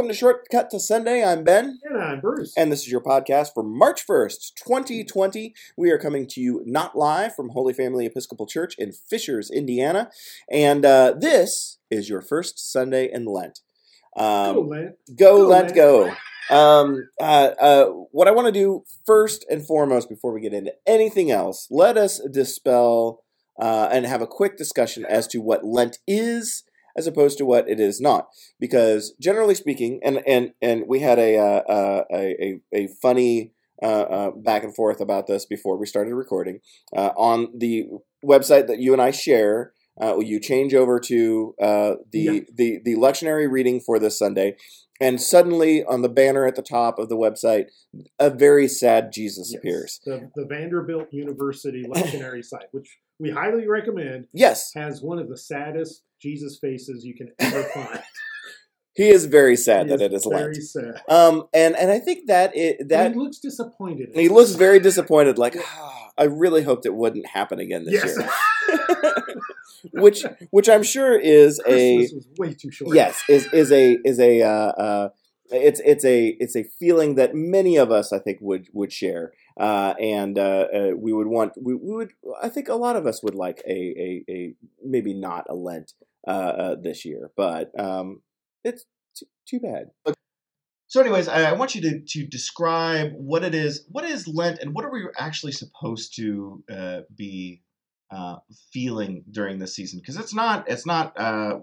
Welcome 0.00 0.14
to 0.14 0.18
Shortcut 0.18 0.70
to 0.70 0.80
Sunday. 0.80 1.22
I'm 1.22 1.44
Ben. 1.44 1.78
And 1.84 2.02
I'm 2.02 2.20
Bruce. 2.22 2.54
And 2.56 2.72
this 2.72 2.80
is 2.80 2.90
your 2.90 3.02
podcast 3.02 3.52
for 3.52 3.62
March 3.62 4.06
1st, 4.06 4.54
2020. 4.54 5.52
We 5.76 5.90
are 5.90 5.98
coming 5.98 6.26
to 6.28 6.40
you 6.40 6.62
not 6.64 6.96
live 6.96 7.34
from 7.34 7.50
Holy 7.50 7.74
Family 7.74 8.06
Episcopal 8.06 8.46
Church 8.46 8.74
in 8.78 8.92
Fishers, 8.92 9.50
Indiana. 9.50 10.08
And 10.50 10.86
uh, 10.86 11.16
this 11.20 11.80
is 11.90 12.08
your 12.08 12.22
first 12.22 12.72
Sunday 12.72 13.10
in 13.12 13.26
Lent. 13.26 13.60
Um, 14.16 14.54
go, 14.54 14.60
Lent. 14.62 14.94
Go, 15.16 15.36
go 15.36 15.48
Lent, 15.48 15.64
Lent, 15.64 15.74
go. 15.74 16.14
Um, 16.48 17.10
uh, 17.20 17.50
uh, 17.60 17.84
what 18.10 18.26
I 18.26 18.30
want 18.30 18.46
to 18.46 18.52
do 18.52 18.84
first 19.04 19.44
and 19.50 19.66
foremost, 19.66 20.08
before 20.08 20.32
we 20.32 20.40
get 20.40 20.54
into 20.54 20.72
anything 20.86 21.30
else, 21.30 21.66
let 21.70 21.98
us 21.98 22.22
dispel 22.32 23.22
uh, 23.60 23.90
and 23.92 24.06
have 24.06 24.22
a 24.22 24.26
quick 24.26 24.56
discussion 24.56 25.04
as 25.04 25.26
to 25.26 25.42
what 25.42 25.62
Lent 25.62 25.98
is 26.06 26.64
as 26.96 27.06
opposed 27.06 27.38
to 27.38 27.46
what 27.46 27.68
it 27.68 27.80
is 27.80 28.00
not. 28.00 28.28
Because 28.58 29.14
generally 29.20 29.54
speaking, 29.54 30.00
and 30.02 30.22
and 30.26 30.52
and 30.60 30.84
we 30.86 31.00
had 31.00 31.18
a 31.18 31.36
uh, 31.36 31.62
uh, 31.68 32.04
a, 32.12 32.36
a, 32.42 32.60
a 32.72 32.88
funny 33.00 33.52
uh, 33.82 33.86
uh, 33.86 34.30
back 34.32 34.62
and 34.62 34.74
forth 34.74 35.00
about 35.00 35.26
this 35.26 35.46
before 35.46 35.78
we 35.78 35.86
started 35.86 36.14
recording 36.14 36.60
uh, 36.94 37.10
on 37.16 37.48
the 37.56 37.86
website 38.24 38.66
that 38.66 38.78
you 38.78 38.92
and 38.92 39.00
I 39.00 39.10
share. 39.10 39.72
Uh, 40.00 40.18
you 40.18 40.40
change 40.40 40.72
over 40.72 40.98
to 40.98 41.54
the, 41.58 42.04
yeah. 42.12 42.40
the 42.54 42.80
the 42.84 42.94
lectionary 42.94 43.50
reading 43.50 43.80
for 43.80 43.98
this 43.98 44.18
Sunday, 44.18 44.56
and 45.00 45.20
suddenly 45.20 45.82
on 45.84 46.02
the 46.02 46.08
banner 46.08 46.46
at 46.46 46.56
the 46.56 46.62
top 46.62 46.98
of 46.98 47.08
the 47.08 47.16
website, 47.16 47.66
a 48.18 48.30
very 48.30 48.68
sad 48.68 49.12
Jesus 49.12 49.50
yes. 49.50 49.58
appears. 49.58 50.00
The, 50.04 50.30
the 50.34 50.46
Vanderbilt 50.46 51.08
University 51.10 51.84
lectionary 51.88 52.44
site, 52.44 52.68
which 52.72 52.98
we 53.20 53.30
highly 53.30 53.68
recommend. 53.68 54.26
Yes, 54.32 54.72
has 54.74 55.02
one 55.02 55.18
of 55.18 55.28
the 55.28 55.36
saddest 55.36 56.02
Jesus 56.20 56.58
faces 56.58 57.04
you 57.04 57.14
can 57.14 57.32
ever 57.38 57.62
find. 57.74 58.02
he 58.94 59.08
is 59.08 59.26
very 59.26 59.56
sad 59.56 59.86
he 59.86 59.96
that 59.96 60.00
it 60.00 60.12
is 60.12 60.24
very 60.24 60.54
Lent. 60.54 60.56
sad. 60.56 61.02
Um, 61.08 61.48
and 61.52 61.76
and 61.76 61.90
I 61.90 61.98
think 61.98 62.26
that 62.26 62.56
it 62.56 62.88
that 62.88 63.06
and 63.06 63.14
he 63.14 63.20
looks 63.20 63.38
disappointed. 63.38 64.10
He 64.14 64.28
looks 64.28 64.52
very 64.52 64.80
disappointed. 64.80 65.38
Like 65.38 65.56
oh, 65.58 66.06
I 66.18 66.24
really 66.24 66.62
hoped 66.62 66.86
it 66.86 66.94
wouldn't 66.94 67.26
happen 67.26 67.60
again 67.60 67.84
this 67.84 67.94
yes. 67.94 68.18
year. 68.18 68.30
which 69.92 70.24
which 70.50 70.68
I'm 70.68 70.82
sure 70.82 71.18
is 71.18 71.60
Christmas 71.64 72.12
a 72.12 72.14
was 72.14 72.28
way 72.38 72.54
too 72.54 72.70
short. 72.70 72.94
Yes, 72.94 73.22
is 73.28 73.46
is 73.52 73.72
a 73.72 73.98
is 74.04 74.18
a 74.18 74.42
uh, 74.42 74.48
uh, 74.48 75.08
it's 75.50 75.80
it's 75.84 76.04
a 76.04 76.28
it's 76.40 76.56
a 76.56 76.64
feeling 76.64 77.14
that 77.16 77.34
many 77.34 77.76
of 77.76 77.90
us 77.90 78.12
I 78.12 78.18
think 78.18 78.38
would 78.40 78.68
would 78.72 78.92
share, 78.92 79.32
uh, 79.60 79.94
and 80.00 80.38
uh, 80.38 80.66
uh, 80.74 80.90
we 80.96 81.12
would 81.12 81.26
want 81.26 81.52
we, 81.60 81.74
we 81.74 81.94
would 81.94 82.12
I 82.42 82.48
think 82.48 82.68
a 82.68 82.74
lot 82.74 82.96
of 82.96 83.06
us 83.06 83.22
would 83.22 83.34
like 83.34 83.62
a 83.66 83.70
a, 83.70 84.24
a 84.32 84.54
maybe 84.82 85.12
not 85.12 85.44
a 85.50 85.54
Lent 85.54 85.92
uh, 86.26 86.30
uh, 86.30 86.76
this 86.82 87.04
year, 87.04 87.30
but 87.36 87.70
um, 87.78 88.22
it's 88.64 88.86
too, 89.14 89.26
too 89.46 89.60
bad. 89.60 89.90
So, 90.86 91.00
anyways, 91.00 91.28
I, 91.28 91.50
I, 91.50 91.52
want 91.52 91.74
you 91.74 91.82
to, 91.82 92.00
to 92.00 92.26
describe 92.26 93.12
what 93.12 93.44
it 93.44 93.54
is. 93.54 93.86
What 93.90 94.04
is 94.04 94.26
Lent, 94.26 94.60
and 94.60 94.74
what 94.74 94.84
are 94.86 94.90
we 94.90 95.06
actually 95.18 95.52
supposed 95.52 96.16
to 96.16 96.64
uh, 96.72 97.00
be 97.14 97.62
feeling 98.72 99.24
during 99.30 99.58
this 99.58 99.76
season? 99.76 100.00
Because 100.00 100.16
it's 100.16 100.34
not. 100.34 100.70
It's 100.70 100.86
not. 100.86 101.14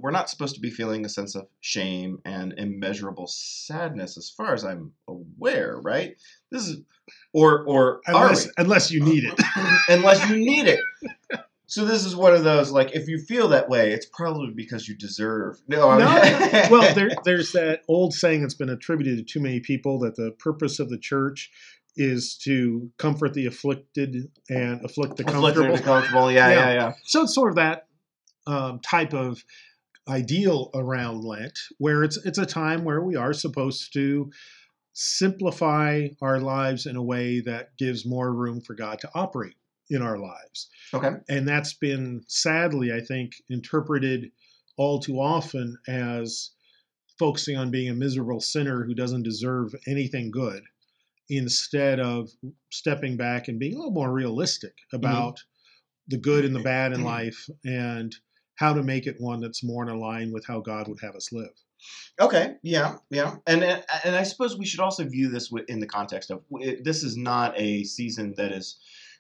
We're 0.02 0.12
not 0.12 0.30
supposed 0.30 0.54
to 0.54 0.62
be 0.62 0.70
feeling 0.70 1.04
a 1.04 1.10
sense 1.10 1.34
of 1.34 1.48
shame 1.62 2.20
and 2.26 2.54
immeasurable 2.58 3.28
sadness, 3.28 4.18
as 4.18 4.30
far 4.30 4.54
as 4.54 4.64
I'm 4.64 4.94
aware. 5.08 5.80
Right? 5.82 6.16
This 6.52 6.68
is, 6.68 6.82
or 7.38 7.64
or 7.66 8.02
unless 8.08 8.50
unless 8.58 8.92
you 8.92 9.04
need 9.04 9.24
it, 9.24 9.40
unless 9.90 10.28
you 10.28 10.38
need 10.38 10.68
it. 10.68 10.80
So 11.68 11.86
this 11.86 12.04
is 12.04 12.16
one 12.16 12.34
of 12.34 12.44
those 12.44 12.72
like 12.72 12.96
if 12.96 13.08
you 13.08 13.20
feel 13.20 13.50
that 13.50 13.70
way, 13.70 13.92
it's 13.92 14.08
probably 14.08 14.52
because 14.56 14.88
you 14.88 14.96
deserve. 14.96 15.60
No, 15.68 15.88
I 15.88 15.98
mean, 15.98 16.52
no. 16.52 16.68
well, 16.72 16.96
there, 16.96 17.12
there's 17.26 17.52
that 17.52 17.82
old 17.88 18.14
saying 18.14 18.42
that's 18.42 18.56
been 18.56 18.70
attributed 18.70 19.18
to 19.20 19.24
too 19.24 19.40
many 19.40 19.60
people 19.60 20.00
that 20.00 20.16
the 20.16 20.32
purpose 20.32 20.80
of 20.80 20.90
the 20.90 20.98
church 20.98 21.52
is 21.96 22.38
to 22.38 22.90
comfort 22.98 23.36
the 23.36 23.46
afflicted 23.46 24.32
and 24.50 24.84
afflict 24.84 25.18
the 25.18 25.24
comfortable. 25.24 25.76
the 25.76 25.84
comfortable, 25.84 26.32
yeah, 26.32 26.50
yeah, 26.50 26.56
yeah, 26.56 26.74
yeah. 26.74 26.94
So 27.04 27.24
it's 27.24 27.36
sort 27.36 27.50
of 27.50 27.56
that 27.58 27.88
um, 28.48 28.80
type 28.80 29.14
of 29.14 29.44
ideal 30.08 30.72
around 30.74 31.24
Lent, 31.24 31.60
where 31.78 32.04
it's 32.04 32.18
it's 32.26 32.40
a 32.40 32.46
time 32.48 32.84
where 32.84 33.02
we 33.02 33.16
are 33.16 33.34
supposed 33.34 33.94
to 33.94 34.32
simplify 35.00 36.08
our 36.24 36.40
lives 36.40 36.88
in 36.88 36.96
a 36.96 37.04
way 37.04 37.40
that 37.40 37.70
gives 37.78 38.04
more 38.04 38.34
room 38.34 38.60
for 38.60 38.74
God 38.74 39.00
to 39.00 39.10
operate 39.14 39.54
in 39.92 40.02
our 40.02 40.18
lives. 40.18 40.70
Okay. 40.92 41.12
And 41.30 41.48
that's 41.48 41.74
been 41.74 42.24
sadly, 42.28 42.92
I 42.92 43.02
think, 43.02 43.34
interpreted 43.48 44.32
all 44.76 45.00
too 45.00 45.20
often 45.20 45.78
as 45.88 46.50
focusing 47.20 47.58
on 47.58 47.70
being 47.70 47.90
a 47.90 47.94
miserable 47.94 48.40
sinner 48.40 48.86
who 48.86 48.96
doesn't 48.96 49.22
deserve 49.22 49.76
anything 49.88 50.32
good 50.32 50.64
instead 51.30 52.00
of 52.00 52.32
stepping 52.72 53.18
back 53.18 53.48
and 53.48 53.60
being 53.60 53.76
a 53.76 53.78
little 53.78 53.92
more 53.92 54.12
realistic 54.12 54.74
mm-hmm. 54.74 54.96
about 54.96 55.36
mm-hmm. 55.36 56.08
the 56.08 56.18
good 56.18 56.44
and 56.44 56.56
the 56.56 56.60
bad 56.62 56.92
in 56.92 57.00
mm-hmm. 57.00 57.08
life 57.08 57.48
and 57.64 58.16
how 58.56 58.74
to 58.74 58.82
make 58.82 59.06
it 59.06 59.18
one 59.20 59.42
that's 59.42 59.64
more 59.64 59.88
in 59.88 60.00
line 60.00 60.32
with 60.32 60.44
how 60.48 60.60
God 60.60 60.88
would 60.88 61.02
have 61.04 61.16
us 61.16 61.32
live. 61.32 61.54
Okay, 62.20 62.56
yeah, 62.64 62.96
yeah, 63.10 63.36
and 63.46 63.64
and 63.64 64.16
I 64.16 64.24
suppose 64.24 64.58
we 64.58 64.66
should 64.66 64.80
also 64.80 65.06
view 65.06 65.30
this 65.30 65.52
in 65.68 65.80
the 65.80 65.88
context 65.88 66.32
of 66.32 66.42
this 66.84 67.04
is 67.04 67.16
not 67.16 67.54
a 67.56 67.84
season 67.84 68.34
that 68.38 68.52
is 68.52 68.80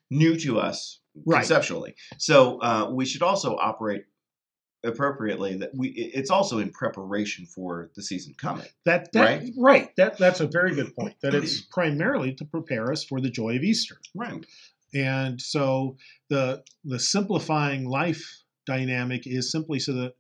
new 0.10 0.38
to 0.40 0.60
us 0.60 1.00
right. 1.26 1.40
conceptually. 1.40 1.96
So 2.18 2.60
uh, 2.62 2.90
we 2.92 3.06
should 3.06 3.22
also 3.22 3.56
operate 3.56 4.06
appropriately 4.84 5.58
that 5.58 5.72
we 5.76 5.90
it's 5.90 6.30
also 6.30 6.60
in 6.60 6.70
preparation 6.70 7.46
for 7.46 7.90
the 7.96 8.02
season 8.02 8.34
coming 8.38 8.66
that, 8.86 9.12
that 9.12 9.22
right? 9.22 9.52
right. 9.58 9.96
That 9.98 10.18
that's 10.18 10.40
a 10.40 10.48
very 10.48 10.76
good 10.76 10.96
point 10.96 11.16
that 11.22 11.34
it's 11.34 11.62
primarily 11.72 12.34
to 12.36 12.46
prepare 12.46 12.92
us 12.92 13.04
for 13.04 13.20
the 13.20 13.30
joy 13.30 13.56
of 13.56 13.64
easter. 13.64 13.98
Right. 14.16 14.46
And 14.94 15.42
so 15.42 15.98
the 16.30 16.64
the 16.86 17.00
simplifying 17.00 17.86
life 17.86 18.44
dynamic 18.66 19.26
is 19.26 19.52
simply 19.52 19.80
so 19.80 19.94
that 19.94 20.14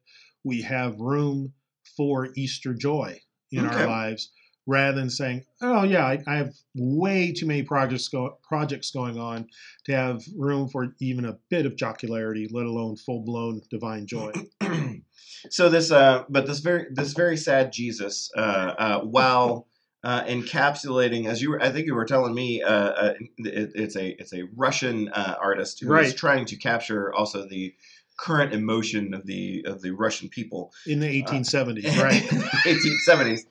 we 0.43 0.61
have 0.63 0.99
room 0.99 1.53
for 1.95 2.29
easter 2.35 2.73
joy 2.73 3.19
in 3.51 3.65
okay. 3.65 3.75
our 3.75 3.87
lives 3.87 4.31
rather 4.67 4.97
than 4.99 5.09
saying, 5.09 5.45
"Oh 5.61 5.83
yeah, 5.83 6.05
I, 6.05 6.21
I, 6.27 6.35
have 6.35 6.53
way 6.75 7.31
too 7.31 7.45
many 7.47 7.63
projects 7.63 8.09
go, 8.09 8.37
projects 8.43 8.91
going 8.91 9.17
on 9.17 9.47
to 9.85 9.93
have 9.93 10.21
room 10.35 10.67
for 10.67 10.93
even 10.99 11.25
a 11.25 11.37
bit 11.49 11.65
of 11.65 11.75
jocularity, 11.75 12.47
let 12.51 12.65
alone 12.65 12.97
full 12.97 13.21
blown 13.21 13.61
divine 13.71 14.05
joy." 14.05 14.33
so 15.49 15.69
this, 15.69 15.89
uh, 15.91 16.25
but 16.29 16.45
this 16.45 16.59
very 16.59 16.87
this 16.91 17.13
very 17.13 17.37
sad 17.37 17.71
Jesus, 17.71 18.29
uh, 18.37 18.39
uh, 18.77 18.99
while 19.01 19.67
uh, 20.03 20.23
encapsulating, 20.25 21.27
as 21.27 21.41
you 21.41 21.51
were, 21.51 21.63
I 21.63 21.69
think 21.69 21.87
you 21.87 21.95
were 21.95 22.05
telling 22.05 22.35
me, 22.35 22.61
uh, 22.61 22.69
uh, 22.69 23.13
it, 23.37 23.71
it's 23.73 23.95
a 23.95 24.09
it's 24.19 24.33
a 24.33 24.43
Russian 24.55 25.09
artist 25.09 25.79
who 25.79 25.87
right. 25.87 26.05
is 26.05 26.13
trying 26.13 26.45
to 26.45 26.55
capture 26.57 27.13
also 27.13 27.47
the 27.47 27.73
current 28.17 28.53
emotion 28.53 29.13
of 29.13 29.25
the 29.25 29.63
of 29.65 29.81
the 29.81 29.91
Russian 29.91 30.29
people 30.29 30.71
in 30.85 30.99
the 30.99 31.23
1870s, 31.23 31.97
right? 32.03 32.23
1870s 32.23 33.45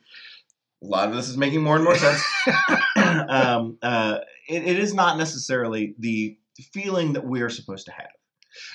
a 0.82 0.86
lot 0.86 1.08
of 1.08 1.14
this 1.14 1.28
is 1.28 1.36
making 1.36 1.62
more 1.62 1.76
and 1.76 1.84
more 1.84 1.96
sense. 1.96 2.22
um, 3.28 3.78
uh, 3.82 4.18
it, 4.48 4.64
it 4.64 4.78
is 4.78 4.94
not 4.94 5.18
necessarily 5.18 5.94
the 5.98 6.36
feeling 6.72 7.12
that 7.14 7.24
we 7.24 7.40
are 7.42 7.50
supposed 7.50 7.86
to 7.86 7.92
have. 7.92 8.10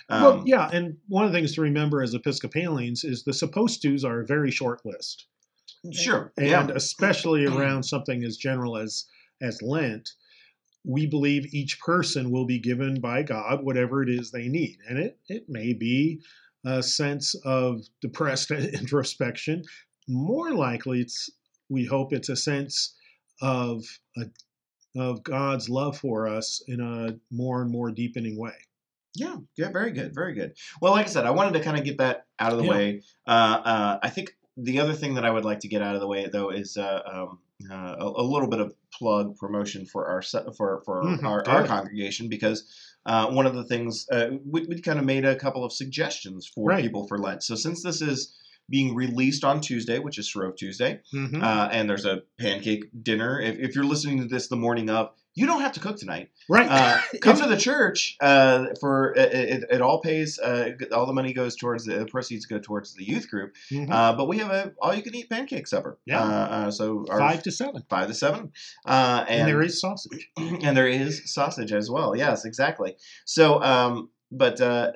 Um, 0.10 0.24
well, 0.24 0.44
yeah, 0.46 0.70
and 0.72 0.98
one 1.08 1.26
of 1.26 1.32
the 1.32 1.38
things 1.38 1.56
to 1.56 1.62
remember 1.62 2.04
as 2.04 2.14
Episcopalians 2.14 3.04
is 3.04 3.24
the 3.24 3.34
supposed 3.34 3.82
tos 3.82 4.04
are 4.04 4.22
a 4.22 4.26
very 4.26 4.52
short 4.52 4.82
list. 4.86 5.26
Sure, 5.92 6.32
and 6.38 6.48
yeah. 6.48 6.68
especially 6.76 7.46
around 7.48 7.84
something 7.84 8.24
as 8.24 8.38
general 8.38 8.78
as 8.78 9.06
as 9.42 9.62
Lent, 9.64 10.10
we 10.84 11.06
believe 11.06 11.54
each 11.54 11.80
person 11.80 12.32
will 12.32 12.46
be 12.46 12.60
given 12.60 13.00
by 13.00 13.24
God 13.24 13.64
whatever 13.64 14.02
it 14.02 14.10
is 14.10 14.32
they 14.32 14.48
need, 14.48 14.78
and 14.90 14.98
it 14.98 15.20
it 15.28 15.50
may 15.50 15.74
be 15.74 16.22
a 16.66 16.82
sense 16.82 17.36
of 17.46 17.82
depressed 18.02 18.52
introspection. 18.52 19.64
More 20.08 20.54
likely, 20.54 21.02
it's 21.02 21.30
we 21.70 21.86
hope 21.86 22.14
it's 22.14 22.30
a 22.30 22.36
sense 22.36 22.96
of 23.42 23.84
a, 24.18 24.26
of 25.00 25.24
God's 25.24 25.70
love 25.70 25.98
for 25.98 26.28
us 26.28 26.62
in 26.68 26.82
a 26.82 27.18
more 27.34 27.62
and 27.62 27.72
more 27.72 27.92
deepening 27.92 28.38
way. 28.38 28.54
Yeah, 29.16 29.38
yeah, 29.58 29.70
very 29.70 29.92
good, 29.92 30.16
very 30.16 30.34
good. 30.34 30.54
Well, 30.82 30.94
like 30.94 31.06
I 31.06 31.10
said, 31.10 31.26
I 31.26 31.32
wanted 31.32 31.54
to 31.54 31.64
kind 31.64 31.78
of 31.78 31.84
get 31.84 31.98
that 31.98 32.26
out 32.40 32.54
of 32.54 32.60
the 32.60 32.66
yeah. 32.66 32.70
way. 32.70 33.02
Uh, 33.28 33.62
uh, 33.64 34.00
I 34.02 34.10
think 34.10 34.36
the 34.58 34.80
other 34.80 34.94
thing 34.94 35.16
that 35.16 35.26
I 35.26 35.32
would 35.32 35.46
like 35.46 35.60
to 35.62 35.68
get 35.68 35.82
out 35.82 35.96
of 35.96 36.02
the 36.02 36.08
way, 36.08 36.28
though, 36.32 36.50
is 36.50 36.78
uh, 36.78 37.02
um, 37.06 37.40
uh, 37.70 37.96
a, 38.00 38.22
a, 38.22 38.24
little 38.24 38.48
bit 38.48 38.60
of 38.60 38.74
plug 38.94 39.36
promotion 39.38 39.86
for 39.86 40.08
our 40.08 40.22
for 40.22 40.82
for 40.86 41.04
mm-hmm, 41.04 41.26
our, 41.26 41.48
our, 41.48 41.66
congregation 41.66 42.30
because 42.30 42.64
uh, 43.06 43.28
one 43.28 43.46
of 43.46 43.56
the 43.56 43.64
things 43.64 44.08
uh, 44.12 44.28
we, 44.46 44.66
we 44.68 44.82
kind 44.82 45.00
of 45.00 45.06
made 45.06 45.26
a 45.26 45.36
couple 45.36 45.64
of 45.64 45.74
suggestions 45.74 46.48
for 46.48 46.70
right. 46.70 46.84
people 46.84 47.08
for 47.08 47.18
Lent. 47.18 47.44
So 47.44 47.56
since 47.56 47.84
this 47.84 48.02
is 48.02 48.36
being 48.72 48.96
released 48.96 49.44
on 49.44 49.60
Tuesday, 49.60 50.00
which 50.00 50.18
is 50.18 50.28
Shrove 50.28 50.56
Tuesday. 50.56 51.02
Mm-hmm. 51.14 51.44
Uh, 51.44 51.68
and 51.72 51.90
there's 51.90 52.06
a 52.06 52.22
pancake 52.40 52.86
dinner. 53.04 53.40
If, 53.40 53.60
if, 53.60 53.76
you're 53.76 53.84
listening 53.84 54.20
to 54.20 54.26
this 54.26 54.48
the 54.48 54.56
morning 54.56 54.90
of, 54.90 55.12
you 55.34 55.46
don't 55.46 55.62
have 55.62 55.72
to 55.74 55.80
cook 55.80 55.98
tonight. 55.98 56.30
Right. 56.50 56.68
Uh, 56.70 57.00
come 57.22 57.38
to 57.38 57.48
the 57.48 57.58
church 57.58 58.18
uh, 58.22 58.66
for 58.80 59.14
it, 59.16 59.34
it, 59.34 59.64
it 59.72 59.82
all 59.82 60.02
pays. 60.02 60.38
Uh, 60.40 60.72
all 60.92 61.06
the 61.06 61.14
money 61.14 61.32
goes 61.34 61.56
towards 61.56 61.86
the, 61.86 62.00
the 62.00 62.06
proceeds 62.06 62.46
go 62.46 62.60
towards 62.60 62.94
the 62.96 63.04
youth 63.06 63.30
group. 63.30 63.56
Mhm. 63.72 63.90
Uh, 63.90 64.14
but 64.16 64.28
we 64.28 64.38
have 64.40 64.52
a 64.52 64.74
all 64.82 64.94
you 64.94 65.02
can 65.02 65.16
eat 65.16 65.30
pancake 65.30 65.68
supper. 65.68 65.98
Yeah. 66.06 66.22
Uh, 66.22 66.26
uh, 66.68 66.72
so 66.72 67.06
Five 67.08 67.44
to 67.44 67.52
seven. 67.52 67.84
five 67.90 68.08
to 68.10 68.14
seven. 68.14 68.52
Uh, 68.86 69.26
And, 69.28 69.48
there 69.48 69.62
is 69.62 69.80
sausage. 69.80 70.30
and 70.38 70.76
there 70.76 70.88
is 70.88 71.34
sausage 71.34 71.72
as 71.72 71.90
well. 71.90 72.16
Yes, 72.16 72.44
exactly. 72.46 72.96
So, 73.26 73.62
um, 73.64 74.10
but 74.32 74.60
uh, 74.60 74.92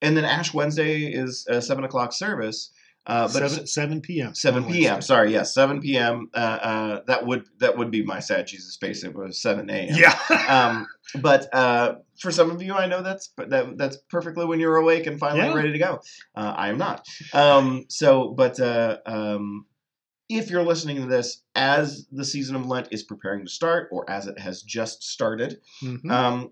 and 0.00 0.16
then 0.16 0.24
Ash 0.24 0.52
Wednesday 0.54 1.04
is 1.06 1.46
a 1.48 1.60
seven 1.62 1.84
o'clock 1.84 2.12
service. 2.12 2.70
Uh, 3.04 3.22
but 3.24 3.48
seven, 3.50 3.66
7 3.66 4.00
p.m. 4.00 4.34
7 4.34 4.64
p.m. 4.64 4.94
Wednesday. 4.94 5.00
Sorry, 5.06 5.32
yes, 5.32 5.52
7 5.54 5.80
p.m. 5.80 6.30
Uh, 6.32 6.36
uh, 6.36 7.00
that 7.08 7.26
would 7.26 7.44
that 7.58 7.76
would 7.76 7.90
be 7.90 8.02
my 8.04 8.20
sad 8.20 8.46
Jesus 8.46 8.76
face. 8.76 9.02
It 9.02 9.14
was 9.14 9.40
7 9.42 9.68
a.m. 9.70 9.94
Yeah. 9.96 10.18
Um, 10.48 10.86
but 11.20 11.52
uh, 11.54 11.96
for 12.20 12.30
some 12.30 12.50
of 12.50 12.62
you, 12.62 12.74
I 12.74 12.86
know 12.86 13.02
that's 13.02 13.32
that 13.36 13.76
that's 13.76 13.96
perfectly 14.08 14.44
when 14.46 14.60
you're 14.60 14.76
awake 14.76 15.06
and 15.06 15.18
finally 15.18 15.40
Yeah. 15.48 15.52
ready 15.54 15.72
to 15.72 15.78
go. 15.78 16.00
Uh, 16.36 16.54
I 16.56 16.68
am 16.68 16.78
not. 16.78 17.04
Um, 17.34 17.84
so, 17.88 18.28
but 18.28 18.58
uh, 18.60 18.98
um, 19.04 19.66
if 20.28 20.48
you're 20.48 20.62
listening 20.62 20.96
to 20.98 21.06
this 21.06 21.42
as 21.56 22.06
the 22.12 22.24
season 22.24 22.54
of 22.56 22.66
Lent 22.66 22.88
is 22.92 23.02
preparing 23.02 23.44
to 23.44 23.50
start, 23.50 23.88
or 23.92 24.08
as 24.08 24.26
it 24.28 24.38
has 24.38 24.62
just 24.62 25.02
started, 25.02 25.58
Mhm. 25.82 26.10
um, 26.10 26.50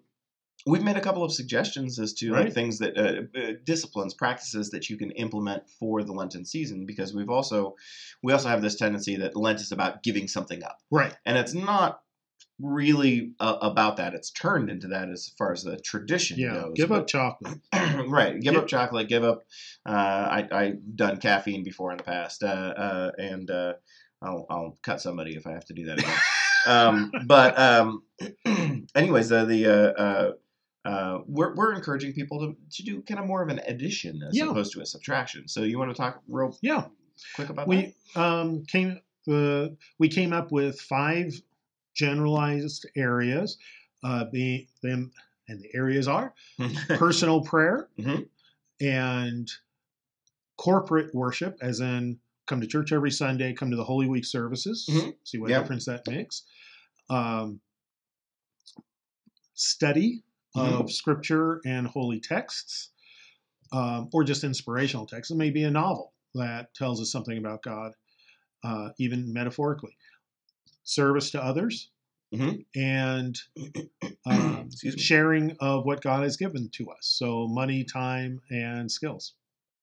we've 0.67 0.83
made 0.83 0.97
a 0.97 1.01
couple 1.01 1.25
of 1.25 1.33
suggestions 1.33 1.99
as 1.99 2.12
to 2.15 2.31
like 2.33 2.53
things 2.53 2.79
that 2.79 2.97
uh, 2.97 3.39
uh, 3.39 3.53
disciplines, 3.65 4.15
practices 4.15 4.71
that 4.71 4.91
you 4.91 4.97
can 4.97 5.11
implement 5.12 5.69
for 5.79 6.03
the 6.03 6.12
Lenten 6.12 6.45
season. 6.45 6.87
Because 6.87 7.15
we've 7.15 7.31
also 7.31 7.77
we 8.23 8.33
also 8.33 8.49
have 8.49 8.62
this 8.62 8.77
tendency 8.77 9.17
that 9.17 9.37
Lent 9.37 9.61
is 9.61 9.73
about 9.73 10.03
giving 10.03 10.29
something 10.29 10.62
up, 10.62 10.79
right. 10.91 11.17
and 11.25 11.39
it's 11.39 11.55
not 11.55 12.01
really 12.62 13.33
uh, 13.41 13.57
about 13.62 13.97
that. 13.97 14.12
It's 14.12 14.31
turned 14.31 14.69
into 14.69 14.89
that 14.89 15.09
as 15.09 15.33
far 15.39 15.53
as 15.53 15.62
the 15.62 15.79
tradition 15.79 16.39
Yeah. 16.39 16.53
goes. 16.53 16.73
Give 16.75 16.89
but- 16.91 17.01
up 17.01 17.07
chocolate. 17.07 17.59
right. 18.07 18.35
Give 18.35 18.53
Give- 18.53 18.62
up 18.62 18.69
chocolate. 18.69 19.09
Give 19.09 19.25
up. 19.25 19.45
Uh, 19.87 19.91
I 19.93 20.49
I've 20.53 20.97
done 20.97 21.17
caffeine 21.19 21.65
before 21.65 21.91
in 21.93 21.97
the 21.99 22.05
past, 22.05 22.43
uh, 22.43 22.47
uh, 22.47 23.11
and 23.19 23.51
uh, 23.51 23.73
I'll 24.23 24.47
I'll 24.51 24.79
cut 24.83 25.01
somebody 25.01 25.37
if 25.37 25.47
I 25.47 25.53
have 25.53 25.65
to 25.67 25.75
do 25.75 25.87
that 25.87 25.99
again. 26.01 26.19
um, 26.67 27.12
but 27.27 27.59
um, 27.59 28.03
anyways, 28.95 29.33
uh, 29.33 29.45
the 29.47 29.67
uh, 29.67 30.03
uh, 30.03 30.33
uh, 30.85 31.19
we're 31.27 31.55
we're 31.55 31.75
encouraging 31.75 32.12
people 32.12 32.38
to, 32.41 32.56
to 32.71 32.82
do 32.82 33.03
kind 33.03 33.21
of 33.21 33.27
more 33.27 33.43
of 33.43 33.49
an 33.49 33.61
addition 33.67 34.23
as 34.23 34.37
Yeah. 34.37 34.50
opposed 34.50 34.73
to 34.73 34.81
a 34.81 34.87
subtraction. 34.87 35.47
So 35.49 35.62
you 35.62 35.79
want 35.79 35.91
to 35.91 35.97
talk 35.97 36.23
real 36.29 36.56
Yeah. 36.62 36.87
quick 37.35 37.50
about 37.50 37.69
that? 37.69 37.93
We 38.15 38.21
um, 38.21 38.65
came 38.67 39.00
the 39.27 39.77
we 39.99 40.09
came 40.09 40.32
up 40.32 40.50
with 40.53 40.81
five 40.81 41.35
generalized 41.94 42.87
areas. 42.97 43.59
Uh, 44.03 44.25
being 44.32 44.67
them 44.82 45.12
and 45.49 45.61
the 45.61 45.69
areas 45.75 46.09
are 46.09 46.32
personal 46.88 47.43
prayer 47.43 47.88
Mhm. 47.99 48.26
and 48.81 49.50
corporate 50.56 51.15
worship, 51.15 51.59
as 51.61 51.81
in 51.81 52.19
come 52.47 52.62
to 52.62 52.67
church 52.67 52.93
every 52.93 53.11
Sunday, 53.11 53.53
come 53.53 53.71
to 53.71 53.76
the 53.76 53.85
Holy 53.85 54.06
Week 54.06 54.25
services, 54.25 54.87
Mhm. 54.91 55.15
see 55.25 55.37
what 55.38 55.50
Yep. 55.50 55.62
difference 55.62 55.85
that 55.85 56.06
makes. 56.09 56.44
Um, 57.11 57.61
study 59.55 60.23
Mhm. 60.56 60.81
of 60.81 60.91
scripture 60.93 61.61
and 61.64 61.87
holy 61.87 62.20
texts, 62.20 62.91
um, 63.73 64.08
or 64.12 64.25
just 64.25 64.43
inspirational 64.44 65.06
texts. 65.06 65.31
It 65.31 65.37
may 65.37 65.50
be 65.50 65.62
a 65.64 65.70
novel 65.70 66.12
that 66.35 66.75
tells 66.75 67.00
us 67.00 67.11
something 67.12 67.38
about 67.38 67.62
God, 67.62 67.93
uh, 68.64 68.91
even 68.99 69.32
metaphorically. 69.32 69.97
Service 70.82 71.31
to 71.32 71.43
others, 71.44 71.91
Mhm. 72.32 72.64
and 72.75 73.38
um, 74.26 74.70
sharing 74.99 75.56
of 75.61 75.85
what 75.85 76.00
God 76.02 76.23
has 76.25 76.37
given 76.37 76.69
to 76.70 76.91
us. 76.91 77.06
So 77.06 77.47
money, 77.49 77.85
time, 77.85 78.41
and 78.50 78.91
skills. 78.91 79.35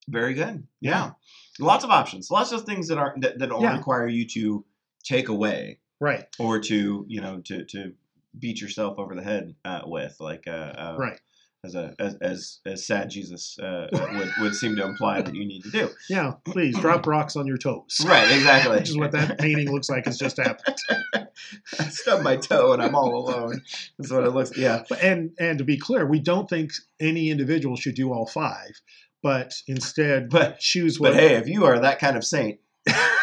Very 0.09 0.33
good. 0.33 0.65
Yeah. 0.79 1.13
Lots 1.59 1.83
of 1.83 1.89
options. 1.91 2.29
Lots 2.31 2.51
of 2.53 2.63
things 2.63 2.87
that 2.87 2.97
aren't 2.97 3.21
that, 3.21 3.39
that 3.39 3.49
don't 3.49 3.61
Yeah. 3.61 3.75
require 3.77 4.07
you 4.07 4.25
to 4.29 4.65
take 5.03 5.27
away 5.29 5.79
Right. 5.99 6.25
or 6.39 6.59
to 6.59 7.05
you 7.07 7.21
know 7.21 7.41
to 7.41 7.63
to 7.65 7.93
beat 8.39 8.62
yourself 8.62 8.98
over 9.00 9.16
the 9.16 9.24
head 9.24 9.56
uh, 9.66 9.81
with 9.86 10.16
like 10.19 10.45
uh, 10.48 10.51
uh, 10.51 10.95
Right. 11.00 11.19
as 11.63 11.75
a 11.75 11.94
as 12.00 12.16
as, 12.22 12.60
as 12.66 12.86
sad 12.88 13.10
Jesus 13.10 13.57
uh, 13.60 13.88
would 13.92 14.31
would 14.39 14.56
seem 14.56 14.75
to 14.75 14.84
imply 14.86 15.22
that 15.22 15.34
you 15.36 15.45
need 15.45 15.63
to 15.63 15.72
do. 15.72 15.89
Yeah. 16.10 16.34
Please 16.45 16.78
drop 16.78 17.06
rocks 17.07 17.36
on 17.36 17.48
your 17.48 17.57
toes. 17.57 17.98
Right. 18.06 18.30
Exactly. 18.31 18.78
Which 18.78 18.89
is 18.89 18.98
what 18.98 19.12
that 19.12 19.38
painting 19.39 19.72
looks 19.72 19.89
like 19.89 20.06
has 20.06 20.18
just 20.18 20.38
happened. 20.38 20.78
I 21.80 21.84
stubbed 21.89 22.24
my 22.24 22.36
toe 22.38 22.74
and 22.74 22.81
I'm 22.81 22.95
all 22.95 23.16
alone. 23.18 23.62
That's 23.98 24.12
what 24.12 24.24
it 24.24 24.31
looks. 24.31 24.57
Yeah. 24.57 24.84
And 25.01 25.31
and 25.39 25.57
to 25.60 25.63
be 25.63 25.78
clear, 25.78 26.06
we 26.06 26.19
don't 26.19 26.50
think 26.50 26.72
any 27.00 27.30
individual 27.30 27.75
should 27.75 27.95
do 27.95 28.12
all 28.13 28.25
five, 28.28 28.81
but 29.24 29.54
instead 29.68 30.30
But 30.30 30.60
choose 30.60 31.00
what. 31.00 31.13
but 31.13 31.19
hey, 31.22 31.36
if 31.36 31.48
you 31.48 31.66
are 31.66 31.80
that 31.80 32.00
kind 32.00 32.18
of 32.18 32.24
saint, 32.25 32.60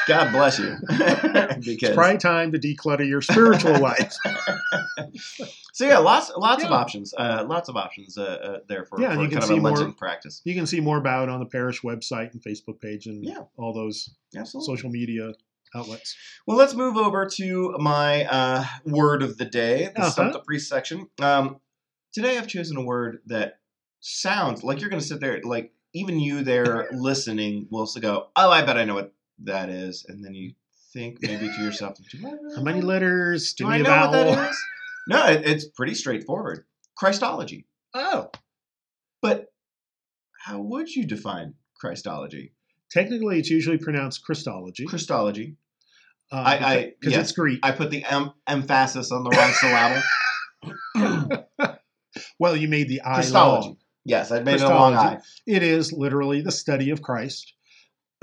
God 0.06 0.32
bless 0.32 0.58
you. 0.58 0.76
it's 0.90 1.66
because 1.66 1.94
probably 1.94 2.18
time 2.18 2.52
to 2.52 2.58
declutter 2.58 3.06
your 3.08 3.20
spiritual 3.22 3.78
life. 3.78 4.14
so 5.72 5.86
yeah, 5.86 5.98
lots 5.98 6.30
lots 6.36 6.62
of 6.64 6.70
options. 6.70 7.14
Uh, 7.16 7.44
lots 7.48 7.68
of 7.68 7.76
options 7.76 8.18
uh, 8.18 8.22
uh, 8.22 8.58
there 8.68 8.84
for, 8.84 9.00
Yeah, 9.00 9.14
for 9.14 9.22
you 9.22 9.28
can 9.28 9.38
kind 9.38 9.48
see 9.48 9.56
of 9.58 9.64
a 9.64 9.68
more- 9.70 9.92
practice. 9.92 10.40
You 10.44 10.54
can 10.54 10.66
see 10.66 10.80
more 10.80 10.98
about 10.98 11.28
it 11.28 11.32
on 11.32 11.40
the 11.40 11.46
parish 11.46 11.82
website 11.82 12.32
and 12.32 12.42
Facebook 12.42 12.80
page 12.80 13.06
and 13.06 13.24
Yeah. 13.24 13.40
all 13.56 13.72
those 13.72 14.10
Absolutely. 14.36 14.74
social 14.76 14.90
media 14.90 15.32
outlets. 15.74 16.16
Well, 16.46 16.56
let's 16.56 16.74
move 16.74 16.96
over 16.96 17.26
to 17.26 17.74
my 17.78 18.24
uh, 18.26 18.64
word 18.84 19.22
of 19.22 19.38
the 19.38 19.44
day, 19.44 19.90
the 19.94 20.00
Uh-huh. 20.02 20.10
Stump 20.10 20.32
the 20.32 20.40
Priest 20.40 20.68
section. 20.68 21.08
Um, 21.20 21.60
today 22.12 22.38
I've 22.38 22.46
chosen 22.46 22.76
a 22.76 22.82
word 22.82 23.20
that 23.26 23.58
sounds 24.00 24.62
like 24.62 24.80
you're 24.80 24.90
going 24.90 25.00
to 25.00 25.06
sit 25.06 25.20
there, 25.20 25.40
like 25.42 25.72
even 25.92 26.20
you 26.20 26.42
there 26.44 26.88
listening 26.92 27.66
will 27.70 27.88
go, 28.00 28.28
oh, 28.36 28.50
I 28.50 28.62
bet 28.64 28.76
I 28.76 28.84
know 28.84 28.94
what 28.94 29.12
that 29.42 29.68
is. 29.68 30.04
And 30.08 30.24
then 30.24 30.34
you 30.34 30.52
think 30.92 31.18
maybe 31.22 31.48
to 31.48 31.62
yourself, 31.62 31.96
do 32.10 32.26
I 32.26 32.54
How 32.56 32.62
many 32.62 32.80
letters? 32.80 33.52
do 33.54 33.64
Give 33.64 33.72
I 33.72 33.78
know 33.78 34.00
what 34.00 34.12
that 34.12 34.50
is? 34.50 34.58
No, 35.08 35.26
it, 35.26 35.42
it's 35.46 35.64
pretty 35.68 35.94
straightforward. 35.94 36.64
Christology. 36.96 37.66
Oh, 37.94 38.30
But 39.20 39.46
how 40.46 40.60
would 40.60 40.88
you 40.88 41.04
define 41.06 41.54
Christology? 41.78 42.52
technically, 42.90 43.38
it's 43.40 43.50
usually 43.50 43.76
pronounced 43.78 44.24
Christology. 44.24 44.84
Christology. 44.86 45.56
uh, 46.32 46.36
I- 46.36 46.56
I- 46.74 46.92
because 47.00 47.12
yes. 47.14 47.22
it's 47.30 47.32
Greek. 47.32 47.58
I 47.62 47.72
put 47.72 47.90
the 47.90 48.04
em- 48.04 48.32
emphasis 48.46 49.10
on 49.10 49.24
the 49.24 49.30
wrong 49.30 49.52
syllable. 50.94 51.44
well, 52.38 52.56
you 52.56 52.68
made 52.68 52.88
the 52.88 53.02
I 53.04 53.14
Christology. 53.16 53.68
long. 53.68 53.76
Yes, 54.04 54.30
I 54.30 54.40
made 54.40 54.56
it 54.56 54.62
a 54.62 54.68
long 54.68 54.94
eye. 54.94 55.18
It 55.46 55.62
is 55.62 55.92
literally 55.92 56.40
the 56.42 56.52
study 56.52 56.90
of 56.90 57.00
Christ, 57.02 57.53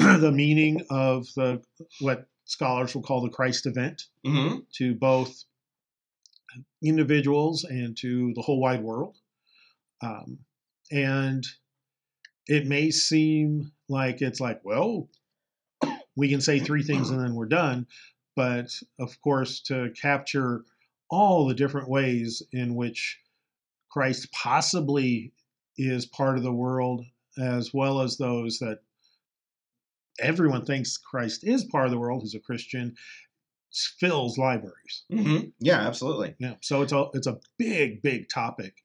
the 0.19 0.31
meaning 0.31 0.85
of 0.89 1.27
the 1.35 1.61
what 1.99 2.27
scholars 2.45 2.95
will 2.95 3.03
call 3.03 3.21
the 3.21 3.29
Christ 3.29 3.65
event 3.65 4.03
hmm 4.25 4.57
to 4.77 4.95
both 4.95 5.43
individuals 6.83 7.63
and 7.63 7.95
to 7.97 8.33
the 8.35 8.41
whole 8.41 8.59
wide 8.59 8.81
world. 8.83 9.17
Um, 10.01 10.39
and 10.91 11.45
it 12.47 12.67
may 12.67 12.91
seem 12.91 13.71
like 13.87 14.21
it's 14.21 14.39
like, 14.39 14.61
well, 14.63 15.09
we 16.15 16.29
can 16.29 16.41
say 16.41 16.59
three 16.59 16.83
things 16.83 17.09
and 17.09 17.19
then 17.19 17.35
we're 17.35 17.45
done. 17.45 17.87
But 18.35 18.71
of 18.99 19.21
course, 19.21 19.61
to 19.63 19.91
capture 20.01 20.63
all 21.09 21.47
the 21.47 21.53
different 21.53 21.89
ways 21.89 22.41
in 22.51 22.75
which 22.75 23.19
Christ 23.89 24.31
possibly 24.31 25.33
is 25.77 26.05
part 26.05 26.37
of 26.37 26.43
the 26.43 26.53
world, 26.53 27.05
as 27.37 27.73
well 27.73 28.01
as 28.01 28.17
those 28.17 28.59
that 28.59 28.79
everyone 30.19 30.65
thinks 30.65 30.97
Christ 30.97 31.43
is 31.43 31.63
part 31.65 31.85
of 31.85 31.91
the 31.91 31.99
world 31.99 32.21
who's 32.21 32.35
a 32.35 32.39
Christian, 32.39 32.95
fills 33.99 34.37
libraries. 34.37 35.03
hmm 35.09 35.49
Yeah, 35.59 35.79
absolutely. 35.79 36.35
Yeah, 36.39 36.55
so 36.61 36.81
it's 36.81 36.93
a 36.93 37.07
it's 37.13 37.27
a 37.27 37.39
big 37.57 38.01
big 38.01 38.29
topic, 38.29 38.75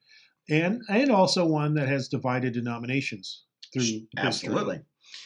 and 0.48 0.82
and 0.88 1.10
also 1.10 1.44
one 1.44 1.74
that 1.74 1.88
has 1.88 2.08
divided 2.08 2.54
denominations 2.54 3.44
through 3.72 3.82
history. 3.82 4.08
Absolutely. 4.18 4.80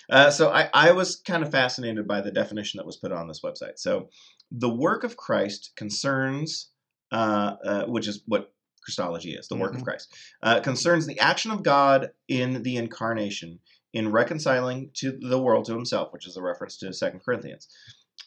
Uh, 0.09 0.31
so 0.31 0.51
I, 0.51 0.69
I 0.75 0.93
was 0.93 1.17
kind 1.17 1.43
of 1.43 1.51
fascinated 1.51 2.07
by 2.07 2.21
the 2.21 2.31
definition 2.31 2.79
that 2.79 2.87
was 2.87 2.97
put 2.97 3.13
on 3.13 3.29
this 3.29 3.41
website. 3.43 3.79
So 3.79 4.11
the 4.51 4.69
work 4.69 5.05
of 5.05 5.17
Christ 5.17 5.73
concerns, 5.77 6.71
uh, 7.13 7.57
uh, 7.65 7.85
which 7.87 8.09
is 8.09 8.23
what 8.27 8.53
Christology 8.83 9.35
is, 9.35 9.49
the 9.49 9.57
work 9.57 9.75
of 9.75 9.81
Mhm. 9.81 9.85
Christ, 9.85 10.15
uh, 10.43 10.61
concerns 10.61 11.07
the 11.07 11.19
action 11.21 11.51
of 11.51 11.63
God 11.63 12.11
in 12.29 12.63
the 12.63 12.77
incarnation 12.77 13.61
in 13.93 14.11
reconciling 14.13 14.91
to 14.95 15.19
the 15.21 15.41
world 15.41 15.65
to 15.67 15.73
himself, 15.75 16.13
which 16.13 16.27
is 16.27 16.37
a 16.37 16.43
reference 16.43 16.77
to 16.79 16.93
Second 16.93 17.21
Corinthians. 17.21 17.69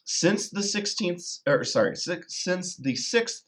Since 0.05 0.49
the 0.49 0.59
16th, 0.61 1.39
or 1.47 1.63
sorry, 1.63 1.95
six, 1.95 2.43
since 2.43 2.75
the 2.75 2.93
6th, 2.93 3.43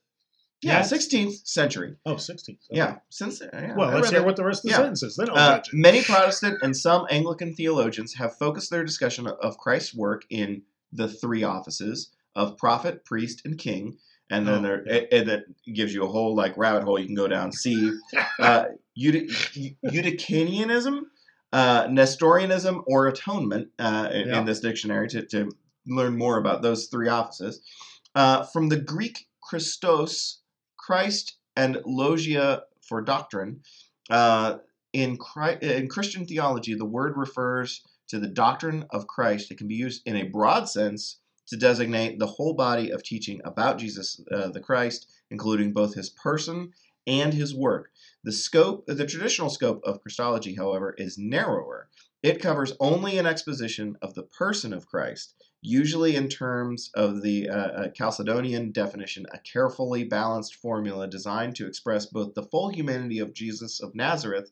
yeah, 0.62 0.78
Yes. 0.78 0.92
16th 0.94 1.46
century. 1.46 1.96
Oh, 2.06 2.16
16th. 2.16 2.50
okay. 2.72 2.78
Yeah, 2.78 2.98
since, 3.10 3.42
yeah, 3.42 3.76
Well, 3.76 3.90
I 3.90 3.96
let's 3.96 4.10
hear 4.10 4.20
that. 4.20 4.26
what 4.26 4.36
the 4.38 4.46
rest 4.46 4.60
of 4.60 4.64
the 4.64 4.70
Yeah. 4.70 4.78
sentences. 4.78 5.16
Then 5.18 5.30
I'll 5.32 5.38
Uh, 5.38 5.58
it. 5.58 5.68
many 5.74 6.02
Protestant 6.02 6.60
and 6.64 6.76
some 6.76 7.06
Anglican 7.10 7.54
theologians 7.54 8.14
have 8.16 8.38
focused 8.38 8.70
their 8.72 8.84
discussion 8.86 9.28
of 9.28 9.58
Christ's 9.58 9.94
work 9.94 10.24
in 10.30 10.64
the 10.94 11.08
three 11.10 11.44
offices 11.44 12.12
of 12.36 12.58
prophet, 12.58 13.04
priest, 13.06 13.42
and 13.46 13.58
king, 13.58 13.98
and 14.30 14.48
then 14.48 14.60
Oh, 14.60 14.62
there 14.62 14.84
yeah. 14.88 14.94
it, 14.94 15.08
it, 15.12 15.26
that 15.28 15.44
gives 15.74 15.94
you 15.94 16.04
a 16.04 16.08
whole 16.08 16.34
like 16.36 16.58
rabbit 16.58 16.84
hole 16.84 16.98
you 16.98 17.06
can 17.06 17.16
go 17.16 17.28
down. 17.28 17.52
See, 17.52 17.92
uh, 18.40 18.66
uh, 21.54 21.88
Nestorianism, 21.90 22.84
or 22.88 23.08
atonement 23.08 23.70
uh, 23.80 24.10
in, 24.12 24.28
Yeah. 24.28 24.40
in 24.40 24.46
this 24.46 24.60
dictionary 24.60 25.08
to, 25.10 25.25
to 25.28 25.52
learn 25.88 26.18
more 26.18 26.38
about 26.38 26.62
those 26.62 26.88
three 26.88 27.08
offices. 27.08 27.62
Uh, 28.16 28.44
from 28.44 28.70
the 28.70 28.78
Greek 28.78 29.28
Christos, 29.42 30.40
Christ, 30.78 31.38
and 31.56 31.82
Logia 31.86 32.64
for 32.82 33.02
doctrine. 33.02 33.62
Uh, 34.10 34.58
in, 34.94 35.18
Chri- 35.18 35.62
in 35.62 35.88
Christian 35.90 36.25
theology, 36.25 36.74
the 36.74 36.86
word 36.86 37.18
refers 37.18 37.82
to 38.08 38.20
the 38.20 38.28
doctrine 38.28 38.86
of 38.92 39.08
Christ. 39.08 39.52
It 39.52 39.58
can 39.58 39.68
be 39.68 39.75
used 39.75 40.02
in 40.06 40.16
a 40.16 40.24
broad 40.24 40.70
sense 40.70 41.20
to 41.48 41.58
designate 41.58 42.18
the 42.20 42.25
whole 42.28 42.54
body 42.54 42.92
of 42.92 43.04
teaching 43.04 43.42
about 43.44 43.78
Jesus 43.78 44.22
uh, 44.32 44.50
the 44.50 44.60
Christ, 44.60 45.08
including 45.30 45.74
both 45.74 45.94
his 45.96 46.10
person 46.10 46.72
and 47.08 47.34
his 47.34 47.54
work. 47.54 47.92
The 48.25 48.32
scope, 48.32 48.88
the 48.88 49.05
traditional 49.05 49.51
scope 49.51 49.82
of 49.84 50.01
Christology, 50.01 50.55
however, 50.55 50.96
is 50.98 51.15
narrower. 51.15 51.89
It 52.24 52.41
covers 52.41 52.74
only 52.79 53.20
an 53.20 53.27
exposition 53.27 53.98
of 54.01 54.15
the 54.15 54.24
person 54.24 54.74
of 54.74 54.88
Christ, 54.88 55.36
usually 55.62 56.15
in 56.15 56.27
terms 56.27 56.89
of 56.96 57.22
the 57.22 57.48
uh, 57.48 57.55
uh, 57.55 57.88
Chalcedonian 57.89 58.74
definition, 58.74 59.27
a 59.32 59.38
carefully 59.38 60.05
balanced 60.05 60.55
formula 60.55 61.08
designed 61.08 61.55
to 61.58 61.67
express 61.67 62.08
both 62.08 62.34
the 62.34 62.41
full 62.41 62.70
humanity 62.70 63.20
of 63.20 63.36
Jesus 63.36 63.79
of 63.79 63.94
Nazareth 63.94 64.50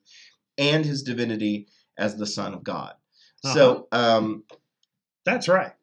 and 0.60 0.86
his 0.86 1.02
divinity 1.02 1.68
as 1.98 2.16
the 2.16 2.28
Son 2.28 2.54
of 2.54 2.64
God. 2.64 2.94
So, 3.54 3.88
um, 3.92 4.44
That's 5.26 5.48
right. 5.48 5.74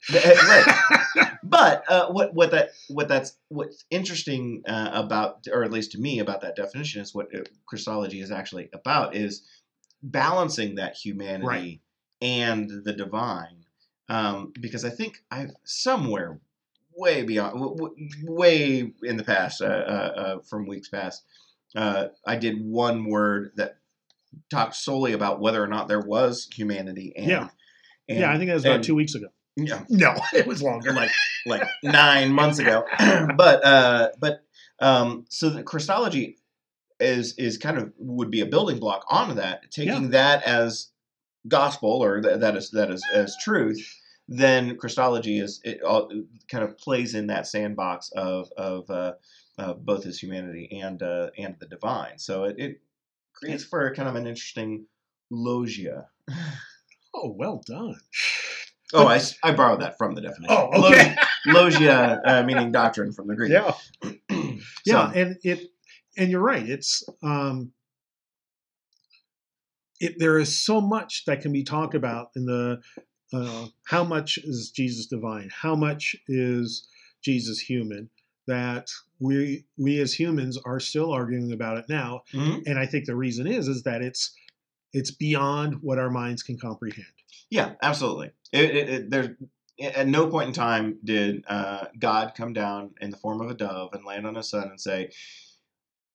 right. 0.49 1.00
But 1.43 1.85
uh, 1.88 2.09
what 2.12 2.35
what 2.35 2.50
that 2.52 2.71
what 2.88 3.09
that's 3.09 3.37
what's 3.49 3.85
interesting 3.90 4.62
uh, 4.69 4.90
about, 4.93 5.47
or 5.52 5.64
at 5.64 5.73
least 5.73 5.93
to 5.93 5.99
me, 5.99 6.19
about 6.21 6.40
that 6.43 6.55
definition 6.57 7.02
is 7.02 7.14
what 7.14 7.35
uh, 7.35 7.40
Christology 7.67 8.21
is 8.21 8.31
actually 8.31 8.69
about 8.73 9.14
is 9.17 9.43
balancing 10.02 10.76
that 10.76 10.95
humanity 10.97 11.47
Right. 11.47 11.81
and 12.23 12.85
the 12.85 12.93
divine. 12.93 13.64
Um, 14.09 14.52
because 14.61 14.85
I 14.85 14.90
think 14.90 15.23
I've 15.31 15.52
somewhere 15.64 16.40
way 16.97 17.23
beyond, 17.23 17.52
w- 17.55 17.76
w- 17.76 17.95
way 18.26 18.93
in 19.02 19.17
the 19.17 19.23
past, 19.25 19.62
uh, 19.62 19.67
uh, 19.67 20.12
uh, 20.17 20.38
from 20.49 20.67
weeks 20.67 20.88
past, 20.88 21.23
uh, 21.76 22.09
I 22.26 22.37
did 22.37 22.61
one 22.64 23.05
word 23.05 23.52
that 23.57 23.76
talked 24.50 24.75
solely 24.75 25.12
about 25.12 25.40
whether 25.40 25.62
or 25.62 25.69
not 25.69 25.87
there 25.87 26.00
was 26.00 26.49
humanity. 26.52 27.12
And, 27.17 27.26
Yeah. 27.31 27.49
and- 28.09 28.19
yeah, 28.19 28.33
I 28.33 28.37
think 28.38 28.49
that 28.49 28.55
was 28.55 28.64
about 28.64 28.76
and- 28.76 28.85
two 28.85 28.97
weeks 28.97 29.14
ago. 29.14 29.29
Yeah, 29.67 29.85
No, 29.88 30.14
it 30.33 30.47
was 30.47 30.62
longer. 30.62 30.93
like 30.93 31.11
like 31.47 31.62
nine 31.83 32.33
months 32.33 32.59
ago. 32.59 32.85
but 33.37 33.64
uh, 33.64 34.09
but 34.19 34.45
um, 34.81 35.25
so 35.29 35.50
the 35.50 35.62
Christology 35.62 36.38
is 36.99 37.35
is 37.38 37.57
kind 37.59 37.79
of 37.79 37.93
would 37.99 38.31
be 38.31 38.40
a 38.40 38.47
building 38.47 38.79
block 38.79 39.05
onto 39.09 39.35
that, 39.35 39.71
taking 39.71 40.11
that 40.11 40.43
as 40.45 40.88
gospel 41.49 42.02
or 42.02 42.21
th- 42.21 42.40
that 42.40 42.57
is 42.57 42.71
that 42.71 42.90
is 42.90 43.02
as 43.14 43.37
truth. 43.43 43.97
Then 44.29 44.76
Christology 44.76 45.38
is 45.38 45.61
it 45.64 45.83
all 45.83 46.09
it 46.11 46.25
kind 46.49 46.62
of 46.62 46.79
plays 46.79 47.14
in 47.14 47.26
that 47.29 47.47
sandbox 47.47 48.11
of 48.12 48.50
of 48.57 48.88
uh, 48.90 49.12
uh, 49.59 49.73
both 49.75 50.05
his 50.05 50.19
humanity 50.21 50.79
and 50.81 51.02
uh, 51.02 51.31
and 51.38 51.57
the 51.59 51.67
divine. 51.67 52.19
So 52.19 52.45
it, 52.45 52.57
it 52.59 52.81
creates 53.35 53.64
for 53.64 53.93
kind 53.95 54.09
of 54.09 54.14
an 54.17 54.26
interesting 54.26 54.87
logia. 55.31 56.09
Oh, 57.12 57.35
well 57.37 57.61
done. 57.67 57.97
Oh, 58.92 59.06
I, 59.06 59.20
I 59.42 59.52
borrowed 59.52 59.80
that 59.80 59.97
from 59.99 60.14
the 60.14 60.20
definition. 60.20 60.56
Oh, 60.56 60.88
okay. 60.90 61.14
Logia, 61.47 62.20
uh, 62.25 62.42
meaning 62.42 62.73
doctrine 62.73 63.12
from 63.12 63.28
the 63.28 63.37
Greek. 63.37 63.52
yeah, 63.52 63.73
yeah, 64.85 65.11
and 65.14 65.37
it, 65.42 65.70
and 66.16 66.30
you're 66.30 66.42
right. 66.42 66.68
It's 66.68 67.04
um, 67.23 67.73
it. 70.00 70.18
There 70.18 70.38
is 70.38 70.56
so 70.56 70.80
much 70.80 71.25
that 71.26 71.40
can 71.40 71.52
be 71.52 71.62
talked 71.62 71.94
about 71.94 72.30
in 72.37 72.47
the 72.47 72.80
uh, 73.32 73.66
how 73.85 74.04
much 74.04 74.38
is 74.38 74.70
Jesus 74.70 75.06
divine? 75.06 75.50
How 75.50 75.75
much 75.75 76.16
is 76.28 76.88
Jesus 77.23 77.61
human? 77.61 78.11
That 78.47 78.90
we 79.20 79.64
we 79.78 80.00
as 80.00 80.12
humans 80.12 80.59
are 80.64 80.80
still 80.80 81.12
arguing 81.12 81.52
about 81.52 81.78
it 81.78 81.85
now, 81.88 82.23
mhm. 82.32 82.62
and 82.66 82.78
I 82.78 82.87
think 82.87 83.06
the 83.06 83.16
reason 83.16 83.47
is 83.47 83.68
is 83.68 83.85
that 83.85 84.02
it's 84.02 84.35
it's 84.92 85.11
beyond 85.11 85.82
what 85.82 85.99
our 85.99 86.11
minds 86.11 86.42
can 86.42 86.59
comprehend. 86.59 87.06
yeah, 87.50 87.73
absolutely. 87.82 88.30
It, 88.52 88.64
it, 88.76 88.88
it, 88.88 89.11
there's 89.11 89.28
at 89.80 90.06
no 90.09 90.26
point 90.28 90.49
in 90.49 90.52
time 90.54 90.99
did 91.04 91.44
uh, 91.49 91.87
God 91.99 92.32
come 92.37 92.52
down 92.52 92.90
in 93.00 93.11
the 93.11 93.16
form 93.16 93.40
of 93.40 93.50
a 93.50 93.54
dove 93.54 93.94
and 93.94 94.04
land 94.04 94.26
on 94.26 94.35
his 94.35 94.50
son 94.50 94.68
and 94.68 94.80
say, 94.80 95.11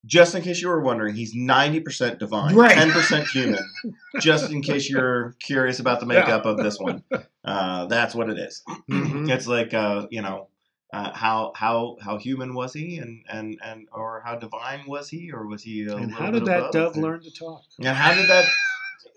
just 0.06 0.36
in 0.36 0.44
case 0.44 0.62
you 0.62 0.68
were 0.68 0.82
wondering, 0.82 1.16
he's 1.16 1.36
90% 1.36 2.20
divine, 2.20 2.54
Right. 2.54 2.78
10% 2.78 3.28
human. 3.30 3.64
just 4.22 4.52
in 4.52 4.62
case 4.62 4.88
you're 4.88 5.34
curious 5.40 5.80
about 5.80 6.00
the 6.00 6.06
makeup 6.06 6.46
of 6.46 6.58
this 6.58 6.78
one. 6.80 7.04
Uh, 7.44 7.88
that's 7.88 8.14
what 8.14 8.30
it 8.30 8.38
is. 8.38 8.62
Mhm. 8.88 9.30
It's 9.32 9.48
like, 9.48 9.74
uh, 9.74 10.06
you 10.12 10.22
know, 10.22 10.50
uh, 10.96 11.12
how 11.14 11.52
how 11.56 11.98
how 12.02 12.18
human 12.18 12.54
was 12.54 12.74
he, 12.74 12.98
and 13.00 13.24
and 13.30 13.60
and 13.64 13.88
or 13.92 14.22
how 14.26 14.36
divine 14.36 14.84
was 14.88 15.10
he, 15.10 15.32
or 15.32 15.46
was 15.46 15.62
he? 15.64 15.84
A 15.86 15.96
And 15.96 16.12
little 16.12 16.26
how 16.26 16.32
did 16.32 16.46
that 16.46 16.72
dove 16.72 16.94
both? 16.94 17.04
learn 17.04 17.22
to 17.24 17.32
talk? 17.32 17.64
And 17.80 17.88
how 17.96 18.14
did 18.14 18.30
that? 18.30 18.46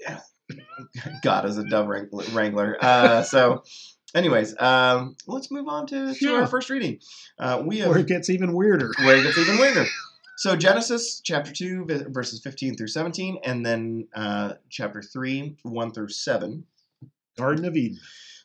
yeah. 0.01 0.21
God 1.23 1.45
is 1.45 1.59
a 1.59 1.65
dove 1.65 1.89
wrangler-. 1.89 2.79
Uh, 2.81 3.23
so, 3.23 3.63
anyways, 4.15 4.59
um, 4.61 5.17
let's 5.27 5.51
move 5.51 5.69
on 5.69 5.87
to, 5.89 6.15
to 6.15 6.27
Yeah. 6.27 6.33
our 6.41 6.47
first 6.47 6.71
reading. 6.71 6.99
Uh, 7.39 7.63
we 7.65 7.79
have 7.79 7.91
Where 7.91 7.99
it 7.99 8.07
gets 8.07 8.31
even 8.31 8.53
weirder. 8.55 8.91
where 9.05 9.17
it 9.17 9.23
gets 9.23 9.39
even 9.39 9.59
weirder. 9.59 9.87
So 10.39 10.57
Genesis 10.57 11.21
chapter 11.23 11.53
two 11.53 11.85
verses 12.09 12.41
fifteen 12.41 12.77
through 12.77 12.89
seventeen, 12.89 13.39
and 13.45 13.65
then 13.67 14.09
uh, 14.15 14.55
chapter 14.71 15.03
three 15.03 15.57
one 15.63 15.91
through 15.93 16.09
seven. 16.11 16.65
Garden 17.37 17.65
of 17.65 17.77
Eden. 17.77 18.01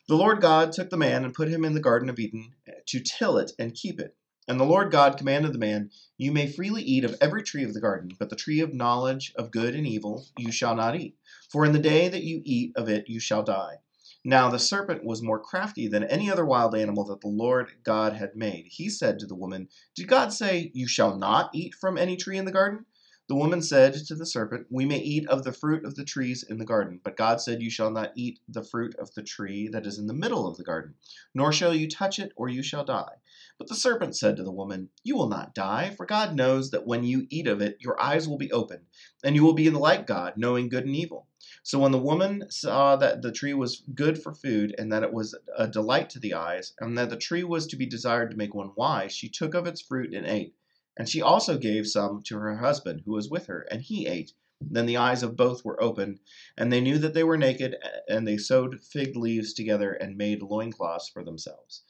The 0.06 0.14
Lord 0.16 0.40
God 0.40 0.70
took 0.72 0.90
the 0.90 0.96
man 0.96 1.24
and 1.24 1.32
put 1.34 1.48
him 1.48 1.64
in 1.64 1.72
the 1.74 1.80
Garden 1.80 2.08
of 2.10 2.18
Eden 2.18 2.52
to 2.86 3.00
till 3.00 3.38
it 3.38 3.52
and 3.58 3.74
keep 3.74 4.00
it. 4.00 4.16
And 4.46 4.60
the 4.60 4.64
Lord 4.64 4.90
God 4.90 5.16
commanded 5.16 5.54
the 5.54 5.58
man, 5.58 5.90
You 6.18 6.30
may 6.30 6.46
freely 6.46 6.82
eat 6.82 7.04
of 7.04 7.16
every 7.20 7.42
tree 7.42 7.64
of 7.64 7.72
the 7.72 7.80
garden, 7.80 8.10
but 8.18 8.28
the 8.28 8.36
tree 8.36 8.60
of 8.60 8.74
knowledge 8.74 9.32
of 9.36 9.50
good 9.50 9.74
and 9.74 9.86
evil 9.86 10.26
you 10.36 10.52
shall 10.52 10.76
not 10.76 10.94
eat. 10.94 11.16
For 11.50 11.64
in 11.64 11.72
the 11.72 11.78
day 11.78 12.08
that 12.08 12.24
you 12.24 12.42
eat 12.44 12.72
of 12.76 12.88
it 12.88 13.08
you 13.08 13.20
shall 13.20 13.42
die. 13.42 13.76
Now 14.22 14.50
the 14.50 14.58
serpent 14.58 15.04
was 15.04 15.22
more 15.22 15.38
crafty 15.38 15.88
than 15.88 16.04
any 16.04 16.30
other 16.30 16.44
wild 16.44 16.74
animal 16.74 17.04
that 17.04 17.20
the 17.20 17.28
Lord 17.28 17.72
God 17.84 18.14
had 18.14 18.36
made. 18.36 18.66
He 18.68 18.88
said 18.88 19.18
to 19.18 19.26
the 19.26 19.34
woman, 19.34 19.68
Did 19.94 20.08
God 20.08 20.32
say, 20.32 20.70
You 20.74 20.86
shall 20.86 21.18
not 21.18 21.50
eat 21.54 21.74
from 21.74 21.98
any 21.98 22.16
tree 22.16 22.38
in 22.38 22.44
the 22.44 22.52
garden? 22.52 22.86
The 23.26 23.34
woman 23.34 23.62
said 23.62 23.94
to 23.94 24.14
the 24.14 24.26
serpent, 24.26 24.66
We 24.68 24.84
may 24.84 24.98
eat 24.98 25.26
of 25.28 25.44
the 25.44 25.52
fruit 25.52 25.86
of 25.86 25.94
the 25.94 26.04
trees 26.04 26.42
in 26.42 26.58
the 26.58 26.66
garden, 26.66 27.00
but 27.02 27.16
God 27.16 27.40
said, 27.40 27.62
You 27.62 27.70
shall 27.70 27.90
not 27.90 28.12
eat 28.14 28.38
the 28.46 28.62
fruit 28.62 28.94
of 28.96 29.14
the 29.14 29.22
tree 29.22 29.66
that 29.68 29.86
is 29.86 29.98
in 29.98 30.08
the 30.08 30.12
middle 30.12 30.46
of 30.46 30.58
the 30.58 30.62
garden, 30.62 30.96
nor 31.34 31.50
shall 31.50 31.74
you 31.74 31.88
touch 31.88 32.18
it, 32.18 32.32
or 32.36 32.50
you 32.50 32.62
shall 32.62 32.84
die. 32.84 33.14
But 33.56 33.68
the 33.68 33.76
serpent 33.76 34.14
said 34.14 34.36
to 34.36 34.42
the 34.42 34.52
woman, 34.52 34.90
You 35.04 35.16
will 35.16 35.30
not 35.30 35.54
die, 35.54 35.88
for 35.96 36.04
God 36.04 36.36
knows 36.36 36.70
that 36.72 36.86
when 36.86 37.02
you 37.02 37.26
eat 37.30 37.46
of 37.46 37.62
it, 37.62 37.78
your 37.80 37.98
eyes 37.98 38.28
will 38.28 38.36
be 38.36 38.52
opened, 38.52 38.84
and 39.22 39.34
you 39.34 39.42
will 39.42 39.54
be 39.54 39.70
like 39.70 40.06
God, 40.06 40.34
knowing 40.36 40.68
good 40.68 40.84
and 40.84 40.94
evil. 40.94 41.26
So 41.62 41.78
when 41.78 41.92
the 41.92 41.98
woman 41.98 42.50
saw 42.50 42.96
that 42.96 43.22
the 43.22 43.32
tree 43.32 43.54
was 43.54 43.82
good 43.94 44.22
for 44.22 44.34
food, 44.34 44.74
and 44.76 44.92
that 44.92 45.02
it 45.02 45.14
was 45.14 45.34
a 45.56 45.66
delight 45.66 46.10
to 46.10 46.18
the 46.18 46.34
eyes, 46.34 46.74
and 46.78 46.98
that 46.98 47.08
the 47.08 47.16
tree 47.16 47.42
was 47.42 47.66
to 47.68 47.76
be 47.76 47.86
desired 47.86 48.32
to 48.32 48.36
make 48.36 48.54
one 48.54 48.72
wise, 48.76 49.12
she 49.12 49.30
took 49.30 49.54
of 49.54 49.66
its 49.66 49.80
fruit 49.80 50.12
and 50.12 50.26
ate. 50.26 50.54
And 50.96 51.08
she 51.08 51.20
also 51.22 51.58
gave 51.58 51.86
some 51.86 52.22
to 52.24 52.38
her 52.38 52.56
husband 52.56 53.02
who 53.04 53.12
was 53.12 53.28
with 53.30 53.46
her, 53.46 53.66
and 53.70 53.82
he 53.82 54.06
ate. 54.06 54.32
Then 54.60 54.86
the 54.86 54.96
eyes 54.96 55.22
of 55.22 55.36
both 55.36 55.64
were 55.64 55.82
opened, 55.82 56.20
and 56.56 56.72
they 56.72 56.80
knew 56.80 56.98
that 56.98 57.14
they 57.14 57.24
were 57.24 57.36
naked, 57.36 57.76
and 58.08 58.26
they 58.26 58.36
sewed 58.38 58.80
fig 58.80 59.16
leaves 59.16 59.52
together 59.52 59.92
and 59.92 60.16
made 60.16 60.42
loincloths 60.42 61.08
for 61.08 61.24
themselves. 61.24 61.82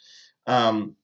Um, 0.47 0.97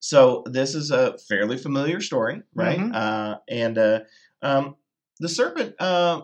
so 0.00 0.42
this 0.46 0.74
is 0.74 0.90
a 0.90 1.18
fairly 1.18 1.58
familiar 1.58 2.00
story, 2.00 2.42
right? 2.54 2.78
Mhm. 2.78 2.94
Uh, 2.94 3.38
and 3.48 3.76
uh, 3.78 4.00
um, 4.42 4.76
the 5.18 5.28
serpent, 5.28 5.74
uh, 5.78 6.22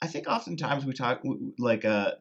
I 0.00 0.06
think 0.06 0.28
oftentimes 0.28 0.84
we 0.84 0.92
talk 0.92 1.22
like 1.58 1.84
uh, 1.84 2.12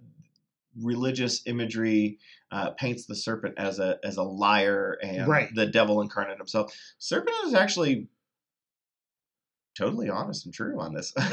religious 0.82 1.42
imagery 1.46 2.18
uh, 2.52 2.72
paints 2.72 3.06
the 3.06 3.16
serpent 3.16 3.56
as 3.58 3.80
a 3.80 4.00
as 4.04 4.18
a 4.18 4.24
liar 4.24 4.98
and 5.04 5.28
Right. 5.28 5.50
the 5.54 5.66
devil 5.68 6.02
incarnate 6.02 6.38
himself. 6.38 6.74
Serpent 6.98 7.36
is 7.46 7.54
actually 7.54 8.08
totally 9.78 10.10
honest 10.10 10.46
and 10.46 10.54
true 10.54 10.80
on 10.80 10.94
this. 10.94 11.14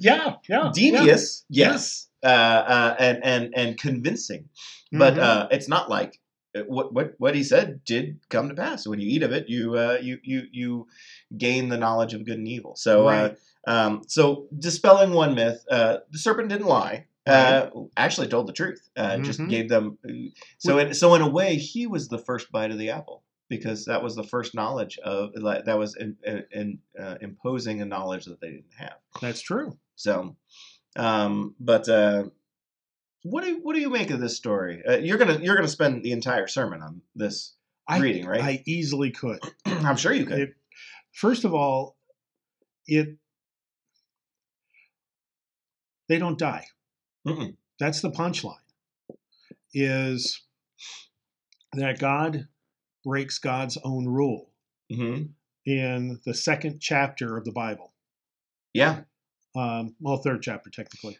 Yeah, 0.00 0.34
yeah. 0.48 0.70
Devious, 0.72 1.44
yes, 1.48 2.08
uh, 2.22 2.26
uh, 2.26 2.96
and 2.98 3.24
and 3.24 3.52
and 3.56 3.78
convincing, 3.78 4.48
but 4.92 5.14
Mhm. 5.14 5.18
uh, 5.22 5.48
it's 5.50 5.66
not 5.66 5.88
like 5.88 6.20
uh, 6.54 6.60
what 6.68 6.92
what 6.92 7.14
what 7.18 7.34
he 7.34 7.42
said 7.42 7.82
did 7.84 8.20
come 8.28 8.48
to 8.50 8.54
pass. 8.54 8.86
When 8.86 9.00
you 9.00 9.08
eat 9.08 9.22
of 9.22 9.32
it, 9.32 9.48
you 9.48 9.76
uh, 9.76 9.98
you 10.00 10.18
you 10.22 10.42
you 10.52 10.86
gain 11.36 11.68
the 11.70 11.78
knowledge 11.78 12.12
of 12.14 12.24
good 12.26 12.38
and 12.38 12.46
evil. 12.46 12.76
So 12.76 13.08
uh, 13.08 13.34
um, 13.66 14.02
so 14.06 14.46
dispelling 14.56 15.12
one 15.14 15.34
myth, 15.34 15.64
uh, 15.70 15.98
the 16.10 16.18
serpent 16.18 16.50
didn't 16.50 16.66
lie. 16.66 17.06
Uh, 17.28 17.70
actually 17.96 18.28
told 18.28 18.46
the 18.46 18.52
truth. 18.52 18.88
Uh, 18.96 19.18
Just 19.18 19.40
Mhm. 19.40 19.50
gave 19.50 19.68
them. 19.68 19.98
So 20.58 20.78
in, 20.78 20.94
so 20.94 21.14
in 21.14 21.22
a 21.22 21.28
way, 21.28 21.56
he 21.56 21.86
was 21.86 22.08
the 22.08 22.18
first 22.18 22.50
bite 22.52 22.70
of 22.70 22.78
the 22.78 22.90
apple. 22.90 23.22
because 23.50 23.86
that 23.86 24.02
was 24.02 24.14
the 24.14 24.22
first 24.22 24.54
knowledge 24.54 24.98
of 24.98 25.32
that 25.32 25.78
was 25.78 25.96
in, 25.96 26.18
in, 26.52 26.78
uh, 27.00 27.16
imposing 27.22 27.80
a 27.80 27.84
knowledge 27.86 28.26
that 28.26 28.38
they 28.42 28.50
didn't 28.50 28.74
have. 28.76 28.98
That's 29.22 29.40
true. 29.40 29.78
So, 29.96 30.36
um, 30.96 31.54
but 31.58 31.88
uh, 31.88 32.24
what 33.22 33.44
do 33.44 33.58
what 33.62 33.74
do 33.74 33.80
you 33.80 33.88
make 33.88 34.10
of 34.10 34.20
this 34.20 34.36
story? 34.36 34.82
Uh, 34.86 34.98
you're 34.98 35.16
gonna 35.16 35.38
you're 35.40 35.56
gonna 35.56 35.66
spend 35.66 36.02
the 36.02 36.12
entire 36.12 36.46
sermon 36.46 36.82
on 36.82 37.00
this 37.14 37.54
I, 37.86 37.98
reading, 38.00 38.26
right? 38.26 38.42
I 38.42 38.62
easily 38.66 39.10
could. 39.12 39.40
I'm 39.64 39.96
sure 39.96 40.12
you 40.12 40.26
could. 40.26 40.40
It, 40.40 40.54
first 41.12 41.44
of 41.44 41.54
all, 41.54 41.96
it 42.86 43.16
they 46.08 46.18
don't 46.18 46.38
die. 46.38 46.66
Mm-mm. 47.26 47.56
That's 47.78 48.00
the 48.00 48.10
punchline. 48.10 48.54
Is 49.74 50.42
that 51.74 51.98
God 51.98 52.48
breaks 53.04 53.38
God's 53.38 53.76
own 53.84 54.06
rule 54.06 54.50
hmm 54.90 55.22
in 55.66 56.18
the 56.24 56.32
second 56.32 56.80
chapter 56.80 57.36
of 57.36 57.44
the 57.44 57.52
Bible? 57.52 57.92
Yeah. 58.72 59.00
Um, 59.54 59.94
well, 60.00 60.16
third 60.16 60.40
chapter 60.42 60.70
technically. 60.70 61.18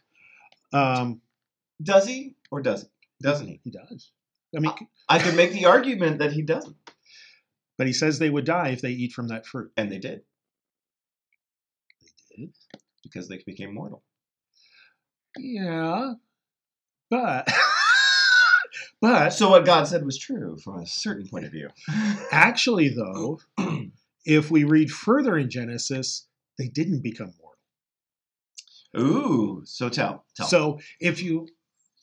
Um, 0.73 1.21
Does 1.83 2.07
he 2.07 2.35
or 2.49 2.61
doesn't? 2.61 2.91
Doesn't 3.21 3.47
he? 3.47 3.59
he 3.63 3.69
does. 3.71 4.11
I 4.55 4.59
mean, 4.59 4.71
I 5.07 5.19
could 5.19 5.35
make 5.35 5.51
the 5.51 5.65
argument 5.65 6.17
that 6.19 6.31
he 6.33 6.41
doesn't, 6.41 6.75
but 7.77 7.85
he 7.85 7.93
says 7.93 8.17
they 8.17 8.29
would 8.31 8.45
die 8.45 8.69
if 8.69 8.81
they 8.81 8.89
eat 8.91 9.11
from 9.13 9.27
that 9.27 9.45
fruit. 9.45 9.71
and 9.77 9.91
they 9.91 9.99
did 9.99 10.21
They 12.31 12.45
did. 12.45 12.55
because 13.03 13.27
they 13.27 13.41
became 13.45 13.73
mortal. 13.75 14.03
Yeah, 15.41 16.13
but 17.09 17.47
but 19.01 19.29
So 19.29 19.49
what 19.49 19.65
God 19.65 19.85
said 19.87 20.05
was 20.05 20.17
true 20.17 20.57
from 20.57 20.79
a 20.79 20.85
certain 20.85 21.27
point 21.27 21.45
of 21.45 21.51
view. 21.51 21.69
actually, 22.31 22.89
though, 22.89 23.39
if 24.25 24.51
we 24.51 24.63
read 24.63 24.91
further 24.91 25.37
in 25.37 25.49
Genesis, 25.49 26.27
they 26.57 26.67
didn't 26.67 27.01
become 27.01 27.33
mortal. 27.39 27.49
Ooh, 28.97 29.61
so 29.65 29.87
tell, 29.89 30.25
tell. 30.35 30.47
So 30.47 30.79
if 30.99 31.21
you 31.21 31.47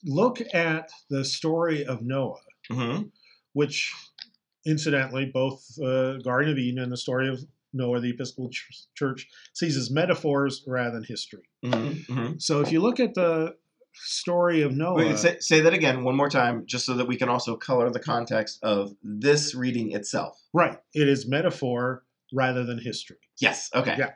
look 0.04 0.40
at 0.54 0.90
the 1.10 1.24
story 1.24 1.84
of 1.84 2.02
Noah, 2.02 2.40
hmm 2.70 3.02
which 3.52 3.94
incidentally, 4.66 5.24
both 5.26 5.64
uh, 5.82 6.18
Garden 6.18 6.52
of 6.52 6.58
Eden 6.58 6.82
and 6.82 6.92
the 6.92 6.96
story 6.96 7.28
of 7.28 7.40
Noah, 7.76 8.00
the 8.00 8.11
Episcopal 8.11 8.50
Ch- 8.50 8.87
Church, 8.95 9.28
sees 9.52 9.76
as 9.76 9.90
metaphors 9.90 10.64
rather 10.66 10.92
than 10.92 11.04
history. 11.04 11.42
hmm 11.64 11.90
hmm 12.09 12.33
So 12.38 12.61
if 12.61 12.73
you 12.73 12.80
look 12.80 12.99
at 13.00 13.14
the 13.14 13.56
story 13.95 14.62
of 14.62 14.76
Noah, 14.76 14.95
Wait, 14.97 15.18
say, 15.18 15.38
say 15.40 15.61
that 15.61 15.73
again 15.73 16.04
one 16.04 16.16
more 16.16 16.28
time, 16.28 16.64
just 16.66 16.85
so 16.85 16.95
that 16.95 17.06
we 17.06 17.16
can 17.16 17.28
also 17.28 17.56
color 17.56 17.88
the 17.90 18.00
context 18.00 18.59
of 18.62 18.95
this 19.02 19.54
reading 19.54 19.92
itself. 19.92 20.42
right, 20.52 20.78
it 20.95 21.09
is 21.09 21.26
metaphor 21.26 22.02
rather 22.33 22.64
than 22.64 22.78
history. 22.78 23.16
Yes. 23.40 23.71
Okay. 23.75 23.95
Yeah. 23.99 24.11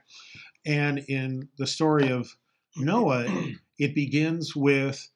And 0.66 0.98
in 1.08 1.48
the 1.58 1.66
story 1.66 2.10
of 2.10 2.36
Noah, 2.76 3.26
it 3.78 3.94
begins 3.94 4.54
with 4.54 5.08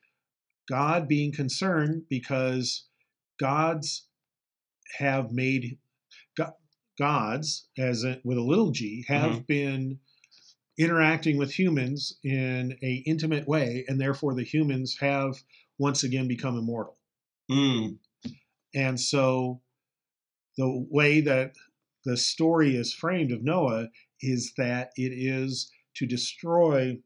God 0.69 1.07
being 1.09 1.33
concerned 1.33 2.05
because 2.09 2.87
gods 3.39 4.07
have 4.99 5.33
made 5.33 5.79
gods, 6.99 7.69
as 7.79 8.05
a, 8.05 8.21
with 8.25 8.39
a 8.39 8.43
little 8.43 8.71
g, 8.71 9.05
have 9.09 9.47
been 9.47 9.99
interacting 10.79 11.37
with 11.37 11.53
humans 11.53 12.19
in 12.25 12.77
a 12.83 13.03
intimate 13.07 13.47
way, 13.47 13.85
and 13.89 14.01
therefore 14.01 14.35
the 14.35 14.45
humans 14.45 14.97
have 15.01 15.37
once 15.79 16.03
again 16.03 16.29
become 16.29 16.57
immortal. 16.57 16.97
Mm. 17.51 17.99
And 18.75 19.01
so 19.01 19.61
the 20.57 20.87
way 20.91 21.21
that 21.21 21.53
the 22.05 22.17
story 22.17 22.77
is 22.77 22.93
framed 22.93 23.33
of 23.33 23.43
Noah 23.43 23.89
is 24.21 24.53
that 24.57 24.91
it 24.97 25.13
is 25.13 25.71
to 25.97 26.07
destroy 26.07 26.99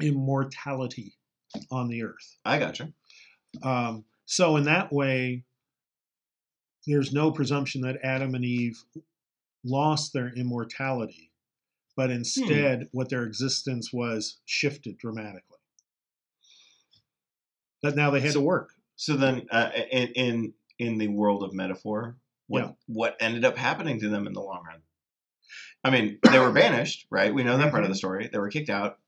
immortality 0.00 1.16
on 1.70 1.88
the 1.88 2.02
earth. 2.02 2.36
I 2.44 2.58
gotcha. 2.58 2.92
Um, 3.62 4.04
so, 4.26 4.56
in 4.56 4.64
that 4.64 4.92
way, 4.92 5.44
there's 6.86 7.12
no 7.12 7.30
presumption 7.30 7.80
that 7.82 7.98
Adam 8.02 8.34
and 8.34 8.44
Eve 8.44 8.84
lost 9.64 10.12
their 10.12 10.28
immortality, 10.28 11.32
but 11.96 12.10
instead, 12.10 12.88
what 12.92 13.08
their 13.08 13.24
existence 13.24 13.92
was 13.92 14.38
shifted 14.44 14.98
dramatically. 14.98 15.58
But 17.82 17.96
now 17.96 18.10
they 18.10 18.20
had 18.20 18.32
to 18.32 18.40
work. 18.40 18.72
So 18.96 19.16
then, 19.16 19.46
uh, 19.50 19.70
in 19.90 20.08
in 20.14 20.54
in 20.78 20.98
the 20.98 21.08
world 21.08 21.42
of 21.42 21.52
metaphor, 21.52 22.16
what 22.46 22.64
Yeah. 22.64 22.72
what 22.86 23.16
ended 23.20 23.44
up 23.44 23.56
happening 23.56 24.00
to 24.00 24.08
them 24.08 24.26
in 24.26 24.32
the 24.32 24.42
long 24.42 24.64
run? 24.64 24.82
I 25.84 25.90
mean, 25.90 26.18
they 26.22 26.38
were 26.38 26.52
banished, 26.52 27.06
right? 27.10 27.32
We 27.32 27.44
know 27.44 27.58
that 27.58 27.70
part 27.70 27.84
of 27.84 27.88
the 27.90 27.94
story. 27.94 28.28
They 28.28 28.38
were 28.38 28.50
kicked 28.50 28.70
out. 28.70 28.98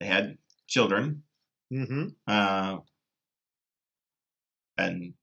They 0.00 0.06
had 0.06 0.38
children, 0.66 1.22
hmm 1.70 2.08
uh, 2.26 2.78
and 4.76 5.14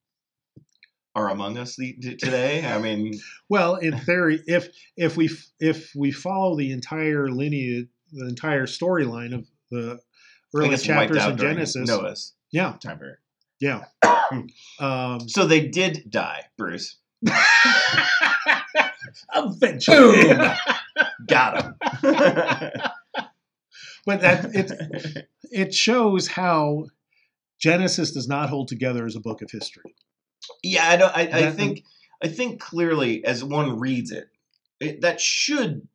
are 1.15 1.30
among 1.30 1.58
us 1.58 1.76
today. 1.76 2.65
I 2.65 2.80
mean, 2.80 3.19
Well, 3.49 3.76
in 3.76 3.97
theory, 3.99 4.41
if 4.47 4.69
if 4.97 5.15
we 5.17 5.30
if 5.60 5.91
we 5.95 6.12
follow 6.12 6.56
the 6.58 6.71
entire 6.71 7.30
lineage, 7.30 7.88
the 8.12 8.28
entire 8.28 8.65
storyline 8.65 9.34
of 9.34 9.47
the 9.71 9.99
early 10.56 10.78
chapters 10.78 11.23
in 11.26 11.38
Genesis, 11.38 11.88
Noah's 11.88 12.34
yeah, 12.52 12.76
time 12.82 12.99
period. 12.99 13.17
yeah. 13.60 13.86
Um, 14.80 15.19
So 15.30 15.45
they 15.45 15.67
did 15.67 16.10
die, 16.10 16.45
Bruce. 16.58 16.97
eventually, 19.36 20.23
Boom. 20.34 20.52
Got 21.28 21.63
him. 21.63 21.76
but 24.06 24.21
that 24.21 24.45
it 24.56 25.28
it 25.52 25.73
shows 25.73 26.28
how 26.28 26.86
Genesis 27.60 28.12
does 28.12 28.28
not 28.28 28.49
hold 28.49 28.67
together 28.67 29.06
as 29.06 29.15
a 29.15 29.19
book 29.19 29.41
of 29.41 29.52
history. 29.52 29.95
Yeah, 30.63 30.88
I 30.88 30.97
don't. 30.97 31.15
I, 31.15 31.47
I 31.47 31.51
think. 31.51 31.84
I 32.21 32.29
think 32.29 32.62
clearly, 32.62 33.25
as 33.25 33.43
one 33.43 33.79
reads 33.79 34.12
it, 34.12 34.29
it 34.79 35.01
that 35.01 35.19
should. 35.19 35.88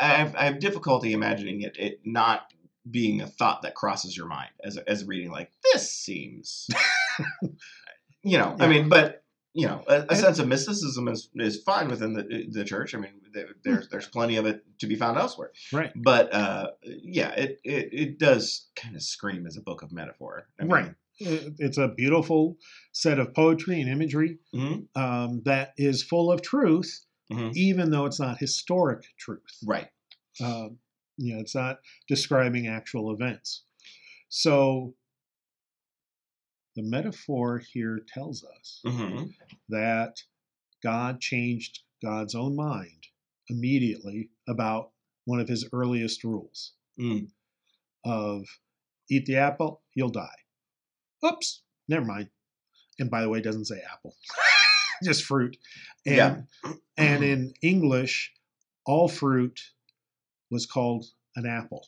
I 0.00 0.08
have, 0.08 0.34
I 0.36 0.44
have 0.44 0.58
difficulty 0.58 1.12
imagining 1.12 1.62
it, 1.62 1.76
it 1.78 2.00
not 2.04 2.52
being 2.90 3.22
a 3.22 3.26
thought 3.26 3.62
that 3.62 3.74
crosses 3.74 4.16
your 4.16 4.26
mind 4.26 4.50
as 4.62 4.76
as 4.76 5.04
reading. 5.04 5.30
Like 5.30 5.50
this 5.72 5.90
seems, 5.90 6.68
you 8.22 8.38
know. 8.38 8.56
I 8.58 8.66
mean, 8.66 8.88
but 8.88 9.24
you 9.54 9.68
know, 9.68 9.82
a, 9.86 10.04
a 10.08 10.16
sense 10.16 10.40
of 10.40 10.48
mysticism 10.48 11.08
is 11.08 11.30
is 11.36 11.62
fine 11.62 11.88
within 11.88 12.12
the 12.12 12.46
the 12.50 12.64
church. 12.64 12.94
I 12.94 12.98
mean, 12.98 13.12
there, 13.32 13.46
there's 13.62 13.88
there's 13.88 14.08
plenty 14.08 14.36
of 14.36 14.46
it 14.46 14.64
to 14.80 14.86
be 14.86 14.96
found 14.96 15.16
elsewhere. 15.16 15.52
Right. 15.72 15.92
But 15.94 16.34
uh, 16.34 16.72
yeah, 16.82 17.30
it, 17.30 17.60
it 17.62 17.88
it 17.92 18.18
does 18.18 18.66
kind 18.76 18.96
of 18.96 19.02
scream 19.02 19.46
as 19.46 19.56
a 19.56 19.62
book 19.62 19.82
of 19.82 19.92
metaphor. 19.92 20.48
I 20.58 20.64
mean, 20.64 20.72
Right. 20.72 20.94
It- 21.18 21.54
It's 21.58 21.78
a 21.78 21.88
beautiful 21.88 22.58
set 22.92 23.18
of 23.18 23.32
poetry 23.34 23.80
and 23.80 23.88
imagery 23.90 24.38
mhm, 24.52 24.88
um, 24.96 25.42
that 25.44 25.72
is 25.76 26.02
full 26.02 26.30
of 26.32 26.42
truth, 26.42 27.06
mhm. 27.30 27.54
even 27.54 27.90
though 27.90 28.06
it's 28.06 28.20
not 28.20 28.38
historic 28.38 29.04
truth. 29.18 29.58
Right. 29.64 29.90
Um, 30.40 30.78
you 31.16 31.34
know, 31.34 31.40
it's 31.40 31.54
not 31.54 31.80
describing 32.08 32.66
actual 32.66 33.12
events. 33.12 33.64
So 34.28 34.96
the 36.74 36.82
metaphor 36.82 37.58
here 37.72 38.00
tells 38.08 38.44
us 38.44 38.80
hmm 38.84 39.24
that 39.68 40.16
God 40.82 41.20
changed 41.20 41.80
God's 42.02 42.34
own 42.34 42.56
mind 42.56 43.06
immediately 43.48 44.30
about 44.48 44.90
one 45.24 45.40
of 45.40 45.48
his 45.48 45.68
earliest 45.72 46.24
rules 46.24 46.74
Mm. 46.98 47.30
of 48.04 48.46
eat 49.10 49.26
the 49.26 49.36
apple, 49.36 49.82
you'll 49.94 50.10
die. 50.10 50.43
Oops, 51.26 51.62
never 51.88 52.04
mind. 52.04 52.28
And 52.98 53.10
by 53.10 53.22
the 53.22 53.28
way, 53.28 53.38
it 53.38 53.44
doesn't 53.44 53.64
say 53.66 53.80
apple, 53.92 54.14
just 55.04 55.24
fruit. 55.24 55.56
And, 56.06 56.16
Yeah. 56.16 56.72
and 56.96 57.24
in 57.24 57.54
English, 57.62 58.32
all 58.86 59.08
fruit 59.08 59.60
was 60.50 60.66
called 60.66 61.06
an 61.36 61.46
apple. 61.46 61.86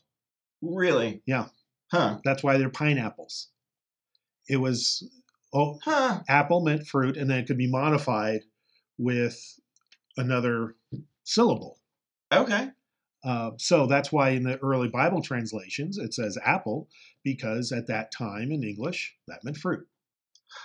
Really? 0.62 1.22
Yeah. 1.26 1.48
Huh. 1.92 2.18
That's 2.24 2.42
why 2.42 2.58
they're 2.58 2.70
pineapples. 2.70 3.48
It 4.48 4.56
was 4.56 5.08
oh, 5.54 5.78
Huh. 5.84 6.22
apple 6.28 6.62
meant 6.64 6.86
fruit, 6.86 7.16
and 7.16 7.30
then 7.30 7.38
it 7.38 7.46
could 7.46 7.58
be 7.58 7.70
modified 7.70 8.40
with 8.98 9.38
another 10.16 10.74
syllable. 11.24 11.78
Okay. 12.32 12.70
Uh, 13.24 13.50
so 13.58 13.86
that's 13.86 14.12
why 14.12 14.30
in 14.30 14.42
the 14.44 14.58
early 14.58 14.88
Bible 14.88 15.20
translations 15.22 15.98
it 15.98 16.14
says 16.14 16.38
apple, 16.44 16.88
because 17.24 17.72
at 17.72 17.86
that 17.88 18.12
time 18.12 18.52
in 18.52 18.62
English 18.62 19.16
that 19.28 19.42
meant 19.44 19.56
fruit. 19.56 19.86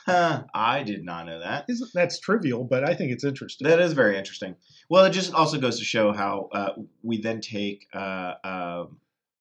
Huh. 0.05 0.43
I 0.53 0.83
did 0.83 1.03
not 1.03 1.25
know 1.25 1.39
that. 1.39 1.65
Isn't- 1.67 1.89
That's 1.93 2.19
trivial, 2.19 2.63
but 2.63 2.83
I 2.87 2.93
think 2.93 3.11
it's 3.11 3.23
interesting. 3.23 3.67
That 3.67 3.79
is 3.79 3.93
very 3.93 4.17
interesting. 4.17 4.55
Well, 4.89 5.05
it 5.05 5.11
just 5.11 5.33
also 5.33 5.57
goes 5.59 5.79
to 5.79 5.85
show 5.85 6.11
how 6.13 6.49
uh, 6.53 6.73
we 7.01 7.19
then 7.19 7.41
take 7.41 7.87
uh, 7.93 8.35
uh, 8.43 8.85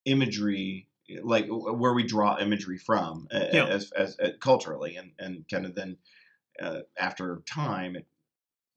imagery, 0.06 0.88
like 1.22 1.46
where 1.48 1.92
we 1.92 2.04
draw 2.04 2.38
imagery 2.38 2.78
from, 2.78 3.28
uh, 3.32 3.46
Yeah. 3.52 3.66
as, 3.66 3.92
as, 3.92 4.18
uh, 4.18 4.30
culturally, 4.40 4.96
and 4.96 5.12
and 5.18 5.44
kind 5.50 5.66
of 5.66 5.74
then 5.74 5.98
uh, 6.60 6.80
after 6.98 7.42
time, 7.46 7.96
it 7.96 8.06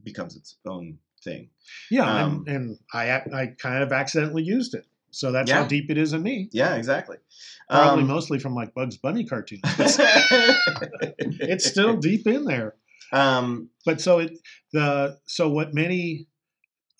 becomes 0.03 0.35
its 0.35 0.57
own 0.65 0.99
thing. 1.23 1.49
Yeah, 1.89 2.23
Um, 2.25 2.43
and, 2.47 2.55
and 2.55 2.79
I 2.93 3.11
I 3.41 3.47
kind 3.59 3.83
of 3.83 3.91
accidentally 3.91 4.43
used 4.43 4.73
it, 4.75 4.85
so 5.11 5.31
that's 5.31 5.49
Yeah. 5.49 5.61
how 5.61 5.67
deep 5.67 5.89
it 5.89 5.97
is 5.97 6.13
in 6.13 6.21
me. 6.23 6.49
Yeah, 6.51 6.75
exactly. 6.75 7.17
Probably 7.69 8.01
Um, 8.03 8.07
mostly 8.09 8.39
from 8.39 8.53
like 8.55 8.73
Bugs 8.73 8.97
Bunny 8.97 9.25
cartoons. 9.25 9.61
it's 11.19 11.65
still 11.65 11.97
deep 11.97 12.27
in 12.27 12.45
there. 12.45 12.75
um, 13.11 13.69
But 13.85 14.01
so 14.01 14.19
it 14.19 14.37
the 14.71 15.19
so 15.25 15.49
what 15.49 15.73
many 15.73 16.27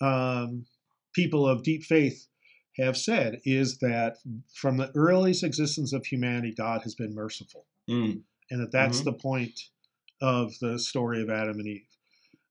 um, 0.00 0.66
people 1.14 1.46
of 1.48 1.62
deep 1.62 1.84
faith 1.84 2.26
have 2.76 2.96
said 2.96 3.40
is 3.44 3.78
that 3.78 4.16
from 4.52 4.76
the 4.76 4.90
earliest 4.96 5.44
existence 5.44 5.92
of 5.92 6.04
humanity, 6.06 6.52
God 6.56 6.82
has 6.82 6.94
been 6.94 7.14
merciful, 7.14 7.66
mm, 7.88 8.20
and 8.50 8.60
that 8.62 8.72
that's 8.72 9.00
Mhm. 9.02 9.04
the 9.04 9.12
point 9.12 9.60
of 10.20 10.52
the 10.60 10.78
story 10.78 11.22
of 11.22 11.30
Adam 11.30 11.58
and 11.58 11.68
Eve. 11.68 11.86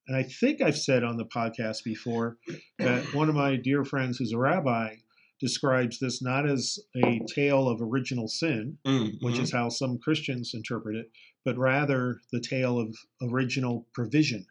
And 0.08 0.18
I 0.18 0.24
think 0.24 0.62
I've 0.62 0.78
said 0.78 1.04
on 1.04 1.18
the 1.18 1.26
podcast 1.26 1.84
before 1.84 2.38
that 2.80 3.14
one 3.14 3.30
of 3.30 3.36
my 3.36 3.56
dear 3.56 3.86
friends 3.86 4.18
who's 4.18 4.34
a 4.34 4.38
rabbi 4.38 4.96
describes 5.40 6.00
this 6.00 6.22
not 6.22 6.48
as 6.48 6.80
a 6.96 7.20
tale 7.34 7.68
of 7.68 7.82
original 7.82 8.28
sin, 8.28 8.78
mm, 8.86 9.14
which 9.22 9.36
mhm. 9.36 9.42
is 9.42 9.52
how 9.52 9.70
some 9.70 9.98
Christians 9.98 10.52
interpret 10.54 10.96
it, 10.96 11.12
but 11.46 11.58
rather 11.58 12.20
the 12.32 12.40
tale 12.42 12.80
of 12.80 12.96
original 13.22 13.88
provision. 13.94 14.46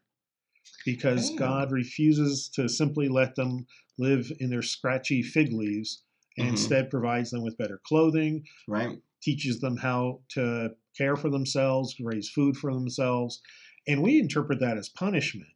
Because 0.84 1.30
Oh. 1.30 1.36
God 1.36 1.70
refuses 1.72 2.48
to 2.54 2.68
simply 2.68 3.08
let 3.08 3.34
them 3.36 3.66
live 3.98 4.32
in 4.40 4.50
their 4.50 4.62
scratchy 4.62 5.22
fig 5.22 5.52
leaves 5.52 6.02
and 6.36 6.46
Mhm. 6.48 6.50
instead 6.52 6.90
provides 6.90 7.30
them 7.30 7.42
with 7.42 7.58
better 7.58 7.80
clothing, 7.84 8.44
right. 8.66 8.98
teaches 9.22 9.60
them 9.60 9.76
how 9.76 10.20
to 10.30 10.74
care 10.96 11.16
for 11.16 11.30
themselves, 11.30 11.94
raise 12.00 12.28
food 12.30 12.56
for 12.56 12.72
themselves. 12.74 13.40
And 13.86 14.02
we 14.02 14.18
interpret 14.18 14.60
that 14.60 14.76
as 14.76 14.88
punishment. 14.88 15.48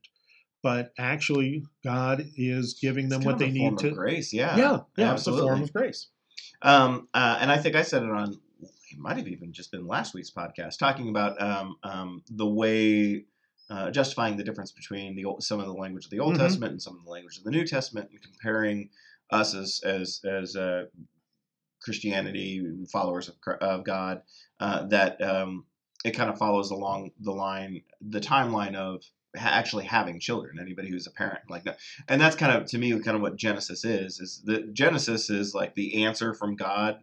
But 0.62 0.92
actually, 0.98 1.64
God 1.84 2.24
is 2.36 2.78
giving 2.80 3.08
them 3.08 3.22
what 3.22 3.38
they 3.38 3.46
of 3.46 3.54
a 3.54 3.58
form 3.58 3.74
need 3.74 3.78
to. 3.82 3.90
grace. 3.92 4.32
Yeah, 4.32 4.56
yeah, 4.56 4.80
yeah, 4.96 5.12
absolutely. 5.12 5.44
it's 5.44 5.46
a 5.46 5.48
form 5.52 5.62
of 5.62 5.72
grace. 5.72 6.08
Um, 6.62 7.08
uh, 7.14 7.38
and 7.40 7.52
I 7.52 7.58
think 7.58 7.76
I 7.76 7.82
said 7.82 8.02
it 8.02 8.10
on, 8.10 8.40
it 8.60 8.98
might 8.98 9.16
have 9.16 9.28
even 9.28 9.52
just 9.52 9.70
been 9.70 9.86
last 9.86 10.14
week's 10.14 10.30
podcast, 10.30 10.78
talking 10.78 11.08
about 11.08 11.40
um, 11.40 11.76
um, 11.84 12.22
the 12.30 12.46
way, 12.46 13.26
uh, 13.70 13.90
justifying 13.90 14.36
the 14.36 14.42
difference 14.42 14.72
between 14.72 15.14
the 15.14 15.24
old, 15.26 15.42
some 15.42 15.60
of 15.60 15.66
the 15.66 15.72
language 15.72 16.06
of 16.06 16.10
the 16.10 16.18
Old 16.18 16.34
Mhm. 16.34 16.38
Testament 16.38 16.72
and 16.72 16.82
some 16.82 16.96
of 16.96 17.04
the 17.04 17.10
language 17.10 17.36
of 17.38 17.44
the 17.44 17.50
New 17.50 17.66
Testament, 17.66 18.10
and 18.10 18.20
comparing 18.22 18.90
us 19.30 19.54
as 19.54 19.80
as 19.84 20.20
as 20.24 20.56
uh, 20.56 20.86
Christianity 21.80 22.64
followers 22.90 23.28
of, 23.28 23.36
of 23.60 23.84
God. 23.84 24.22
Uh, 24.58 24.86
that 24.86 25.20
um, 25.22 25.66
it 26.04 26.12
kind 26.12 26.30
of 26.30 26.38
follows 26.38 26.70
along 26.70 27.10
the 27.20 27.32
line, 27.32 27.82
the 28.00 28.20
timeline 28.20 28.74
of 28.74 29.02
ha- 29.36 29.50
actually 29.50 29.84
having 29.84 30.20
children. 30.20 30.58
Anybody 30.60 30.88
who's 30.90 31.06
a 31.06 31.10
parent, 31.10 31.40
like 31.48 31.64
that, 31.64 31.78
and 32.08 32.20
that's 32.20 32.36
kind 32.36 32.56
of 32.56 32.66
to 32.68 32.78
me 32.78 32.92
kind 33.00 33.16
of 33.16 33.22
what 33.22 33.36
Genesis 33.36 33.84
is. 33.84 34.20
Is 34.20 34.42
that 34.44 34.72
Genesis 34.74 35.30
is 35.30 35.54
like 35.54 35.74
the 35.74 36.04
answer 36.04 36.34
from 36.34 36.54
God 36.56 37.00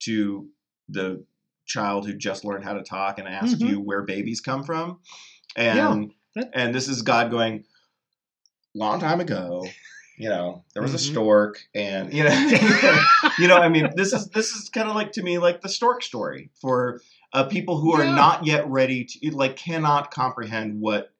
to 0.00 0.48
the 0.88 1.24
child 1.66 2.06
who 2.06 2.14
just 2.14 2.44
learned 2.44 2.64
how 2.64 2.74
to 2.74 2.82
talk 2.82 3.18
and 3.18 3.26
asked 3.26 3.58
Mhm. 3.58 3.68
you 3.68 3.80
where 3.80 4.02
babies 4.02 4.40
come 4.40 4.62
from, 4.62 5.00
and 5.56 5.76
Yeah, 6.36 6.42
that- 6.42 6.50
and 6.54 6.74
this 6.74 6.88
is 6.88 7.02
God 7.02 7.30
going 7.30 7.64
long 8.74 9.00
time 9.00 9.20
ago. 9.20 9.66
You 10.18 10.30
know, 10.30 10.64
there 10.72 10.82
was 10.82 10.94
a 10.94 10.96
Mhm. 10.96 11.10
stork, 11.10 11.62
and 11.74 12.10
you 12.12 12.24
know, 12.24 12.30
you 13.38 13.48
know. 13.48 13.58
I 13.58 13.68
mean, 13.68 13.90
this 13.96 14.14
is 14.14 14.28
this 14.30 14.52
is 14.52 14.70
kind 14.70 14.88
of 14.88 14.94
like 14.94 15.12
to 15.12 15.22
me 15.22 15.36
like 15.36 15.60
the 15.60 15.68
stork 15.68 16.02
story 16.02 16.48
for 16.60 17.02
uh, 17.32 17.44
people 17.44 17.78
who 17.80 17.92
are 17.92 18.04
Yeah. 18.04 18.14
not 18.14 18.46
yet 18.46 18.66
ready 18.68 19.04
to 19.04 19.30
like 19.30 19.56
cannot 19.56 20.10
comprehend 20.10 20.80
what 20.80 21.12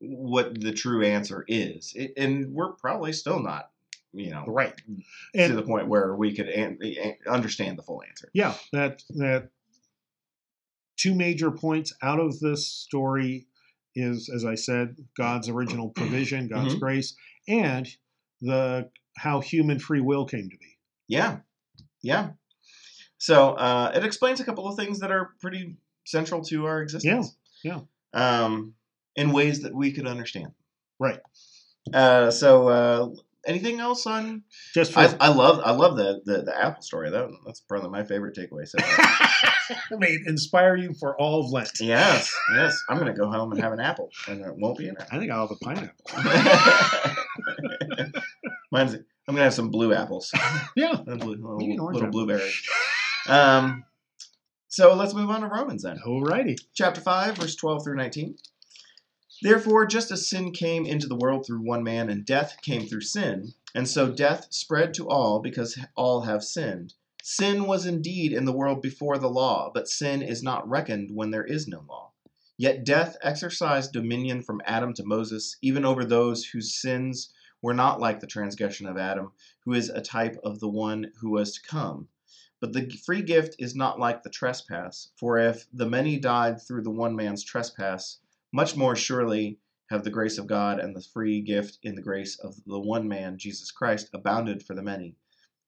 what 0.00 0.58
the 0.58 0.72
true 0.72 1.04
answer 1.04 1.44
is, 1.46 1.92
it, 1.94 2.14
and 2.16 2.52
we're 2.54 2.72
probably 2.72 3.12
still 3.12 3.38
not, 3.42 3.70
you 4.14 4.30
know, 4.30 4.44
Right. 4.46 4.74
to 4.76 5.02
And 5.34 5.58
the 5.58 5.62
point 5.62 5.88
where 5.88 6.16
we 6.16 6.34
could 6.34 6.48
an- 6.48 6.78
an- 6.82 7.16
understand 7.26 7.76
the 7.76 7.82
full 7.82 8.02
answer. 8.08 8.30
yeah, 8.32 8.54
that 8.72 9.02
that 9.10 9.50
two 10.96 11.14
major 11.14 11.50
points 11.50 11.92
out 12.02 12.18
of 12.18 12.40
this 12.40 12.66
story 12.66 13.46
is, 13.94 14.30
as 14.34 14.44
I 14.44 14.54
said, 14.54 14.96
God's 15.16 15.48
original 15.50 15.90
provision, 15.90 16.48
God's 16.52 16.74
Mhm. 16.76 16.80
grace, 16.80 17.14
and 17.46 17.86
the 18.40 18.90
how 19.18 19.40
human 19.40 19.78
free 19.78 20.00
will 20.00 20.24
came 20.24 20.48
to 20.48 20.56
be. 20.56 20.78
Yeah, 21.08 21.40
yeah. 22.02 22.30
So 23.20 23.50
uh, 23.52 23.92
it 23.94 24.02
explains 24.04 24.40
a 24.40 24.44
couple 24.44 24.66
of 24.66 24.76
things 24.76 24.98
that 25.00 25.10
are 25.12 25.30
pretty 25.40 25.76
central 26.06 26.42
to 26.44 26.64
our 26.66 26.80
existence. 26.82 27.36
yeah. 27.62 27.80
Um, 28.14 28.74
in 29.14 29.30
ways 29.32 29.60
that 29.62 29.74
we 29.74 29.92
could 29.92 30.06
understand. 30.06 30.52
Right. 30.98 31.20
Uh, 31.92 32.30
so 32.30 32.68
uh, 32.68 33.08
anything 33.46 33.78
else 33.78 34.06
on? 34.06 34.42
Just 34.74 34.92
for 34.92 35.00
I, 35.00 35.14
I 35.20 35.28
love 35.28 35.60
I 35.64 35.72
love 35.72 35.96
the, 35.96 36.20
the 36.24 36.42
the 36.42 36.58
Apple 36.58 36.82
story. 36.82 37.10
That 37.10 37.28
that's 37.44 37.60
probably 37.60 37.90
my 37.90 38.04
favorite 38.04 38.34
takeaway. 38.36 38.66
So 38.66 38.78
may 39.98 40.16
inspire 40.26 40.76
you 40.76 40.94
for 40.94 41.14
all 41.20 41.40
of 41.44 41.52
Lent. 41.52 41.70
yes, 41.80 42.34
yes. 42.54 42.82
I'm 42.88 42.98
gonna 42.98 43.14
go 43.14 43.30
home 43.30 43.52
and 43.52 43.60
have 43.60 43.72
an 43.72 43.80
apple, 43.80 44.10
and 44.28 44.40
it 44.40 44.54
won't 44.56 44.78
be 44.78 44.88
an 44.88 44.96
I 45.12 45.18
think 45.18 45.30
I'll 45.30 45.46
have 45.46 45.56
a 45.56 45.64
pineapple. 45.64 46.06
Mine's. 48.72 48.94
I'm 49.28 49.34
gonna 49.34 49.44
have 49.44 49.54
some 49.54 49.70
blue 49.70 49.92
apples. 49.94 50.32
Yeah. 50.76 50.94
Blue- 51.04 51.16
little, 51.34 51.56
Maybe 51.58 51.72
an 51.74 51.80
orange 51.80 52.00
little 52.14 52.32
apple. 52.32 52.48
Um, 53.28 53.84
so 54.68 54.94
let's 54.94 55.14
move 55.14 55.30
on 55.30 55.40
to 55.40 55.48
Romans 55.48 55.82
then. 55.82 55.98
Alrighty. 56.06 56.56
Chapter 56.74 57.00
5, 57.00 57.36
verse 57.36 57.56
12 57.56 57.84
through 57.84 57.96
19. 57.96 58.36
Therefore, 59.42 59.86
just 59.86 60.10
as 60.10 60.28
sin 60.28 60.52
came 60.52 60.84
into 60.84 61.06
the 61.06 61.16
world 61.16 61.46
through 61.46 61.66
one 61.66 61.82
man, 61.82 62.10
and 62.10 62.26
death 62.26 62.58
came 62.62 62.86
through 62.86 63.00
sin, 63.00 63.54
and 63.74 63.88
so 63.88 64.12
death 64.12 64.48
spread 64.50 64.92
to 64.94 65.08
all 65.08 65.40
because 65.40 65.78
all 65.96 66.22
have 66.22 66.44
sinned. 66.44 66.94
Sin 67.22 67.66
was 67.66 67.86
indeed 67.86 68.32
in 68.32 68.44
the 68.44 68.52
world 68.52 68.82
before 68.82 69.18
the 69.18 69.30
law, 69.30 69.70
but 69.72 69.88
sin 69.88 70.22
is 70.22 70.42
not 70.42 70.68
reckoned 70.68 71.10
when 71.14 71.30
there 71.30 71.44
is 71.44 71.66
no 71.66 71.84
law. 71.88 72.12
Yet 72.56 72.84
death 72.84 73.16
exercised 73.22 73.92
dominion 73.92 74.42
from 74.42 74.60
Adam 74.66 74.92
to 74.94 75.04
Moses, 75.04 75.56
even 75.62 75.84
over 75.84 76.04
those 76.04 76.44
whose 76.44 76.74
sins 76.74 77.32
were 77.62 77.74
not 77.74 78.00
like 78.00 78.20
the 78.20 78.26
transgression 78.26 78.86
of 78.86 78.98
Adam, 78.98 79.32
who 79.64 79.72
is 79.72 79.88
a 79.88 80.02
type 80.02 80.38
of 80.44 80.60
the 80.60 80.68
one 80.68 81.12
who 81.20 81.30
was 81.30 81.54
to 81.54 81.62
come. 81.62 82.08
But 82.60 82.74
the 82.74 82.90
free 82.90 83.22
gift 83.22 83.56
is 83.58 83.74
not 83.74 83.98
like 83.98 84.22
the 84.22 84.30
trespass, 84.30 85.12
for 85.16 85.38
if 85.38 85.66
the 85.72 85.88
many 85.88 86.18
died 86.18 86.60
through 86.60 86.82
the 86.82 86.90
one 86.90 87.16
man's 87.16 87.42
trespass, 87.42 88.18
much 88.52 88.76
more 88.76 88.94
surely 88.94 89.58
have 89.88 90.04
the 90.04 90.10
grace 90.10 90.36
of 90.38 90.46
God 90.46 90.78
and 90.78 90.94
the 90.94 91.00
free 91.00 91.40
gift 91.40 91.78
in 91.82 91.94
the 91.94 92.02
grace 92.02 92.38
of 92.38 92.54
the 92.66 92.78
one 92.78 93.08
man, 93.08 93.38
Jesus 93.38 93.70
Christ, 93.70 94.10
abounded 94.12 94.62
for 94.62 94.74
the 94.74 94.82
many. 94.82 95.16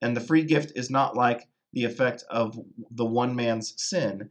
And 0.03 0.17
the 0.17 0.21
free 0.21 0.45
gift 0.45 0.73
is 0.77 0.91
not 0.91 1.17
like 1.17 1.49
the 1.73 1.85
effect 1.85 2.25
of 2.29 2.59
the 2.91 3.07
one 3.07 3.35
man's 3.35 3.75
sin, 3.83 4.31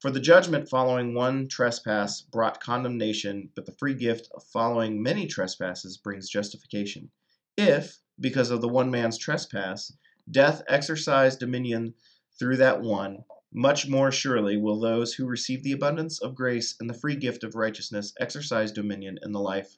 for 0.00 0.10
the 0.10 0.18
judgment 0.18 0.68
following 0.68 1.14
one 1.14 1.46
trespass 1.46 2.22
brought 2.22 2.60
condemnation, 2.60 3.50
but 3.54 3.66
the 3.66 3.76
free 3.78 3.94
gift 3.94 4.28
following 4.52 5.02
many 5.02 5.26
trespasses 5.26 5.96
brings 5.96 6.28
justification. 6.28 7.10
If, 7.56 7.98
because 8.18 8.50
of 8.50 8.62
the 8.62 8.68
one 8.68 8.90
man's 8.90 9.16
trespass, 9.16 9.92
death 10.30 10.62
exercised 10.68 11.38
dominion 11.38 11.94
through 12.38 12.56
that 12.56 12.80
one, 12.80 13.24
much 13.52 13.88
more 13.88 14.10
surely 14.10 14.56
will 14.56 14.78
those 14.78 15.14
who 15.14 15.26
receive 15.26 15.62
the 15.62 15.72
abundance 15.72 16.20
of 16.20 16.34
grace 16.34 16.74
and 16.80 16.88
the 16.88 16.94
free 16.94 17.16
gift 17.16 17.44
of 17.44 17.54
righteousness 17.54 18.12
exercise 18.20 18.72
dominion 18.72 19.18
in 19.22 19.32
the 19.32 19.40
life 19.40 19.76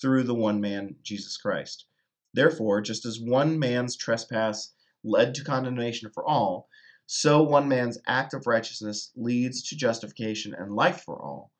through 0.00 0.22
the 0.22 0.34
one 0.34 0.60
man, 0.60 0.96
Jesus 1.02 1.36
Christ. 1.36 1.86
Therefore, 2.32 2.80
just 2.80 3.06
as 3.06 3.20
one 3.20 3.58
man's 3.58 3.96
trespass 3.96 4.72
led 5.02 5.34
to 5.34 5.44
condemnation 5.44 6.10
for 6.10 6.24
all, 6.26 6.68
so 7.06 7.42
one 7.42 7.68
man's 7.68 7.98
act 8.06 8.34
of 8.34 8.46
righteousness 8.46 9.10
leads 9.14 9.62
to 9.68 9.76
justification 9.76 10.54
and 10.54 10.74
life 10.74 11.02
for 11.02 11.22
all. 11.22 11.52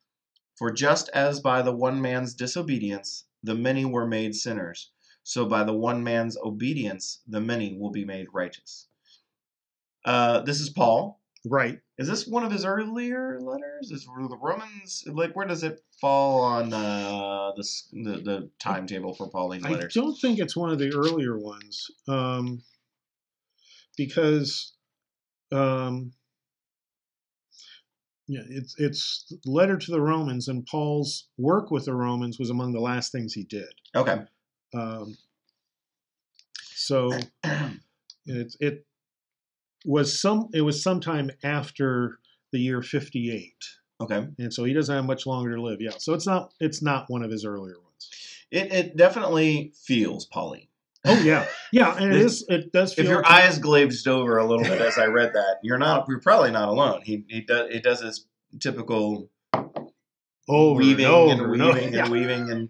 For 0.56 0.70
just 0.70 1.08
as 1.10 1.40
by 1.40 1.62
the 1.62 1.74
one 1.74 2.00
man's 2.00 2.34
disobedience 2.34 3.26
the 3.42 3.54
many 3.54 3.84
were 3.84 4.06
made 4.06 4.34
sinners, 4.34 4.90
so 5.24 5.46
by 5.46 5.64
the 5.64 5.72
one 5.72 6.04
man's 6.04 6.36
obedience 6.36 7.20
the 7.26 7.40
many 7.40 7.76
will 7.76 7.90
be 7.90 8.04
made 8.04 8.26
righteous. 8.32 8.86
Uh, 10.04 10.40
this 10.40 10.60
is 10.60 10.70
Paul. 10.70 11.20
Right. 11.46 11.80
Is 11.98 12.08
this 12.08 12.26
one 12.26 12.44
of 12.44 12.52
his 12.52 12.64
earlier 12.64 13.38
letters? 13.40 13.90
Is 13.90 14.04
the 14.04 14.38
Romans 14.40 15.04
like 15.06 15.34
where 15.34 15.46
does 15.46 15.62
it 15.62 15.80
fall 16.00 16.40
on 16.40 16.72
uh, 16.72 17.52
this, 17.56 17.88
the 17.92 18.20
the 18.20 18.50
timetable 18.58 19.14
for 19.14 19.28
Pauline 19.28 19.62
letters? 19.62 19.96
I 19.96 20.00
don't 20.00 20.18
think 20.18 20.38
it's 20.38 20.56
one 20.56 20.70
of 20.70 20.78
the 20.78 20.92
earlier 20.94 21.38
ones 21.38 21.90
um, 22.08 22.62
because 23.96 24.74
um, 25.52 26.12
yeah, 28.26 28.42
it's 28.48 28.74
it's 28.78 29.32
letter 29.44 29.76
to 29.76 29.90
the 29.90 30.00
Romans, 30.00 30.48
and 30.48 30.66
Paul's 30.66 31.28
work 31.36 31.70
with 31.70 31.84
the 31.84 31.94
Romans 31.94 32.38
was 32.38 32.50
among 32.50 32.72
the 32.72 32.80
last 32.80 33.12
things 33.12 33.34
he 33.34 33.44
did. 33.44 33.68
Okay. 33.94 34.22
Um, 34.74 35.16
so 36.74 37.12
it 38.26 38.54
it 38.60 38.86
was 39.84 40.20
some 40.20 40.48
it 40.52 40.62
was 40.62 40.82
sometime 40.82 41.30
after 41.42 42.18
the 42.52 42.58
year 42.58 42.82
fifty 42.82 43.30
eight, 43.30 43.64
Okay. 44.00 44.26
and 44.38 44.52
so 44.52 44.64
he 44.64 44.72
doesn't 44.72 44.94
have 44.94 45.04
much 45.04 45.26
longer 45.26 45.54
to 45.56 45.62
live. 45.62 45.80
Yeah, 45.80 45.92
so 45.98 46.14
it's 46.14 46.26
not 46.26 46.52
it's 46.60 46.82
not 46.82 47.06
one 47.08 47.22
of 47.22 47.30
his 47.30 47.44
earlier 47.44 47.80
ones. 47.80 48.10
It 48.50 48.72
it 48.72 48.96
definitely 48.96 49.72
feels 49.84 50.26
Pauline. 50.26 50.68
Oh 51.06 51.20
yeah, 51.20 51.46
yeah, 51.70 51.94
and 51.98 52.14
it 52.14 52.32
It 52.48 52.72
does. 52.72 52.94
Feel 52.94 53.04
If 53.04 53.10
your 53.10 53.22
like- 53.22 53.30
eyes 53.30 53.58
glazed 53.58 54.08
over 54.08 54.38
a 54.38 54.46
little 54.46 54.64
bit 54.64 54.80
as 54.80 54.98
I 54.98 55.06
read 55.06 55.34
that, 55.34 55.58
you're 55.62 55.78
not. 55.78 56.06
You're 56.08 56.20
probably 56.20 56.50
not 56.50 56.68
alone. 56.68 57.02
He 57.04 57.24
he 57.28 57.42
does. 57.42 57.68
It 57.74 57.82
does 57.82 58.00
his 58.00 58.26
typical 58.60 59.28
over 60.48 60.78
weaving 60.78 61.04
and, 61.06 61.30
and, 61.32 61.40
over 61.40 61.50
weaving 61.50 61.64
over, 61.94 61.98
and 62.02 62.08
weaving 62.10 62.50
and. 62.50 62.68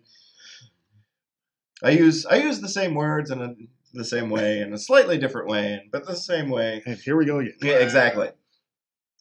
I 1.84 1.90
use 1.90 2.26
I 2.26 2.36
use 2.36 2.60
the 2.60 2.68
same 2.68 2.94
words 2.94 3.30
in 3.30 3.40
a, 3.40 3.54
the 3.92 4.04
same 4.04 4.30
way 4.30 4.60
in 4.60 4.72
a 4.72 4.78
slightly 4.78 5.18
different 5.18 5.48
way, 5.48 5.82
but 5.92 6.06
the 6.06 6.16
same 6.16 6.48
way. 6.50 6.82
And 6.86 6.98
here 6.98 7.16
we 7.16 7.26
go 7.26 7.38
again. 7.38 7.54
Yeah, 7.62 7.74
exactly. 7.74 8.30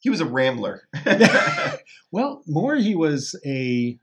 He 0.00 0.10
was 0.10 0.20
a 0.20 0.26
rambler. 0.26 0.88
Well, 2.12 2.42
more 2.46 2.76
he 2.76 2.94
was 2.94 3.34
a 3.44 3.98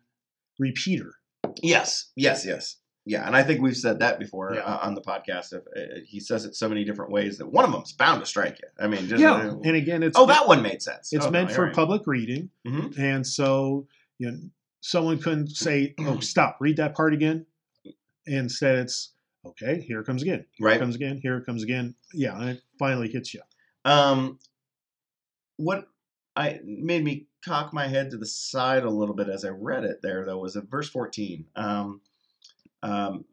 repeater. 0.59 1.13
yes, 1.61 2.11
yes, 2.15 2.45
yes. 2.45 2.77
Yeah, 3.05 3.25
and 3.25 3.35
I 3.35 3.41
think 3.41 3.61
we've 3.61 3.75
said 3.75 3.99
that 3.99 4.19
before 4.19 4.53
Yeah. 4.53 4.61
uh, 4.61 4.79
on 4.83 4.93
the 4.95 5.01
podcast. 5.01 5.53
If 5.53 5.63
uh, 5.75 5.99
he 6.05 6.19
says 6.19 6.45
it 6.45 6.55
so 6.55 6.69
many 6.69 6.83
different 6.83 7.11
ways 7.11 7.37
that 7.39 7.47
one 7.51 7.65
of 7.65 7.71
them's 7.71 7.93
bound 7.93 8.19
to 8.21 8.25
strike 8.27 8.59
you. 8.61 8.67
I 8.79 8.87
mean, 8.87 9.07
just, 9.07 9.21
yeah, 9.21 9.33
uh, 9.33 9.55
and 9.63 9.75
again, 9.75 10.03
it's 10.03 10.17
oh, 10.19 10.25
that 10.27 10.47
one 10.47 10.61
made 10.61 10.81
sense. 10.83 11.11
it's 11.13 11.25
Oh, 11.25 11.31
meant 11.31 11.49
you're 11.49 11.55
for 11.55 11.65
right. 11.65 11.73
public 11.75 12.03
reading, 12.05 12.49
Mhm. 12.67 12.97
and 12.99 13.25
so 13.25 13.87
you 14.19 14.29
know, 14.29 14.37
someone 14.81 15.17
couldn't 15.19 15.49
say, 15.49 15.95
"Oh, 15.99 16.19
stop, 16.33 16.57
read 16.59 16.77
that 16.77 16.93
part 16.95 17.13
again." 17.13 17.45
Instead, 18.25 18.79
it's 18.79 19.13
okay. 19.45 19.81
Here 19.81 19.99
it 19.99 20.05
comes 20.05 20.21
again. 20.21 20.45
Here 20.53 20.67
right. 20.67 20.77
it 20.77 20.79
comes 20.79 20.95
again. 20.95 21.19
Here 21.21 21.37
it 21.37 21.45
comes 21.45 21.63
again. 21.63 21.95
Yeah, 22.13 22.39
and 22.39 22.49
it 22.49 22.61
finally 22.77 23.09
hits 23.09 23.33
you. 23.33 23.41
Um, 23.85 24.39
what 25.57 25.87
I 26.35 26.59
made 26.63 27.03
me 27.03 27.27
cock 27.43 27.73
my 27.73 27.87
head 27.87 28.11
to 28.11 28.17
the 28.17 28.25
side 28.25 28.83
a 28.83 28.89
little 28.89 29.15
bit 29.15 29.29
as 29.29 29.43
I 29.43 29.49
read 29.49 29.83
it 29.83 30.01
there 30.01 30.25
though 30.25 30.37
was 30.37 30.55
at 30.55 30.69
verse 30.69 30.89
fourteen. 30.89 31.45
Um, 31.55 32.01
um, 32.83 33.25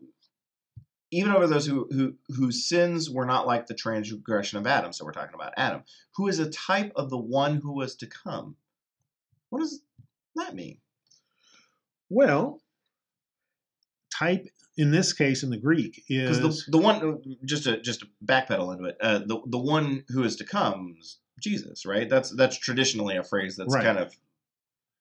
even 1.10 1.32
over 1.32 1.46
those 1.46 1.66
who, 1.66 1.88
who 1.90 2.14
whose 2.28 2.68
sins 2.68 3.10
were 3.10 3.26
not 3.26 3.46
like 3.46 3.66
the 3.66 3.74
transgression 3.74 4.58
of 4.58 4.66
Adam. 4.66 4.92
So 4.92 5.04
we're 5.04 5.12
talking 5.12 5.34
about 5.34 5.54
Adam, 5.56 5.82
who 6.16 6.28
is 6.28 6.38
a 6.38 6.50
type 6.50 6.92
of 6.96 7.10
the 7.10 7.18
one 7.18 7.56
who 7.56 7.72
was 7.72 7.96
to 7.96 8.06
come. 8.06 8.56
What 9.50 9.60
does 9.60 9.80
that 10.36 10.54
mean? 10.54 10.78
Well, 12.10 12.60
type 14.12 14.48
in 14.78 14.90
this 14.92 15.12
case 15.12 15.42
in 15.42 15.50
the 15.50 15.58
Greek 15.58 16.04
is 16.08 16.40
the, 16.40 16.62
the 16.70 16.78
one 16.78 17.20
just 17.44 17.64
to 17.64 17.80
just 17.82 18.00
to 18.00 18.06
backpedal 18.24 18.72
into 18.72 18.84
it, 18.84 18.96
uh, 19.02 19.18
the 19.18 19.40
the 19.46 19.58
one 19.58 20.04
who 20.08 20.22
is 20.22 20.36
to 20.36 20.44
come 20.44 20.96
is 20.98 21.18
Jesus, 21.40 21.84
right? 21.84 22.08
That's 22.08 22.30
that's 22.34 22.56
traditionally 22.56 23.16
a 23.16 23.22
phrase 23.24 23.56
that's 23.56 23.74
Right. 23.74 23.84
kind 23.84 23.98
of 23.98 24.14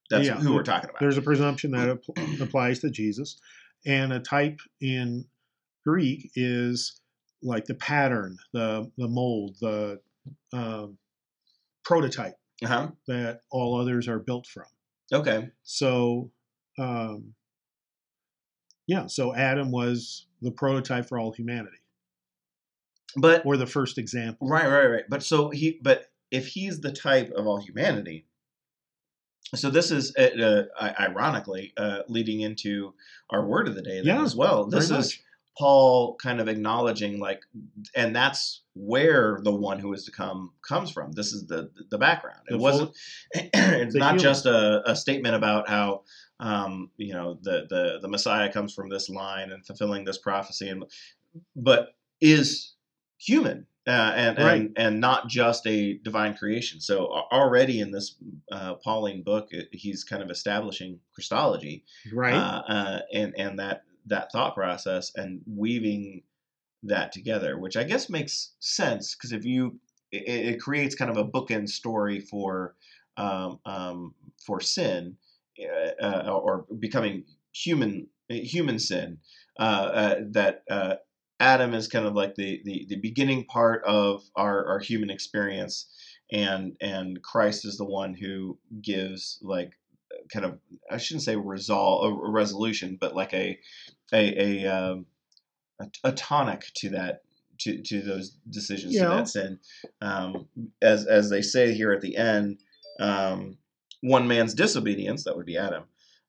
that's 0.09 0.25
Yeah, 0.25 0.37
who 0.39 0.53
we're 0.53 0.63
talking 0.63 0.89
about. 0.89 0.99
there's 0.99 1.17
a 1.17 1.21
presumption 1.21 1.71
that 1.71 1.89
app- 1.89 2.17
applies 2.41 2.79
to 2.79 2.89
Jesus, 2.89 3.39
and 3.85 4.11
a 4.11 4.19
type 4.19 4.59
in 4.81 5.25
Greek 5.85 6.31
is 6.35 6.99
like 7.43 7.65
the 7.65 7.75
pattern, 7.75 8.37
the 8.53 8.91
the 8.97 9.07
mold, 9.07 9.55
the 9.61 9.99
um, 10.53 10.97
prototype 11.85 12.35
Uh-huh. 12.63 12.89
that 13.07 13.41
all 13.51 13.79
others 13.79 14.07
are 14.07 14.19
built 14.19 14.47
from. 14.47 14.65
Okay. 15.13 15.49
So, 15.63 16.31
um, 16.79 17.33
yeah, 18.87 19.07
so 19.07 19.35
Adam 19.35 19.71
was 19.71 20.25
the 20.41 20.51
prototype 20.51 21.07
for 21.07 21.19
all 21.19 21.31
humanity, 21.31 21.77
But 23.15 23.45
or 23.45 23.57
the 23.57 23.65
first 23.67 23.97
example. 23.97 24.47
right, 24.47 24.67
right, 24.67 24.85
right. 24.87 25.03
But 25.09 25.23
so 25.23 25.49
he, 25.49 25.79
but 25.81 26.05
if 26.31 26.47
he's 26.47 26.79
the 26.81 26.91
type 26.91 27.31
of 27.35 27.47
all 27.47 27.59
humanity, 27.59 28.25
so 29.55 29.69
this 29.69 29.91
is 29.91 30.13
uh, 30.17 30.63
uh, 30.77 30.91
ironically 30.99 31.73
uh, 31.77 31.99
leading 32.09 32.41
into 32.41 32.93
our 33.29 33.45
word 33.45 33.67
of 33.67 33.75
the 33.75 33.81
day 33.81 33.97
then 33.97 34.05
Yeah, 34.05 34.23
as 34.23 34.35
well. 34.35 34.65
This 34.65 34.85
is 34.85 34.91
much. 34.91 35.21
Paul 35.57 36.15
kind 36.21 36.39
of 36.39 36.47
acknowledging 36.47 37.19
like, 37.19 37.41
and 37.95 38.15
that's 38.15 38.61
where 38.75 39.39
the 39.41 39.51
one 39.55 39.79
who 39.79 39.91
is 39.93 40.03
to 40.05 40.11
come 40.11 40.51
comes 40.67 40.91
from. 40.91 41.13
This 41.13 41.31
is 41.33 41.47
the 41.47 41.71
the 41.89 41.97
background. 41.97 42.41
It 42.47 42.53
The 42.53 42.57
wasn't. 42.59 42.91
it's 43.33 43.95
not 43.95 44.19
just 44.19 44.45
a, 44.45 44.83
a 44.85 44.95
statement 44.95 45.33
about 45.35 45.67
how 45.69 46.03
um, 46.39 46.91
you 46.97 47.13
know 47.13 47.39
the 47.41 47.65
the 47.69 47.99
the 48.01 48.07
Messiah 48.07 48.51
comes 48.51 48.73
from 48.73 48.89
this 48.89 49.09
line 49.09 49.51
and 49.51 49.65
fulfilling 49.65 50.05
this 50.05 50.17
prophecy, 50.17 50.69
and 50.69 50.85
but 51.55 51.95
is 52.21 52.75
human. 53.17 53.67
Uh, 53.87 54.11
and, 54.17 54.37
Right. 54.37 54.61
and 54.61 54.73
and 54.77 54.99
not 54.99 55.29
just 55.29 55.65
a 55.65 55.93
divine 55.99 56.35
creation. 56.35 56.81
So 56.81 57.05
already 57.31 57.79
in 57.79 57.91
this 57.91 58.15
uh, 58.51 58.75
Pauline 58.75 59.23
book, 59.23 59.49
he's 59.71 60.03
kind 60.03 60.21
of 60.21 60.29
establishing 60.29 60.99
Christology, 61.13 61.85
Right? 62.11 62.33
uh, 62.33 62.63
uh, 62.67 63.01
and 63.13 63.33
and 63.37 63.59
that 63.59 63.83
that 64.07 64.29
thought 64.33 64.55
process 64.55 65.13
and 65.15 65.41
weaving 65.47 66.23
that 66.83 67.13
together, 67.13 67.57
which 67.57 67.77
I 67.77 67.83
guess 67.85 68.09
makes 68.09 68.53
sense 68.59 69.15
because 69.15 69.31
if 69.31 69.45
you 69.45 69.79
it, 70.11 70.27
it 70.55 70.61
creates 70.61 70.95
kind 70.95 71.09
of 71.09 71.17
a 71.17 71.25
bookend 71.25 71.69
story 71.69 72.19
for 72.19 72.75
um, 73.15 73.59
um, 73.65 74.15
for 74.45 74.59
sin 74.59 75.17
uh, 75.59 76.03
uh, 76.03 76.31
or 76.31 76.65
becoming 76.79 77.23
human 77.53 78.07
human 78.29 78.79
sin 78.79 79.17
uh, 79.59 79.63
uh, 79.63 80.15
that 80.31 80.63
uh, 80.69 80.95
Adam 81.39 81.73
is 81.73 81.87
kind 81.87 82.05
of 82.05 82.13
like 82.13 82.35
the, 82.35 82.61
the, 82.65 82.85
the 82.89 82.99
beginning 82.99 83.45
part 83.45 83.83
of 83.85 84.23
our, 84.35 84.65
our 84.67 84.79
human 84.79 85.09
experience 85.09 85.87
and 86.31 86.75
and 86.81 87.21
Christ 87.21 87.65
is 87.65 87.77
the 87.77 87.85
one 87.85 88.13
who 88.13 88.57
gives 88.81 89.39
like 89.41 89.71
kind 90.31 90.45
of 90.45 90.59
I 90.91 90.97
shouldn't 90.97 91.23
say 91.23 91.35
resolve 91.35 92.11
a 92.11 92.29
resolution, 92.29 92.97
but 92.99 93.15
like 93.15 93.33
a 93.33 93.57
a 94.13 94.65
a, 94.65 94.67
um, 94.67 95.05
a, 95.79 95.87
a 96.03 96.11
tonic 96.11 96.65
to 96.77 96.89
that 96.89 97.21
to, 97.59 97.81
to 97.81 98.01
those 98.01 98.37
decisions 98.49 98.93
to 98.93 98.99
that 99.15 99.27
sin. 99.29 99.59
Um, 100.01 100.47
as 100.81 101.05
as 101.05 101.29
they 101.29 101.41
say 101.41 101.73
here 101.73 101.93
at 101.93 102.01
the 102.01 102.17
end, 102.17 102.59
um, 102.99 103.57
one 104.01 104.27
man's 104.27 104.53
disobedience 104.53 105.23
that 105.23 105.35
would 105.35 105.45
be 105.45 105.57
Adam. 105.57 105.83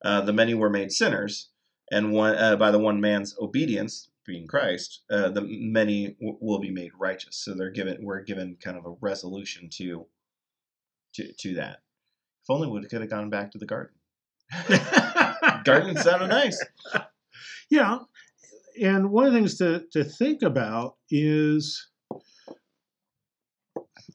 Uh, 0.04 0.20
the 0.20 0.33
many 0.33 0.54
were 0.54 0.70
made 0.70 0.92
sinners, 0.92 1.50
and 1.90 2.12
one 2.12 2.37
uh, 2.37 2.57
by 2.57 2.70
the 2.70 2.78
one 2.78 3.00
man's 3.00 3.37
obedience, 3.40 4.11
being 4.24 4.46
Christ, 4.46 5.02
uh, 5.11 5.28
the 5.31 5.42
many 5.42 6.16
w- 6.20 6.38
will 6.40 6.61
be 6.61 6.70
made 6.70 6.92
righteous. 6.98 7.37
So 7.37 7.54
they're 7.54 7.70
given 7.70 7.98
we're 8.02 8.22
given 8.22 8.57
kind 8.62 8.76
of 8.76 8.87
a 8.87 8.94
resolution 9.00 9.68
to 9.74 10.07
to 11.14 11.33
to 11.33 11.54
that. 11.54 11.78
If 12.42 12.50
only 12.50 12.68
we 12.68 12.87
could 12.87 13.00
have 13.00 13.11
gone 13.11 13.31
back 13.31 13.50
to 13.52 13.59
the 13.59 13.66
garden. 13.66 13.94
garden 15.64 15.96
sounded 15.96 16.28
nice. 16.28 16.64
Yeah. 17.70 17.98
And 18.81 19.11
one 19.11 19.26
of 19.26 19.33
the 19.33 19.38
things 19.38 19.59
to, 19.59 19.85
to 19.92 20.04
think 20.04 20.42
about 20.42 20.96
is 21.11 21.88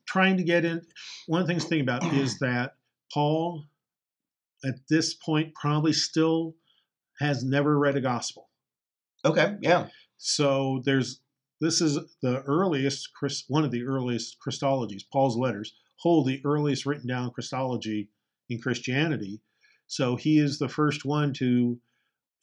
trying 0.07 0.37
to 0.37 0.43
get 0.43 0.65
in. 0.65 0.81
One 1.27 1.41
of 1.41 1.47
the 1.47 1.53
things 1.53 1.63
to 1.63 1.69
think 1.69 1.83
about 1.83 2.05
is 2.13 2.39
that 2.39 2.73
Paul, 3.13 3.65
at 4.65 4.76
this 4.89 5.13
point, 5.13 5.54
probably 5.54 5.93
still 5.93 6.56
has 7.19 7.43
never 7.43 7.78
read 7.78 7.95
a 7.95 8.02
gospel. 8.02 8.49
Okay, 9.26 9.56
yeah. 9.62 9.88
So 10.17 10.82
there's 10.86 11.21
this 11.62 11.80
is 11.80 11.97
the 12.21 12.41
earliest 12.41 13.13
Chris, 13.13 13.45
one 13.47 13.63
of 13.63 13.71
the 13.71 13.84
earliest 13.84 14.38
Christologies. 14.45 15.04
Paul's 15.12 15.38
letters 15.38 15.76
hold 15.97 16.28
the 16.28 16.41
earliest 16.43 16.86
written 16.86 17.08
down 17.08 17.32
Christology 17.32 18.10
in 18.49 18.60
Christianity. 18.60 19.41
So 19.88 20.15
he 20.15 20.39
is 20.39 20.60
the 20.60 20.67
first 20.67 21.06
one 21.06 21.34
to, 21.34 21.80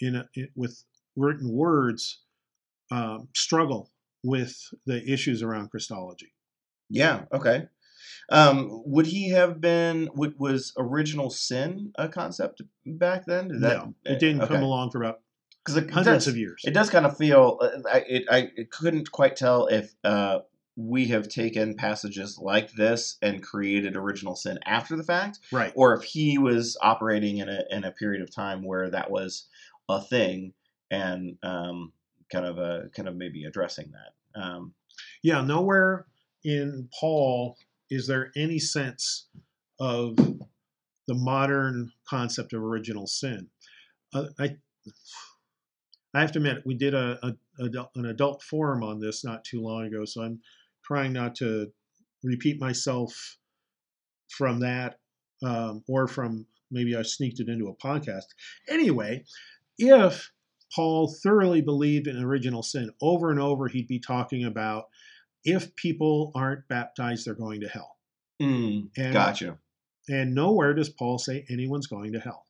in, 0.01 0.17
a, 0.17 0.29
in 0.35 0.49
with 0.55 0.85
written 1.17 1.53
words, 1.53 2.21
um, 2.91 3.29
struggle 3.35 3.91
with 4.23 4.57
the 4.87 5.05
issues 5.11 5.43
around 5.43 5.71
Christology. 5.71 6.33
Yeah, 6.89 7.25
okay. 7.33 7.67
Um, 8.31 8.83
would 8.87 9.07
he 9.07 9.31
have 9.31 9.61
been? 9.61 10.09
Would, 10.15 10.39
was 10.39 10.73
original 10.79 11.31
sin 11.31 11.93
a 11.97 12.09
concept 12.09 12.63
back 12.87 13.27
then? 13.27 13.49
Did 13.49 13.61
that, 13.63 13.77
no, 13.77 13.95
it 14.05 14.19
didn't 14.19 14.43
okay. 14.43 14.55
come 14.55 14.63
along 14.63 14.91
for 14.91 15.03
about 15.03 15.21
because 15.65 15.77
hundreds 15.93 16.25
does, 16.25 16.29
of 16.29 16.37
years. 16.37 16.63
It 16.65 16.73
does 16.75 16.91
kind 16.91 17.07
of 17.07 17.17
feel. 17.17 17.59
uh, 17.61 17.89
I 17.91 18.05
it, 18.09 18.25
I 18.31 18.49
it 18.57 18.71
couldn't 18.71 19.11
quite 19.13 19.37
tell 19.37 19.67
if 19.67 19.95
uh, 20.05 20.41
we 20.77 21.07
have 21.09 21.29
taken 21.29 21.75
passages 21.75 22.39
like 22.41 22.73
this 22.73 23.17
and 23.21 23.43
created 23.43 23.97
original 23.97 24.37
sin 24.37 24.59
after 24.65 24.97
the 24.97 25.05
fact, 25.05 25.41
right. 25.53 25.73
or 25.75 25.95
if 25.95 26.03
he 26.05 26.39
was 26.39 26.77
operating 26.81 27.39
in 27.39 27.49
a 27.49 27.61
in 27.71 27.85
a 27.85 27.93
period 27.93 28.23
of 28.23 28.35
time 28.35 28.63
where 28.65 28.91
that 28.91 29.11
was 29.11 29.47
a 29.89 30.01
thing 30.01 30.53
and 30.91 31.37
um, 31.43 31.93
kind 32.33 32.47
of 32.47 32.59
a 32.59 32.89
kind 32.95 33.09
of 33.09 33.17
maybe 33.17 33.45
addressing 33.45 33.93
that. 33.93 34.41
Um, 34.41 34.75
Yeah, 35.23 35.43
nowhere 35.43 36.07
in 36.45 36.89
Paul 36.99 37.57
is 37.91 38.07
there 38.07 38.31
any 38.37 38.59
sense 38.59 39.29
of 39.79 40.17
the 41.11 41.15
modern 41.17 41.91
concept 42.09 42.53
of 42.53 42.63
original 42.63 43.05
sin. 43.05 43.49
Uh, 44.15 44.27
I, 44.39 44.57
I 46.15 46.21
have 46.21 46.31
to 46.33 46.39
admit, 46.39 46.63
we 46.65 46.75
did 46.75 46.95
a, 46.95 47.19
a, 47.21 47.65
adult- 47.65 47.91
an 47.97 48.07
adult 48.07 48.45
forum 48.45 48.85
on 48.85 49.01
this 49.01 49.25
not 49.25 49.45
too 49.45 49.61
long 49.61 49.87
ago, 49.87 50.05
so 50.05 50.23
I'm 50.23 50.41
trying 50.85 51.13
not 51.13 51.35
to 51.37 51.73
repeat 52.23 52.61
myself 52.61 53.39
from 54.29 54.61
that 54.61 55.01
um, 55.43 55.83
or 55.89 56.07
from 56.07 56.47
maybe 56.71 56.95
I 56.95 57.03
sneaked 57.03 57.41
it 57.41 57.49
into 57.49 57.67
a 57.67 57.75
podcast. 57.75 58.27
Anyway, 58.69 59.25
if 59.79 60.31
Paul 60.73 61.13
thoroughly 61.25 61.61
believed 61.61 62.07
in 62.07 62.23
original 62.23 62.63
sin. 62.63 62.91
Over 63.03 63.33
and 63.33 63.41
over, 63.41 63.67
he'd 63.67 63.89
be 63.89 63.99
talking 63.99 64.45
about 64.45 64.85
if 65.45 65.75
people 65.77 66.33
aren't 66.35 66.69
baptized, 66.69 67.27
they're 67.27 67.35
going 67.35 67.61
to 67.63 67.69
hell. 67.69 67.97
Mm, 68.41 68.89
And, 68.97 69.13
gotcha. 69.13 69.59
and 70.09 70.35
nowhere 70.35 70.75
does 70.75 70.89
Paul 70.89 71.19
say 71.19 71.45
anyone's 71.51 71.87
going 71.87 72.13
to 72.13 72.21
hell. 72.21 72.47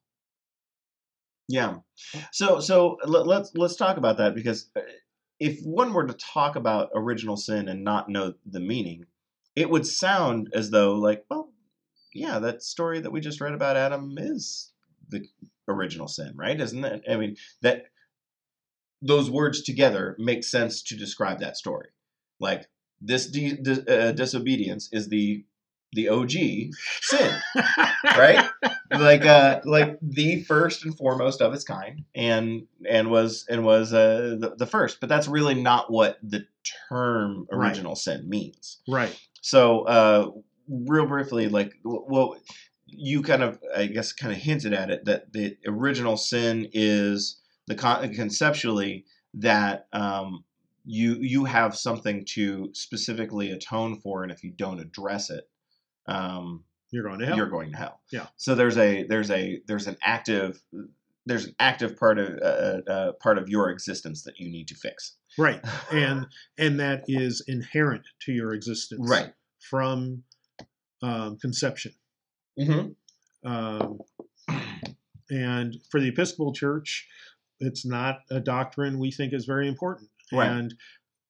Yeah. 1.49 1.79
So 2.31 2.61
so 2.61 2.97
let, 3.05 3.27
let's 3.27 3.51
let's 3.57 3.75
talk 3.75 3.97
about 3.97 4.19
that 4.19 4.37
because 4.37 4.71
uh, 4.77 4.83
if 5.41 5.61
one 5.65 5.93
were 5.93 6.07
to 6.07 6.13
talk 6.13 6.55
about 6.55 6.91
original 6.95 7.37
sin 7.37 7.69
and 7.69 7.83
not 7.83 8.09
know 8.09 8.35
the 8.47 8.61
meaning, 8.61 9.07
it 9.57 9.69
would 9.69 9.85
sound 9.85 10.51
as 10.55 10.71
though 10.71 10.95
like, 10.95 11.25
well, 11.29 11.53
yeah, 12.15 12.39
that 12.39 12.63
story 12.63 13.01
that 13.01 13.11
we 13.11 13.21
just 13.21 13.41
read 13.41 13.53
about 13.53 13.77
Adam 13.77 14.15
is 14.17 14.71
the 15.09 15.27
original 15.67 16.07
sin, 16.07 16.33
right? 16.37 16.61
Isn't 16.61 16.85
it? 16.85 17.03
I 17.11 17.17
mean, 17.17 17.37
that 17.63 17.87
those 19.03 19.29
words 19.29 19.63
together 19.63 20.15
make 20.21 20.45
sense 20.45 20.83
to 20.85 20.97
describe 20.97 21.41
that 21.41 21.57
story. 21.57 21.89
Like 22.39 22.69
this 23.01 23.27
de- 23.27 23.57
dis- 23.57 23.87
uh, 23.89 24.13
disobedience 24.13 24.89
is 24.93 25.09
the 25.09 25.45
the 25.93 26.09
OG 26.09 26.31
sin 27.03 27.35
right? 28.17 28.49
like 28.93 29.25
uh 29.27 29.61
like 29.65 29.99
the 30.03 30.43
first 30.45 30.85
and 30.85 30.97
foremost 30.97 31.41
of 31.41 31.53
its 31.53 31.65
kind 31.65 32.05
and 32.15 32.67
and 32.89 33.11
was 33.11 33.45
and 33.49 33.65
was 33.65 33.93
uh 33.93 34.37
the, 34.39 34.55
the 34.57 34.67
first 34.67 35.01
but 35.01 35.09
that's 35.09 35.27
really 35.29 35.55
not 35.55 35.91
what 35.91 36.19
the 36.23 36.45
term 36.89 37.47
Right. 37.51 37.69
original 37.71 37.97
sin 37.97 38.29
means 38.29 38.79
Right. 38.89 39.19
so 39.41 39.83
uh 39.83 40.31
real 40.69 41.07
briefly 41.07 41.49
like 41.49 41.73
well 41.85 42.37
you 42.87 43.23
kind 43.23 43.43
of 43.43 43.59
i 43.77 43.87
guess 43.87 44.13
kind 44.13 44.33
of 44.33 44.39
hinted 44.39 44.73
at 44.73 44.91
it 44.91 45.05
that 45.07 45.33
the 45.33 45.57
original 45.67 46.17
sin 46.17 46.69
is 46.73 47.41
the 47.67 47.75
con- 47.75 48.13
conceptually 48.15 49.05
that 49.35 49.87
um 49.93 50.45
you 50.85 51.15
you 51.21 51.45
have 51.45 51.77
something 51.77 52.25
to 52.25 52.71
specifically 52.73 53.51
atone 53.51 54.01
for 54.01 54.23
and 54.23 54.33
if 54.33 54.43
you 54.43 54.51
don't 54.51 54.81
address 54.81 55.31
it 55.31 55.49
um 56.07 56.65
You're 56.91 57.05
going 57.05 57.21
to 57.21 57.27
hell. 57.27 57.37
you're 57.37 57.49
going 57.51 57.71
to 57.73 57.77
hell. 57.77 58.01
Yeah. 58.11 58.27
So 58.37 58.55
there's 58.55 58.77
a 58.79 59.05
there's 59.05 59.31
a 59.31 59.61
there's 59.67 59.87
an 59.87 59.97
active 60.03 60.61
there's 61.27 61.45
an 61.47 61.55
active 61.61 61.97
part 61.97 62.19
of 62.19 62.39
uh, 62.43 62.91
uh, 62.91 63.13
part 63.13 63.39
of 63.39 63.49
your 63.49 63.71
existence 63.71 64.23
that 64.25 64.39
you 64.39 64.51
need 64.51 64.67
to 64.69 64.75
fix. 64.75 65.17
right. 65.39 65.61
And 65.93 66.27
and 66.59 66.81
that 66.81 67.05
is 67.07 67.43
inherent 67.47 68.03
to 68.23 68.33
your 68.33 68.55
existence. 68.55 69.09
right. 69.09 69.33
From 69.71 70.25
um, 71.03 71.37
conception. 71.39 71.93
Mm-hmm. 72.59 73.49
Um, 73.51 73.99
and 75.31 75.77
for 75.91 76.01
the 76.01 76.09
Episcopal 76.09 76.53
Church, 76.53 77.07
it's 77.61 77.85
not 77.87 78.21
a 78.31 78.41
doctrine 78.41 78.99
we 78.99 79.11
think 79.11 79.33
is 79.33 79.45
very 79.45 79.69
important. 79.69 80.10
Right. 80.33 80.49
And 80.51 80.75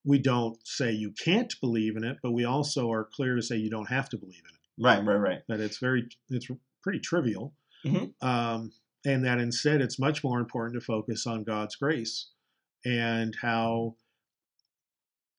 we 0.05 0.19
don't 0.19 0.59
say 0.67 0.93
you 0.93 1.13
can't 1.13 1.53
believe 1.61 1.97
in 1.97 2.05
it, 2.05 2.19
but 2.23 2.33
we 2.33 2.45
also 2.45 2.91
are 2.91 3.05
clear 3.05 3.37
to 3.37 3.43
say 3.43 3.57
you 3.57 3.71
don't 3.71 3.89
have 3.91 4.09
to 4.11 4.19
believe 4.19 4.43
in 4.49 4.55
it. 4.55 4.85
Right. 4.87 5.05
Right. 5.05 5.17
Right. 5.17 5.43
That 5.49 5.61
it's 5.61 5.79
very, 5.79 6.09
it's 6.31 6.49
pretty 6.83 7.01
trivial. 7.01 7.55
Mhm. 7.85 8.13
Um, 8.23 8.73
and 9.05 9.25
that 9.25 9.39
instead 9.39 9.81
it's 9.81 9.99
much 9.99 10.23
more 10.25 10.41
important 10.41 10.81
to 10.81 10.85
focus 10.85 11.27
on 11.27 11.45
God's 11.45 11.77
grace 11.77 12.29
and 12.85 13.35
how 13.41 13.97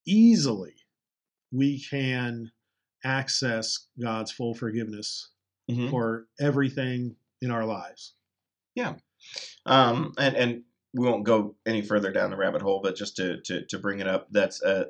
easily 0.06 0.74
we 1.52 1.80
can 1.82 2.52
access 3.04 3.88
God's 4.00 4.32
full 4.32 4.54
forgiveness 4.54 5.30
Mhm. 5.69 5.89
for 5.89 6.28
everything 6.39 7.15
in 7.41 7.52
our 7.52 7.65
lives. 7.65 8.13
Yeah. 8.76 8.97
Um, 9.65 10.13
and 10.17 10.36
and 10.36 10.63
we 10.93 11.06
won't 11.08 11.23
go 11.23 11.56
any 11.65 11.82
further 11.82 12.12
down 12.12 12.30
the 12.32 12.36
rabbit 12.38 12.62
hole, 12.62 12.82
but 12.84 12.95
just 12.95 13.15
to 13.17 13.41
to, 13.41 13.65
to 13.65 13.80
bring 13.80 13.99
it 13.99 14.08
up, 14.08 14.27
that's 14.32 14.62
uh, 14.62 14.86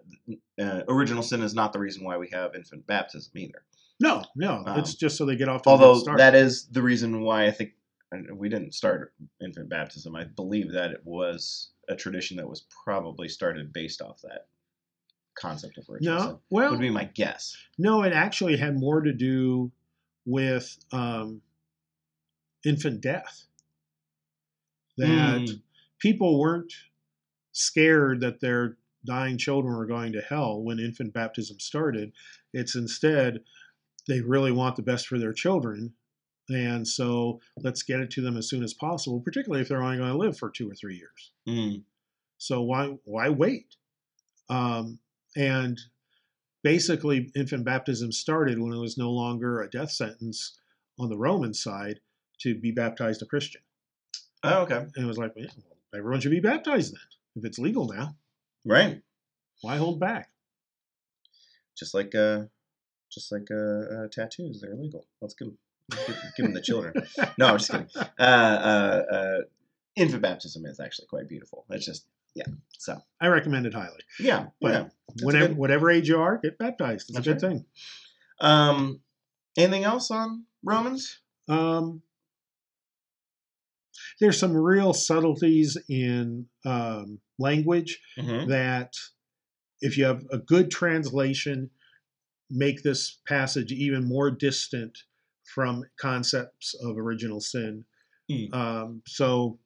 uh, 0.60 0.82
original 0.88 1.24
sin 1.24 1.42
is 1.42 1.54
not 1.54 1.74
the 1.74 1.80
reason 1.80 2.04
why 2.04 2.18
we 2.18 2.30
have 2.34 2.56
infant 2.56 2.86
baptism 2.88 3.32
either. 3.36 3.64
No, 4.00 4.24
no, 4.36 4.64
Um, 4.66 4.80
it's 4.80 4.96
just 4.96 5.16
so 5.16 5.26
they 5.26 5.36
get 5.36 5.48
off 5.48 5.62
Although 5.68 6.00
start. 6.00 6.18
that 6.18 6.34
is 6.34 6.66
the 6.72 6.82
reason 6.82 7.22
why 7.22 7.46
I 7.46 7.52
think 7.52 7.74
we 8.34 8.50
didn't 8.50 8.74
start 8.74 9.14
infant 9.40 9.70
baptism. 9.70 10.16
I 10.16 10.24
believe 10.24 10.72
that 10.72 10.90
it 10.92 11.02
was 11.06 11.70
a 11.88 11.96
tradition 11.96 12.38
that 12.38 12.50
was 12.50 12.66
probably 12.84 13.30
started 13.30 13.72
based 13.72 14.02
off 14.02 14.20
that 14.24 14.48
concept 15.36 15.78
of 15.78 15.88
original 15.88 16.20
sin. 16.20 16.28
no, 16.30 16.42
well, 16.50 16.72
would 16.72 16.80
be 16.80 16.90
my 16.90 17.06
guess. 17.06 17.56
no, 17.78 18.02
it 18.04 18.12
actually 18.12 18.58
had 18.58 18.76
more 18.80 19.02
to 19.02 19.14
do 19.14 19.72
with 20.26 20.78
um, 20.92 21.42
infant 22.66 23.02
death. 23.02 23.46
That 24.98 25.08
Mm. 25.42 25.62
People 26.02 26.40
weren't 26.40 26.74
scared 27.52 28.22
that 28.22 28.40
their 28.40 28.78
dying 29.06 29.38
children 29.38 29.76
were 29.76 29.86
going 29.86 30.12
to 30.14 30.22
hell 30.22 30.62
when 30.62 30.80
infant 30.80 31.14
baptism 31.14 31.60
started. 31.60 32.12
It's 32.54 32.76
instead 32.76 33.42
they 34.08 34.22
really 34.22 34.52
want 34.52 34.76
the 34.76 34.82
best 34.84 35.08
for 35.08 35.18
their 35.20 35.34
children. 35.34 35.94
And 36.50 36.88
so 36.88 37.40
let's 37.58 37.84
get 37.84 38.00
it 38.00 38.12
to 38.12 38.22
them 38.22 38.36
as 38.36 38.50
soon 38.50 38.64
as 38.64 38.74
possible, 38.74 39.22
particularly 39.22 39.62
if 39.62 39.70
they're 39.70 39.82
only 39.84 39.98
going 39.98 40.12
to 40.12 40.18
live 40.18 40.38
for 40.38 40.50
two 40.50 40.70
or 40.70 40.76
three 40.76 40.96
years. 40.96 41.32
Mm. 41.48 41.84
So 42.38 42.62
why 42.62 42.96
why 43.06 43.30
wait? 43.30 43.76
Um, 44.50 45.00
and 45.36 45.80
basically, 46.64 47.32
infant 47.36 47.64
baptism 47.64 48.12
started 48.12 48.60
when 48.60 48.74
it 48.74 48.80
was 48.80 48.98
no 48.98 49.12
longer 49.12 49.62
a 49.62 49.70
death 49.70 49.92
sentence 49.92 50.60
on 51.00 51.10
the 51.10 51.18
Roman 51.18 51.54
side 51.54 52.00
to 52.40 52.56
be 52.56 52.72
baptized 52.72 53.22
a 53.22 53.26
Christian, 53.26 53.62
Oh, 54.44 54.64
okay. 54.64 54.78
and 54.96 54.98
it 54.98 55.06
was 55.06 55.18
like, 55.18 55.36
well, 55.36 55.46
everyone 55.96 56.20
should 56.22 56.32
be 56.32 56.40
baptized 56.40 56.94
then. 56.94 57.02
If 57.36 57.46
it's 57.46 57.60
legal 57.60 57.88
now, 57.88 58.16
Right. 58.66 59.02
why 59.62 59.78
hold 59.78 60.00
back? 60.00 60.30
Just 61.78 61.94
like 61.94 62.14
uh, 62.16 62.44
just 63.12 63.32
like 63.32 63.48
uh, 63.52 63.56
uh 64.04 64.08
tattoos, 64.12 64.62
they're 64.62 64.74
illegal. 64.74 65.06
Let's 65.22 65.34
give 65.34 65.48
them, 65.50 65.58
give, 66.08 66.16
give 66.38 66.46
them 66.46 66.54
the 66.54 66.62
children. 66.62 66.94
No, 67.38 67.48
I'm 67.48 67.58
just 67.58 67.72
kidding. 67.72 67.88
Uh, 68.20 68.24
uh, 68.24 69.14
uh, 69.16 69.38
infant 69.96 70.22
baptism 70.22 70.66
is 70.66 70.80
actually 70.80 71.08
quite 71.08 71.28
beautiful. 71.28 71.66
It's 71.70 71.86
just 71.86 72.06
yeah. 72.36 72.46
So 72.78 72.98
I 73.20 73.28
recommend 73.28 73.66
it 73.66 73.74
highly. 73.74 74.02
yeah, 74.20 74.48
But 74.62 74.74
yeah. 74.74 74.86
Whenever, 75.24 75.48
good- 75.50 75.58
whatever 75.58 75.90
age 75.90 76.08
you 76.10 76.20
are, 76.20 76.38
get 76.38 76.58
baptized. 76.58 77.10
It's 77.10 77.14
That's 77.16 77.28
a 77.28 77.32
good 77.34 77.42
thing. 77.42 77.66
Um, 78.40 79.02
anything 79.58 79.84
else 79.84 80.12
on 80.12 80.46
Romans? 80.64 81.20
Um, 81.50 82.02
there's 84.22 84.40
some 84.40 84.56
real 84.56 84.94
subtleties 84.94 85.78
in 85.90 86.46
um, 86.66 87.20
language 87.40 88.00
Mm-hmm. 88.18 88.50
that 88.50 88.94
if 89.82 89.98
you 89.98 90.06
have 90.06 90.24
a 90.32 90.38
good 90.38 90.72
translation 90.72 91.70
make 92.50 92.84
this 92.84 93.20
passage 93.28 93.72
even 93.72 94.08
more 94.08 94.30
distant 94.32 94.98
from 95.54 95.84
concepts 96.00 96.74
of 96.84 96.98
original 96.98 97.42
sin 97.42 97.84
Hmm. 98.30 98.54
um, 98.54 99.02
so 99.08 99.60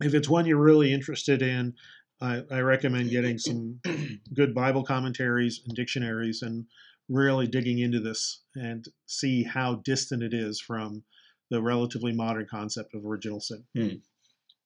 if 0.00 0.14
it's 0.14 0.28
one 0.28 0.46
you're 0.46 0.56
really 0.58 0.92
interested 0.92 1.42
in 1.42 1.74
I, 2.20 2.42
I 2.50 2.60
recommend 2.60 3.10
getting 3.10 3.38
some 3.38 3.80
good 4.34 4.54
bible 4.54 4.82
commentaries 4.84 5.60
and 5.66 5.76
dictionaries 5.76 6.42
and 6.42 6.64
really 7.08 7.46
digging 7.46 7.78
into 7.80 8.00
this 8.00 8.42
and 8.54 8.84
see 9.06 9.42
how 9.42 9.76
distant 9.84 10.22
it 10.22 10.32
is 10.32 10.60
from 10.60 11.02
the 11.50 11.62
relatively 11.62 12.12
modern 12.12 12.46
concept 12.50 12.94
of 12.94 13.04
original 13.04 13.40
sin 13.40 13.64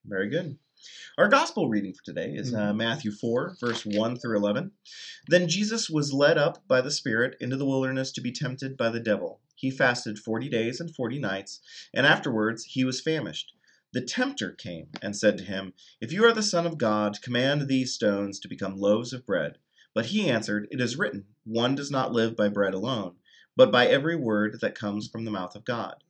Very 0.05 0.29
good. 0.29 0.59
Our 1.17 1.29
gospel 1.29 1.69
reading 1.71 1.95
for 1.95 2.05
today 2.05 2.33
is 2.35 2.53
uh, 2.53 2.75
Matthew 2.75 3.11
4, 3.11 3.57
verse 3.59 3.87
1 3.87 4.17
through 4.19 4.37
11. 4.37 4.73
Then 5.29 5.49
Jesus 5.49 5.89
was 5.89 6.13
led 6.13 6.37
up 6.37 6.67
by 6.69 6.83
the 6.83 6.91
Spirit 6.91 7.37
into 7.41 7.57
the 7.57 7.65
wilderness 7.65 8.13
to 8.13 8.21
be 8.21 8.33
tempted 8.33 8.77
by 8.77 8.91
the 8.91 9.01
devil. 9.01 9.41
He 9.55 9.71
fasted 9.71 10.19
40 10.19 10.51
days 10.51 10.81
and 10.81 10.95
40 10.95 11.21
nights, 11.21 11.61
and 11.95 12.05
afterwards 12.05 12.65
he 12.65 12.85
was 12.85 13.01
famished. 13.01 13.53
The 13.95 14.03
tempter 14.03 14.51
came 14.51 14.89
and 15.01 15.17
said 15.17 15.39
to 15.39 15.45
him, 15.45 15.73
If 16.01 16.13
you 16.13 16.25
are 16.25 16.33
the 16.35 16.43
Son 16.43 16.67
of 16.67 16.77
God, 16.77 17.23
command 17.23 17.69
these 17.69 17.95
stones 17.95 18.39
to 18.41 18.49
become 18.49 18.77
loaves 18.77 19.13
of 19.15 19.25
bread. 19.25 19.57
But 19.95 20.07
he 20.07 20.29
answered, 20.29 20.69
It 20.71 20.81
is 20.81 20.99
written, 20.99 21.27
One 21.45 21.77
does 21.77 21.91
not 21.91 22.13
live 22.13 22.37
by 22.37 22.49
bread 22.49 22.75
alone, 22.75 23.15
but 23.57 23.71
by 23.71 23.87
every 23.87 24.17
word 24.17 24.59
that 24.61 24.75
comes 24.75 25.09
from 25.09 25.25
the 25.25 25.31
mouth 25.31 25.55
of 25.55 25.65
God. 25.65 26.03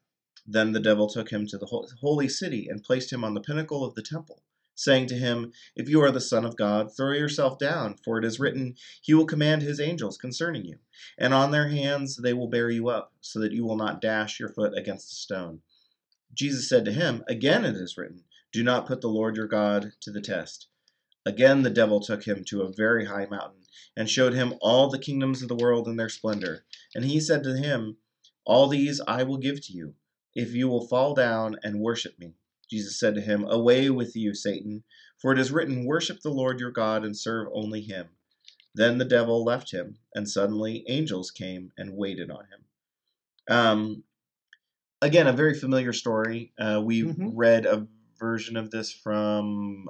Then 0.47 0.73
the 0.73 0.81
devil 0.81 1.09
took 1.09 1.31
him 1.31 1.47
to 1.47 1.57
the 1.57 1.67
holy 2.01 2.29
city 2.29 2.69
and 2.69 2.85
placed 2.85 3.13
him 3.13 3.25
on 3.25 3.33
the 3.33 3.41
pinnacle 3.41 3.83
of 3.83 3.95
the 3.95 4.03
temple, 4.03 4.43
saying 4.75 5.07
to 5.07 5.15
him, 5.15 5.53
If 5.75 5.89
you 5.89 6.03
are 6.03 6.11
the 6.11 6.21
Son 6.21 6.45
of 6.45 6.57
God, 6.57 6.95
throw 6.95 7.13
yourself 7.13 7.59
down, 7.59 7.97
for 7.97 8.19
it 8.19 8.25
is 8.25 8.39
written, 8.39 8.77
He 9.01 9.15
will 9.15 9.25
command 9.25 9.63
His 9.63 9.81
angels 9.81 10.19
concerning 10.19 10.67
you, 10.67 10.81
and 11.17 11.33
on 11.33 11.51
their 11.51 11.69
hands 11.69 12.17
they 12.17 12.35
will 12.35 12.49
bear 12.49 12.69
you 12.69 12.89
up, 12.89 13.15
so 13.23 13.41
that 13.41 13.53
you 13.53 13.65
will 13.65 13.77
not 13.77 14.03
dash 14.03 14.39
your 14.39 14.51
foot 14.51 14.77
against 14.77 15.13
a 15.13 15.15
stone. 15.15 15.63
Jesus 16.35 16.69
said 16.69 16.85
to 16.85 16.93
him, 16.93 17.25
Again 17.29 17.65
it 17.65 17.77
is 17.77 17.97
written, 17.97 18.25
Do 18.53 18.63
not 18.63 18.87
put 18.87 19.01
the 19.01 19.09
Lord 19.09 19.37
your 19.37 19.47
God 19.47 19.93
to 20.01 20.11
the 20.11 20.21
test. 20.21 20.67
Again 21.25 21.63
the 21.63 21.71
devil 21.71 22.01
took 22.01 22.25
him 22.25 22.45
to 22.45 22.63
a 22.63 22.73
very 22.73 23.07
high 23.07 23.27
mountain, 23.27 23.63
and 23.97 24.11
showed 24.11 24.35
him 24.35 24.55
all 24.61 24.91
the 24.91 24.99
kingdoms 24.99 25.41
of 25.41 25.49
the 25.49 25.55
world 25.55 25.89
and 25.89 25.99
their 25.99 26.11
splendor. 26.11 26.67
And 26.95 27.05
he 27.05 27.19
said 27.19 27.45
to 27.45 27.57
him, 27.57 27.97
All 28.45 28.67
these 28.67 29.01
I 29.07 29.23
will 29.23 29.39
give 29.39 29.65
to 29.67 29.73
you, 29.73 29.95
if 30.35 30.53
you 30.55 30.69
will 30.69 30.87
fall 30.87 31.15
down 31.15 31.57
and 31.63 31.81
worship 31.81 32.19
me. 32.19 32.35
Jesus 32.71 32.99
said 32.99 33.15
to 33.15 33.21
him, 33.21 33.45
Away 33.49 33.91
with 33.91 34.17
you, 34.17 34.35
Satan, 34.35 34.83
For 35.19 35.33
it 35.33 35.39
is 35.39 35.53
written, 35.53 35.85
Worship 35.85 36.21
the 36.21 36.31
Lord 36.31 36.59
your 36.61 36.71
God 36.71 37.05
and 37.05 37.17
serve 37.17 37.49
only 37.53 37.81
him. 37.83 38.09
Then 38.75 38.99
the 38.99 39.05
devil 39.05 39.45
left 39.45 39.71
him, 39.71 39.99
and 40.15 40.29
suddenly 40.29 40.85
angels 40.89 41.31
came 41.31 41.73
and 41.79 41.97
waited 41.97 42.31
on 42.31 42.45
him. 42.47 42.65
Um, 43.49 44.05
again, 45.01 45.27
a 45.29 45.33
very 45.33 45.55
familiar 45.55 45.93
story. 45.93 46.53
Uh, 46.59 46.81
we 46.85 47.03
Mhm. 47.03 47.31
read 47.35 47.67
a 47.67 47.87
version 48.19 48.57
of 48.57 48.71
this 48.71 48.91
from 48.93 49.89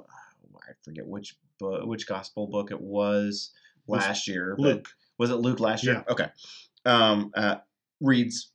I 0.67 0.71
forget 0.83 1.05
which 1.07 1.35
book, 1.59 1.85
which 1.85 2.07
gospel 2.07 2.47
book 2.47 2.71
it 2.71 2.81
was 2.81 3.51
last 3.87 4.27
year. 4.27 4.55
but- 4.57 4.61
Luke. 4.63 4.87
was 5.17 5.29
it 5.29 5.35
Luke 5.35 5.59
last 5.59 5.83
year? 5.83 6.03
Yeah. 6.07 6.11
Okay. 6.11 6.29
Um, 6.85 7.31
uh, 7.35 7.57
reads 8.01 8.51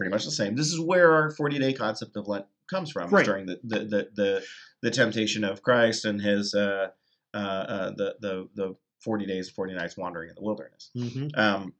pretty 0.00 0.10
much 0.10 0.24
the 0.24 0.30
same. 0.30 0.56
This 0.56 0.68
is 0.72 0.80
where 0.80 1.12
our 1.12 1.30
40 1.30 1.58
day 1.58 1.74
concept 1.74 2.16
of 2.16 2.26
Lent 2.26 2.46
comes 2.70 2.90
from, 2.90 3.10
Right. 3.10 3.22
during 3.26 3.44
the, 3.44 3.60
the, 3.62 3.78
the, 3.80 4.08
the, 4.14 4.44
the 4.80 4.90
temptation 4.90 5.44
of 5.44 5.60
Christ 5.62 6.06
and 6.06 6.18
his 6.18 6.54
uh, 6.54 6.88
uh, 7.34 7.36
uh, 7.36 7.90
the, 7.90 8.16
the, 8.18 8.48
the 8.54 8.76
40 9.00 9.26
days, 9.26 9.50
40 9.50 9.74
nights 9.74 9.98
wandering 9.98 10.30
in 10.30 10.34
the 10.36 10.40
wilderness. 10.42 10.90
hmm 10.94 11.28
Um, 11.34 11.74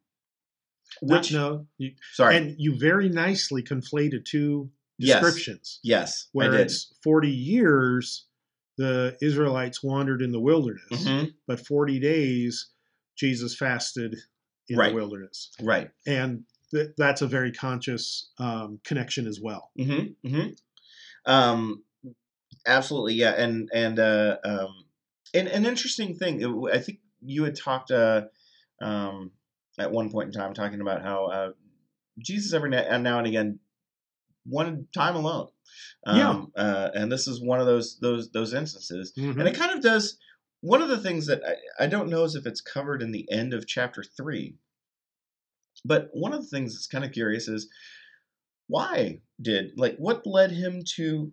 Not, 1.00 1.20
which, 1.20 1.32
no, 1.32 1.66
you, 1.78 1.92
sorry. 2.12 2.36
and 2.36 2.56
you 2.58 2.76
very 2.78 3.08
nicely 3.08 3.62
conflated 3.62 4.26
two 4.26 4.70
descriptions. 4.98 5.80
yes, 5.82 6.26
I 6.26 6.28
Where 6.36 6.54
it's 6.56 6.92
40 7.02 7.30
years 7.30 8.26
the 8.76 9.16
Israelites 9.22 9.82
wandered 9.82 10.20
in 10.20 10.30
the 10.30 10.40
wilderness, 10.40 10.90
Mhm. 10.90 11.32
but 11.46 11.66
40 11.66 11.98
days 12.00 12.68
Jesus 13.16 13.56
fasted 13.56 14.14
in 14.68 14.76
Right. 14.78 14.90
the 14.90 14.94
wilderness. 14.94 15.52
Right. 15.62 15.90
And 16.06 16.44
th- 16.70 16.90
that's 16.96 17.22
a 17.22 17.26
very 17.26 17.52
conscious 17.52 18.30
um, 18.38 18.80
connection 18.84 19.26
as 19.26 19.40
well. 19.40 19.70
Mm-hmm. 19.78 20.28
Mm-hmm. 20.28 20.48
Um, 21.26 21.84
absolutely, 22.66 23.14
yeah, 23.14 23.32
and 23.32 23.68
and 23.74 23.98
uh, 23.98 24.36
um, 24.44 24.84
and 25.34 25.48
an 25.48 25.66
interesting 25.66 26.16
thing. 26.16 26.68
I 26.72 26.78
think 26.78 26.98
you 27.22 27.44
had 27.44 27.56
talked 27.56 27.90
uh, 27.90 28.22
um, 28.80 29.32
at 29.78 29.90
one 29.92 30.10
point 30.10 30.26
in 30.28 30.32
time 30.40 30.54
talking 30.54 30.80
about 30.80 31.02
how 31.02 31.26
uh, 31.26 31.50
Jesus 32.18 32.52
every 32.52 32.70
now 32.70 33.18
and 33.18 33.26
again 33.26 33.58
wanted 34.46 34.92
time 34.92 35.16
alone. 35.16 35.48
Yeah. 36.06 36.30
Um, 36.30 36.52
uh, 36.56 36.90
and 36.94 37.12
this 37.12 37.28
is 37.28 37.40
one 37.42 37.60
of 37.60 37.66
those 37.66 37.98
those 38.00 38.30
those 38.30 38.54
instances, 38.54 39.12
Mhm. 39.16 39.38
and 39.38 39.48
it 39.48 39.54
kind 39.54 39.72
of 39.72 39.82
does. 39.82 40.18
One 40.62 40.82
of 40.82 40.88
the 40.88 40.98
things 40.98 41.26
that 41.26 41.42
I, 41.46 41.84
I 41.84 41.86
don't 41.86 42.10
know 42.10 42.24
is 42.24 42.34
if 42.34 42.46
it's 42.46 42.60
covered 42.60 43.02
in 43.02 43.12
the 43.12 43.30
end 43.30 43.54
of 43.54 43.66
chapter 43.66 44.02
three, 44.02 44.56
but 45.84 46.10
one 46.12 46.32
of 46.32 46.42
the 46.42 46.48
things 46.48 46.74
that's 46.74 46.86
kind 46.86 47.04
of 47.04 47.12
curious 47.12 47.48
is 47.48 47.68
why 48.66 49.20
did 49.40 49.72
like 49.76 49.96
what 49.96 50.26
led 50.26 50.50
him 50.52 50.82
to 50.96 51.32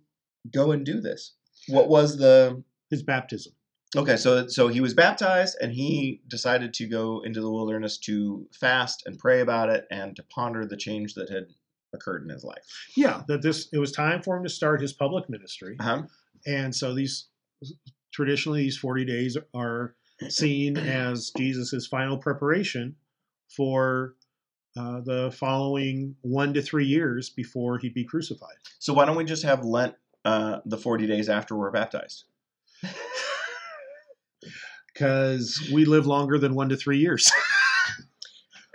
go 0.52 0.72
and 0.72 0.86
do 0.86 1.00
this? 1.02 1.34
What 1.68 1.90
was 1.90 2.18
the 2.18 2.64
His 2.90 3.04
baptism. 3.04 3.54
okay? 3.96 4.18
So 4.18 4.48
so 4.48 4.68
he 4.70 4.82
was 4.82 4.94
baptized 4.94 5.58
and 5.62 5.72
he 5.74 6.22
decided 6.28 6.74
to 6.76 6.88
go 6.88 7.22
into 7.24 7.42
the 7.42 7.52
wilderness 7.52 7.98
to 8.00 8.48
fast 8.52 9.04
and 9.06 9.20
pray 9.20 9.42
about 9.42 9.70
it 9.70 9.86
and 9.92 10.16
to 10.16 10.24
ponder 10.24 10.66
the 10.66 10.78
change 10.78 11.14
that 11.16 11.30
had 11.30 11.48
occurred 11.94 12.24
in 12.24 12.30
his 12.30 12.44
life. 12.44 12.64
Yeah, 12.96 13.24
that 13.28 13.42
this 13.42 13.70
it 13.72 13.78
was 13.80 13.92
time 13.92 14.22
for 14.22 14.38
him 14.38 14.44
to 14.44 14.50
start 14.50 14.82
his 14.82 14.94
public 14.94 15.30
ministry. 15.30 15.76
Uh-huh. 15.80 16.04
And 16.46 16.74
so 16.76 16.94
these 16.94 17.28
traditionally 18.12 18.62
these 18.64 18.78
40 18.78 19.06
days 19.06 19.38
are 19.54 19.96
seen 20.30 20.78
as 20.78 21.32
Jesus' 21.38 21.86
final 21.88 22.18
preparation 22.18 22.96
for 23.56 24.16
uh, 24.78 25.02
the 25.02 25.32
following 25.32 26.16
one 26.22 26.54
to 26.54 26.62
three 26.62 26.86
years 26.86 27.30
before 27.30 27.78
he'd 27.80 27.94
be 27.94 28.04
crucified. 28.04 28.56
So 28.80 28.94
why 28.94 29.06
don't 29.06 29.18
we 29.18 29.26
just 29.26 29.44
have 29.44 29.64
Lent 29.66 29.96
uh, 30.26 30.60
the 30.66 30.78
forty 30.78 31.08
days 31.08 31.30
after 31.30 31.56
we're 31.56 31.72
baptized? 31.72 32.26
Because 34.94 35.70
we 35.72 35.86
live 35.86 36.08
longer 36.08 36.40
than 36.40 36.56
one 36.56 36.70
to 36.70 36.76
three 36.78 36.98
years. 36.98 37.32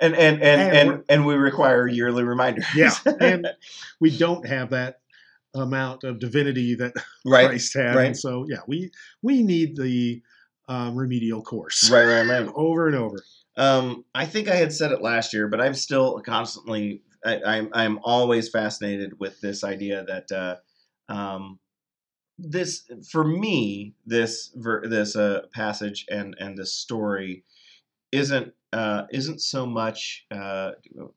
And 0.01 0.17
and 0.17 0.43
and 0.43 0.61
And 0.61 0.91
and, 0.91 1.05
and, 1.09 1.27
we 1.27 1.35
require 1.35 1.87
yearly 1.87 2.25
reminders. 2.25 2.67
yeah. 2.75 2.93
And 3.21 3.47
we 4.01 4.17
don't 4.17 4.45
have 4.49 4.71
that 4.71 4.99
amount 5.55 6.03
of 6.03 6.19
divinity 6.19 6.75
that 6.75 6.95
right, 7.25 7.47
Christ 7.47 7.75
had. 7.75 7.95
right. 7.95 8.07
And 8.07 8.17
so, 8.19 8.45
yeah, 8.49 8.63
we, 8.67 8.91
we 9.23 9.45
need 9.45 9.77
the 9.77 10.21
um, 10.67 10.97
remedial 10.97 11.41
course 11.43 11.89
right, 11.89 12.05
right, 12.05 12.27
right. 12.27 12.49
over 12.57 12.89
and 12.89 12.97
over. 12.97 13.23
Um, 13.57 14.05
I 14.15 14.27
think 14.27 14.49
I 14.49 14.57
had 14.57 14.73
said 14.73 14.93
it 14.93 15.03
last 15.03 15.33
year, 15.33 15.49
but 15.49 15.61
I'm 15.61 15.75
still 15.75 16.21
constantly, 16.21 17.03
I, 17.25 17.41
I'm, 17.43 17.71
I'm 17.73 17.99
always 18.03 18.49
fascinated 18.49 19.19
with 19.19 19.41
this 19.41 19.63
idea 19.63 20.05
that, 20.05 20.33
uh, 20.33 21.13
um, 21.13 21.59
this 22.39 22.85
for 23.11 23.25
me, 23.25 23.95
this 24.07 24.53
ver- 24.57 24.87
this 24.89 25.15
uh, 25.17 25.43
passage 25.55 26.07
and 26.11 26.35
and 26.41 26.57
this 26.57 26.75
story 26.75 27.45
isn't 28.11 28.53
uh, 28.73 29.03
isn't 29.13 29.41
so 29.41 29.67
much. 29.67 30.27
Uh, 30.31 30.73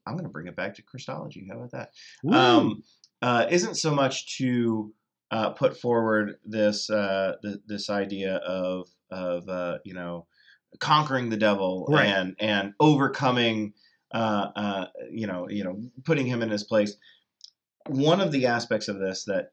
I'm 0.06 0.14
going 0.14 0.24
to 0.26 0.30
bring 0.30 0.48
it 0.48 0.56
back 0.56 0.76
to 0.76 0.82
Christology. 0.82 1.48
How 1.50 1.58
about 1.58 1.72
that? 1.72 1.92
Um, 2.38 2.84
uh, 3.22 3.46
isn't 3.50 3.76
so 3.76 3.94
much 3.96 4.38
to 4.38 4.94
uh, 5.32 5.52
put 5.52 5.78
forward 5.80 6.36
this 6.46 6.90
uh, 6.90 7.36
th- 7.42 7.60
this 7.66 7.90
idea 7.90 8.36
of 8.38 8.88
of 9.10 9.48
uh, 9.50 9.78
you 9.84 9.94
know 9.94 10.28
conquering 10.80 11.30
the 11.30 11.38
devil 11.38 11.86
Right. 11.90 12.06
and 12.08 12.36
and 12.40 12.74
overcoming 12.80 13.74
uh, 14.14 14.48
uh, 14.56 14.86
you 15.12 15.28
know 15.28 15.50
you 15.50 15.64
know 15.64 15.82
putting 16.04 16.26
him 16.26 16.42
in 16.42 16.50
his 16.50 16.64
place. 16.64 16.96
One 17.88 18.22
of 18.22 18.32
the 18.32 18.48
aspects 18.48 18.88
of 18.88 19.00
this 19.00 19.26
that 19.26 19.52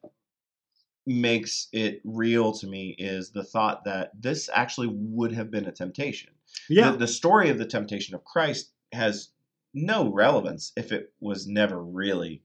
makes 1.06 1.68
it 1.72 2.00
real 2.04 2.52
to 2.52 2.66
me 2.66 2.94
is 2.98 3.30
the 3.30 3.42
thought 3.44 3.84
that 3.84 4.12
this 4.20 4.48
actually 4.54 4.88
would 4.92 5.32
have 5.32 5.50
been 5.50 5.66
a 5.66 5.72
temptation 5.72 6.30
yeah. 6.68 6.92
the, 6.92 6.98
the 6.98 7.08
story 7.08 7.50
of 7.50 7.58
the 7.58 7.66
temptation 7.66 8.14
of 8.14 8.22
Christ 8.24 8.70
has 8.92 9.30
no 9.74 10.12
relevance 10.12 10.70
if 10.76 10.92
it 10.92 11.12
was 11.20 11.46
never 11.48 11.82
really 11.82 12.42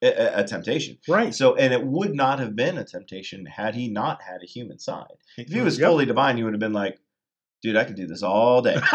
a, 0.00 0.40
a- 0.40 0.44
temptation. 0.44 0.98
right. 1.08 1.34
So, 1.34 1.56
and 1.56 1.72
it 1.74 1.84
would 1.84 2.14
not 2.14 2.38
have 2.38 2.54
been 2.54 2.78
a 2.78 2.84
temptation 2.84 3.44
had 3.46 3.74
he 3.74 3.88
not 3.88 4.22
had 4.22 4.42
a 4.44 4.46
human 4.46 4.78
side. 4.78 5.16
If 5.36 5.48
he 5.48 5.60
was 5.60 5.76
Yep. 5.80 5.88
fully 5.88 6.06
divine, 6.06 6.36
he 6.36 6.44
would 6.44 6.52
have 6.52 6.60
been 6.60 6.72
like, 6.72 7.00
dude, 7.62 7.76
I 7.76 7.84
could 7.84 7.96
do 7.96 8.06
this 8.06 8.22
all 8.22 8.62
day. 8.62 8.76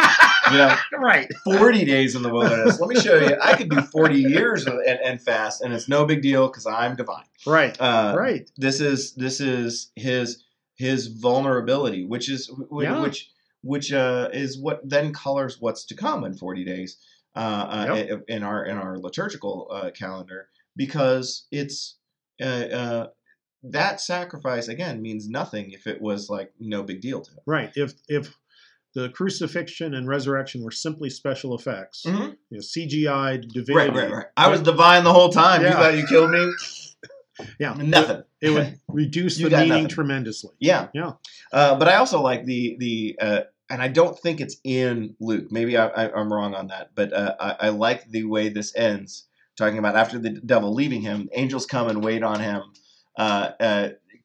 You 0.51 0.57
know, 0.57 0.75
right. 0.99 1.31
40 1.45 1.85
days 1.85 2.15
in 2.17 2.21
the 2.21 2.29
wilderness. 2.29 2.77
Let 2.77 2.89
me 2.89 2.99
show 2.99 3.15
you. 3.15 3.37
I 3.41 3.55
could 3.55 3.69
do 3.69 3.79
40 3.79 4.19
years 4.19 4.67
of, 4.67 4.73
and, 4.85 4.99
and 5.01 5.21
fast, 5.21 5.61
and 5.61 5.73
it's 5.73 5.87
no 5.87 6.05
big 6.05 6.21
deal 6.21 6.47
because 6.47 6.65
I'm 6.67 6.97
divine. 6.97 7.23
Right. 7.47 7.79
Uh, 7.79 8.13
right. 8.17 8.51
this 8.57 8.81
is 8.81 9.13
this 9.15 9.39
is 9.39 9.91
his 9.95 10.43
his 10.75 11.07
vulnerability, 11.07 12.03
which 12.03 12.29
is 12.29 12.51
wh- 12.69 12.83
Yeah. 12.83 13.01
which 13.01 13.31
which 13.61 13.93
uh, 13.93 14.29
is 14.33 14.59
what 14.59 14.81
then 14.87 15.13
colors 15.13 15.61
what's 15.61 15.85
to 15.85 15.95
come 15.95 16.25
in 16.25 16.33
forty 16.33 16.65
days 16.65 16.97
uh, 17.37 17.39
uh, 17.89 18.05
Yep. 18.09 18.23
in 18.27 18.43
our 18.43 18.65
in 18.65 18.75
our 18.77 18.97
liturgical 18.99 19.69
uh, 19.71 19.91
calendar 19.91 20.49
because 20.75 21.47
it's 21.51 21.95
uh, 22.41 22.45
uh, 22.45 23.07
that 23.63 24.01
sacrifice 24.01 24.67
again 24.67 25.01
means 25.01 25.29
nothing 25.29 25.71
if 25.71 25.87
it 25.87 26.01
was 26.01 26.29
like 26.29 26.51
no 26.59 26.83
big 26.83 26.99
deal 26.99 27.21
to 27.21 27.31
him. 27.31 27.39
Right. 27.47 27.71
If 27.77 27.93
if 28.09 28.35
the 28.95 29.09
crucifixion 29.09 29.93
and 29.95 30.07
resurrection 30.07 30.63
were 30.63 30.71
simply 30.71 31.09
special 31.09 31.55
effects, 31.55 32.03
Mhm. 32.05 32.35
you 32.49 32.57
know, 32.57 32.61
CGI 32.61 33.37
divinity, 33.37 33.73
Right, 33.73 33.93
right, 33.93 34.11
right. 34.11 34.25
I 34.37 34.49
was 34.49 34.61
divine 34.61 35.03
the 35.03 35.13
whole 35.13 35.29
time. 35.29 35.61
You 35.63 35.71
thought 35.71 35.95
you 35.97 36.05
killed 36.07 36.31
me? 36.31 36.53
yeah, 37.59 37.73
Nothing. 37.73 38.23
It 38.41 38.51
would 38.51 38.79
reduce 38.87 39.37
the 39.37 39.49
meaning 39.49 39.67
nothing. 39.69 39.87
tremendously. 39.87 40.51
Yeah, 40.59 40.87
Yeah. 40.93 41.13
Uh, 41.51 41.75
but 41.75 41.87
I 41.87 41.95
also 41.95 42.21
like 42.21 42.45
the 42.45 42.75
the 42.79 43.17
uh, 43.19 43.41
and 43.69 43.81
I 43.81 43.87
don't 43.87 44.17
think 44.19 44.39
it's 44.41 44.57
in 44.63 45.15
Luke. 45.19 45.47
Maybe 45.51 45.77
I, 45.77 45.87
I, 45.87 46.11
I'm 46.13 46.31
wrong 46.31 46.53
on 46.53 46.67
that, 46.67 46.91
but 46.93 47.11
uh, 47.13 47.35
I, 47.39 47.55
I 47.61 47.69
like 47.69 48.07
the 48.09 48.25
way 48.25 48.49
this 48.49 48.75
ends. 48.75 49.27
Talking 49.57 49.77
about 49.79 49.95
after 49.95 50.19
the 50.19 50.31
devil 50.31 50.73
leaving 50.73 51.01
him, 51.01 51.29
angels 51.33 51.65
come 51.65 51.87
and 51.87 52.03
wait 52.03 52.21
on 52.23 52.39
him. 52.39 52.61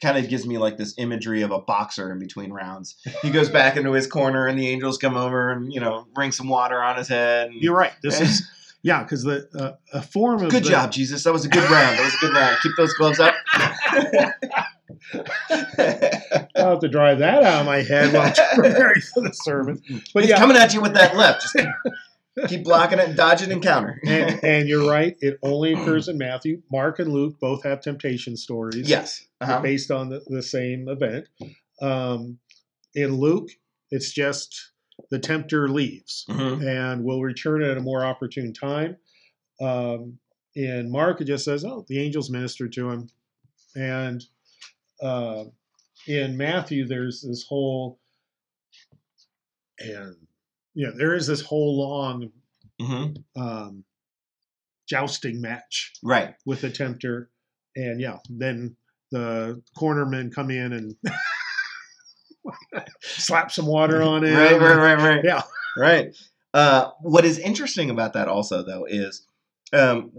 Kind 0.01 0.17
of 0.17 0.29
gives 0.29 0.47
me 0.47 0.59
like 0.59 0.77
this 0.77 0.95
imagery 0.97 1.43
of 1.43 1.51
a 1.51 1.59
boxer 1.59 2.13
in 2.13 2.19
between 2.21 2.53
rounds. 2.53 2.95
He 3.21 3.31
goes 3.31 3.49
back 3.49 3.77
into 3.77 3.93
his 3.93 4.07
corner, 4.07 4.47
and 4.47 4.57
the 4.59 4.69
angels 4.69 4.97
come 4.97 5.17
over 5.17 5.51
and 5.51 5.73
you 5.73 5.81
know 5.81 6.07
bring 6.15 6.31
some 6.31 6.49
water 6.49 6.81
on 6.83 6.97
his 6.97 7.09
head. 7.09 7.49
and- 7.51 7.61
You're 7.61 7.75
right. 7.77 7.93
This 8.03 8.21
is 8.21 8.49
yeah, 8.83 9.03
because 9.03 9.25
the 9.25 9.49
uh, 9.59 9.73
a 9.93 10.01
form 10.03 10.45
of 10.45 10.51
Good 10.51 10.63
the- 10.65 10.69
job, 10.71 10.93
Jesus. 10.93 11.25
That 11.25 11.33
was 11.33 11.45
a 11.45 11.49
good 11.49 11.69
round. 11.69 11.99
That 11.99 12.05
was 12.05 12.15
a 12.15 12.19
good 12.19 12.33
round. 12.35 12.57
Keep 12.63 12.73
those 12.77 12.93
gloves 12.95 13.19
up. 13.19 13.35
I'll 16.57 16.71
have 16.71 16.81
to 16.81 16.89
drive 16.89 17.19
that 17.19 17.43
out 17.43 17.61
of 17.61 17.67
my 17.67 17.79
head 17.83 18.13
while 18.13 18.23
I'm 18.27 18.33
preparing 18.55 19.01
for 19.01 19.23
the 19.23 19.33
service. 19.33 19.81
But 20.15 20.23
He's 20.25 20.31
yeah, 20.31 20.39
coming 20.39 20.57
at 20.57 20.75
you 20.75 20.81
with 20.81 20.95
that 20.95 21.17
left. 21.17 21.43
Just 21.43 21.57
keep 22.47 22.65
blocking 22.65 22.99
it, 22.99 23.17
dodge 23.17 23.43
it, 23.43 23.51
and 23.51 23.63
counter. 23.63 24.01
and, 24.07 24.39
and 24.45 24.69
you're 24.69 24.89
right. 24.89 25.17
It 25.21 25.39
only 25.43 25.73
occurs 25.73 26.09
in 26.09 26.19
Matthew. 26.19 26.63
Mark 26.71 26.99
and 26.99 27.13
Luke 27.13 27.37
both 27.41 27.65
have 27.65 27.81
temptation 27.81 28.37
stories. 28.37 28.89
yes. 28.89 29.25
Uh-huh. 29.41 29.61
based 29.61 29.91
on 29.93 30.09
the, 30.09 30.21
the 30.27 30.43
same 30.43 30.89
event. 30.89 31.27
Um, 31.81 32.39
in 32.95 33.15
Luke, 33.19 33.51
it's 33.91 34.13
just 34.13 34.73
the 35.11 35.19
tempter 35.21 35.69
leaves 35.69 36.25
Mhm. 36.29 36.67
and 36.67 37.05
will 37.05 37.23
return 37.23 37.63
at 37.63 37.77
a 37.77 37.81
more 37.81 38.05
opportune 38.05 38.53
time. 38.53 38.97
Um, 39.61 40.19
in 40.57 40.91
Mark, 40.91 41.21
it 41.21 41.27
just 41.27 41.45
says, 41.45 41.65
"Oh, 41.65 41.85
the 41.89 42.01
angels 42.01 42.31
ministered 42.31 42.73
to 42.73 42.91
him," 42.91 43.11
and 43.77 44.25
uh, 45.01 45.45
in 46.09 46.37
Matthew, 46.37 46.85
there's 46.87 47.23
this 47.23 47.45
whole, 47.49 48.01
and 49.79 50.17
yeah, 50.79 50.91
there 50.97 51.13
is 51.15 51.27
this 51.27 51.41
whole 51.41 51.77
long 51.77 52.31
hmm 52.81 53.07
um, 53.37 53.85
jousting 54.89 55.41
match 55.41 55.93
Right. 56.05 56.37
with 56.47 56.61
the 56.61 56.71
tempter, 56.71 57.31
and 57.75 58.01
yeah, 58.01 58.19
then 58.31 58.77
the 59.11 59.61
cornermen 59.77 60.33
come 60.33 60.51
in 60.51 60.73
and 60.73 60.95
slap 63.03 63.51
some 63.51 63.67
water 63.67 64.01
on 64.03 64.23
it. 64.23 64.33
Right, 64.35 64.61
right, 64.61 64.77
right, 64.77 64.99
right. 64.99 65.25
Yeah. 65.25 65.43
Right. 65.77 66.17
Uh, 66.55 66.91
what 67.01 67.25
is 67.25 67.39
interesting 67.39 67.91
about 67.91 68.13
that 68.13 68.29
also, 68.29 68.63
though, 68.63 68.85
is 68.89 69.27
um, 69.73 70.13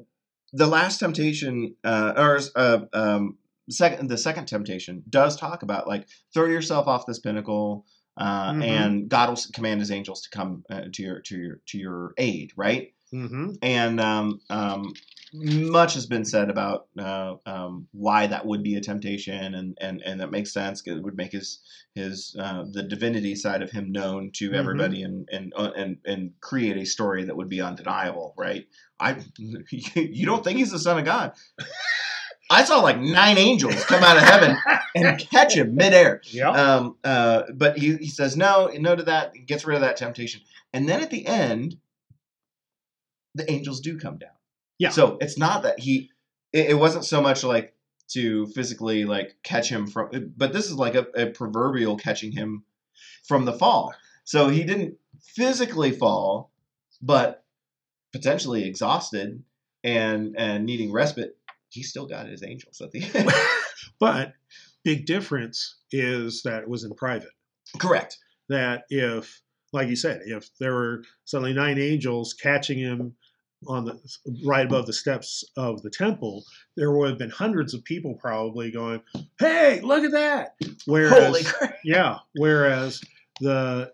the 0.53 0.67
last 0.67 0.99
temptation, 0.99 1.75
uh, 1.83 2.13
or 2.17 2.39
uh, 2.55 2.79
um, 2.93 3.37
second, 3.69 4.09
the 4.09 4.17
second 4.17 4.45
temptation 4.47 5.03
does 5.09 5.37
talk 5.37 5.63
about 5.63 5.87
like 5.87 6.07
throw 6.33 6.45
yourself 6.45 6.87
off 6.87 7.05
this 7.05 7.19
pinnacle, 7.19 7.85
uh, 8.19 8.53
Mhm. 8.53 8.63
and 8.63 9.09
God 9.09 9.29
will 9.29 9.39
command 9.53 9.79
His 9.79 9.91
angels 9.91 10.21
to 10.23 10.29
come 10.29 10.63
uh, 10.69 10.83
to 10.93 11.03
your 11.03 11.21
to 11.21 11.37
your 11.37 11.61
to 11.67 11.77
your 11.79 12.13
aid. 12.17 12.51
Right. 12.55 12.93
hmm 13.11 13.53
and 13.63 13.99
um, 13.99 14.39
um, 14.51 14.93
much 15.33 15.93
has 15.95 16.05
been 16.07 16.25
said 16.25 16.49
about 16.49 16.87
uh, 16.99 17.35
um, 17.45 17.87
why 17.91 18.27
that 18.27 18.45
would 18.45 18.63
be 18.63 18.75
a 18.75 18.81
temptation, 18.81 19.53
and, 19.55 19.77
and, 19.79 20.01
and 20.03 20.19
that 20.21 20.31
makes 20.31 20.51
sense. 20.53 20.81
'cause 20.81 20.97
It 20.97 21.03
would 21.03 21.17
make 21.17 21.31
his 21.31 21.59
his 21.95 22.35
uh, 22.39 22.65
the 22.71 22.83
divinity 22.83 23.35
side 23.35 23.61
of 23.61 23.71
him 23.71 23.91
known 23.91 24.31
to 24.35 24.51
Mhm. 24.51 24.57
everybody, 24.57 25.03
and 25.03 25.27
and 25.31 25.53
uh, 25.55 25.71
and 25.75 25.97
and 26.05 26.31
create 26.41 26.77
a 26.77 26.85
story 26.85 27.23
that 27.25 27.35
would 27.37 27.49
be 27.49 27.61
undeniable, 27.61 28.33
right? 28.37 28.65
I 28.99 29.17
you 29.95 30.25
don't 30.25 30.43
think 30.43 30.57
he's 30.59 30.71
the 30.71 30.79
son 30.79 30.99
of 30.99 31.05
God? 31.05 31.33
I 32.49 32.63
saw 32.63 32.79
like 32.79 32.99
nine 32.99 33.37
angels 33.37 33.83
come 33.85 34.03
out 34.03 34.17
of 34.17 34.23
heaven 34.23 34.57
and 34.95 35.19
catch 35.19 35.55
him 35.55 35.75
midair. 35.75 36.21
Yeah. 36.25 36.49
Um, 36.49 36.97
uh, 37.03 37.43
but 37.53 37.77
he, 37.77 37.95
he 37.97 38.07
says 38.07 38.35
no, 38.35 38.71
no 38.77 38.95
to 38.95 39.03
that, 39.03 39.33
gets 39.45 39.65
rid 39.65 39.75
of 39.75 39.81
that 39.81 39.97
temptation. 39.97 40.41
And 40.73 40.89
then 40.89 41.01
at 41.01 41.11
the 41.11 41.25
end, 41.25 41.77
the 43.35 43.49
angels 43.51 43.81
do 43.81 43.99
come 43.99 44.17
down. 44.17 44.31
Yeah. 44.79 44.89
So 44.89 45.17
it's 45.21 45.37
not 45.37 45.63
that 45.63 45.79
he, 45.79 46.09
it, 46.51 46.71
it 46.71 46.73
wasn't 46.73 47.05
so 47.05 47.21
much 47.21 47.43
like 47.43 47.75
to 48.09 48.47
physically 48.47 49.05
like 49.05 49.35
catch 49.43 49.69
him 49.69 49.85
from, 49.85 50.33
but 50.35 50.51
this 50.51 50.65
is 50.65 50.73
like 50.73 50.95
a, 50.95 51.05
a 51.15 51.27
proverbial 51.27 51.97
catching 51.97 52.31
him 52.31 52.63
from 53.27 53.45
the 53.45 53.53
fall. 53.53 53.93
So 54.23 54.47
he 54.47 54.63
didn't 54.63 54.97
physically 55.21 55.91
fall, 55.91 56.51
but 57.01 57.43
potentially 58.11 58.65
exhausted 58.65 59.43
and 59.83 60.35
and 60.37 60.65
needing 60.65 60.91
respite. 60.91 61.37
He 61.69 61.83
still 61.83 62.05
got 62.07 62.27
his 62.27 62.43
angels 62.43 62.81
at 62.81 62.91
the 62.91 63.03
end. 63.13 63.31
But 63.99 64.33
big 64.83 65.05
difference 65.05 65.75
is 65.91 66.41
that 66.43 66.63
it 66.63 66.69
was 66.69 66.83
in 66.83 66.93
private. 66.95 67.29
Correct. 67.77 68.17
That 68.49 68.83
if, 68.89 69.41
like 69.73 69.89
you 69.89 69.95
said, 69.95 70.21
if 70.25 70.49
there 70.59 70.73
were 70.73 71.03
suddenly 71.25 71.53
nine 71.53 71.77
angels 71.77 72.33
catching 72.33 72.79
him 72.79 73.15
on 73.67 73.83
the 73.85 73.99
right 74.45 74.65
above 74.65 74.85
the 74.85 74.93
steps 74.93 75.43
of 75.57 75.81
the 75.81 75.89
temple, 75.89 76.45
there 76.77 76.91
would 76.91 77.09
have 77.09 77.19
been 77.19 77.29
hundreds 77.29 77.73
of 77.73 77.83
people 77.83 78.15
probably 78.15 78.71
going, 78.71 79.01
"Hey, 79.37 79.81
look 79.81 80.03
at 80.03 80.11
that!" 80.11 80.55
Whereas, 80.85 81.25
Holy 81.25 81.43
crap. 81.43 81.77
yeah, 81.83 82.19
whereas 82.35 83.01
the 83.41 83.91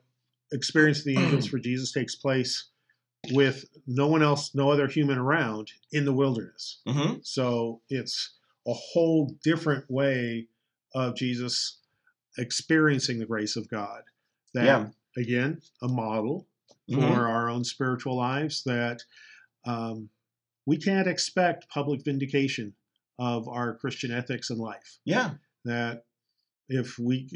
experience 0.52 1.00
of 1.00 1.06
the 1.06 1.18
angels 1.18 1.48
for 1.48 1.58
Jesus 1.58 1.92
takes 1.92 2.16
place 2.16 2.70
with 3.32 3.66
no 3.88 4.08
one 4.08 4.22
else, 4.24 4.54
no 4.56 4.70
other 4.72 4.88
human 4.88 5.18
around 5.18 5.72
in 5.92 6.06
the 6.06 6.14
wilderness. 6.14 6.82
hmm 6.88 7.16
So 7.22 7.82
it's 7.90 8.36
a 8.68 8.74
whole 8.74 9.36
different 9.44 9.90
way 9.90 10.48
of 10.94 11.16
Jesus 11.16 11.80
experiencing 12.38 13.20
the 13.20 13.26
grace 13.26 13.56
of 13.56 13.70
God. 13.70 14.04
That, 14.54 14.66
Yeah. 14.66 14.90
again, 15.18 15.62
a 15.82 15.88
model 15.88 16.48
for 16.90 17.00
Mhm. 17.00 17.18
our 17.18 17.50
own 17.50 17.64
spiritual 17.64 18.16
lives 18.18 18.64
that 18.64 19.02
um, 19.66 20.10
we 20.68 20.78
can't 20.78 21.08
expect 21.08 21.68
public 21.70 22.04
vindication 22.04 22.76
of 23.18 23.48
our 23.48 23.76
Christian 23.78 24.12
ethics 24.12 24.50
and 24.52 24.60
life. 24.60 25.00
Yeah. 25.06 25.36
That 25.64 26.06
if 26.70 27.00
we, 27.00 27.30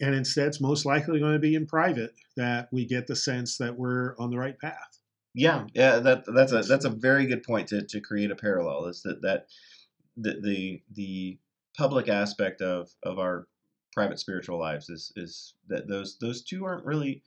and 0.00 0.14
instead 0.14 0.48
it's 0.48 0.60
most 0.60 0.86
likely 0.86 1.20
going 1.20 1.34
to 1.34 1.38
be 1.38 1.54
in 1.54 1.66
private, 1.66 2.14
that 2.36 2.68
we 2.72 2.86
get 2.86 3.06
the 3.06 3.16
sense 3.16 3.58
that 3.58 3.76
we're 3.76 4.14
on 4.18 4.30
the 4.30 4.38
right 4.38 4.58
path. 4.58 4.98
Yeah, 5.34 5.66
yeah, 5.74 6.00
that 6.00 6.24
that's 6.34 6.52
a 6.52 6.62
that's 6.62 6.84
a 6.84 6.90
very 6.90 7.26
good 7.26 7.42
point 7.42 7.68
to, 7.68 7.86
to 7.86 8.00
create 8.00 8.30
a 8.30 8.36
parallel. 8.36 8.86
Is 8.86 9.02
that 9.02 9.22
that 9.22 9.46
the 10.16 10.40
the 10.42 10.82
the 10.92 11.38
public 11.76 12.08
aspect 12.08 12.62
of 12.62 12.90
of 13.02 13.18
our 13.18 13.46
private 13.92 14.18
spiritual 14.18 14.58
lives 14.58 14.88
is 14.88 15.12
is 15.16 15.54
that 15.68 15.88
those 15.88 16.18
those 16.20 16.42
two 16.42 16.64
aren't 16.64 16.84
really 16.84 17.22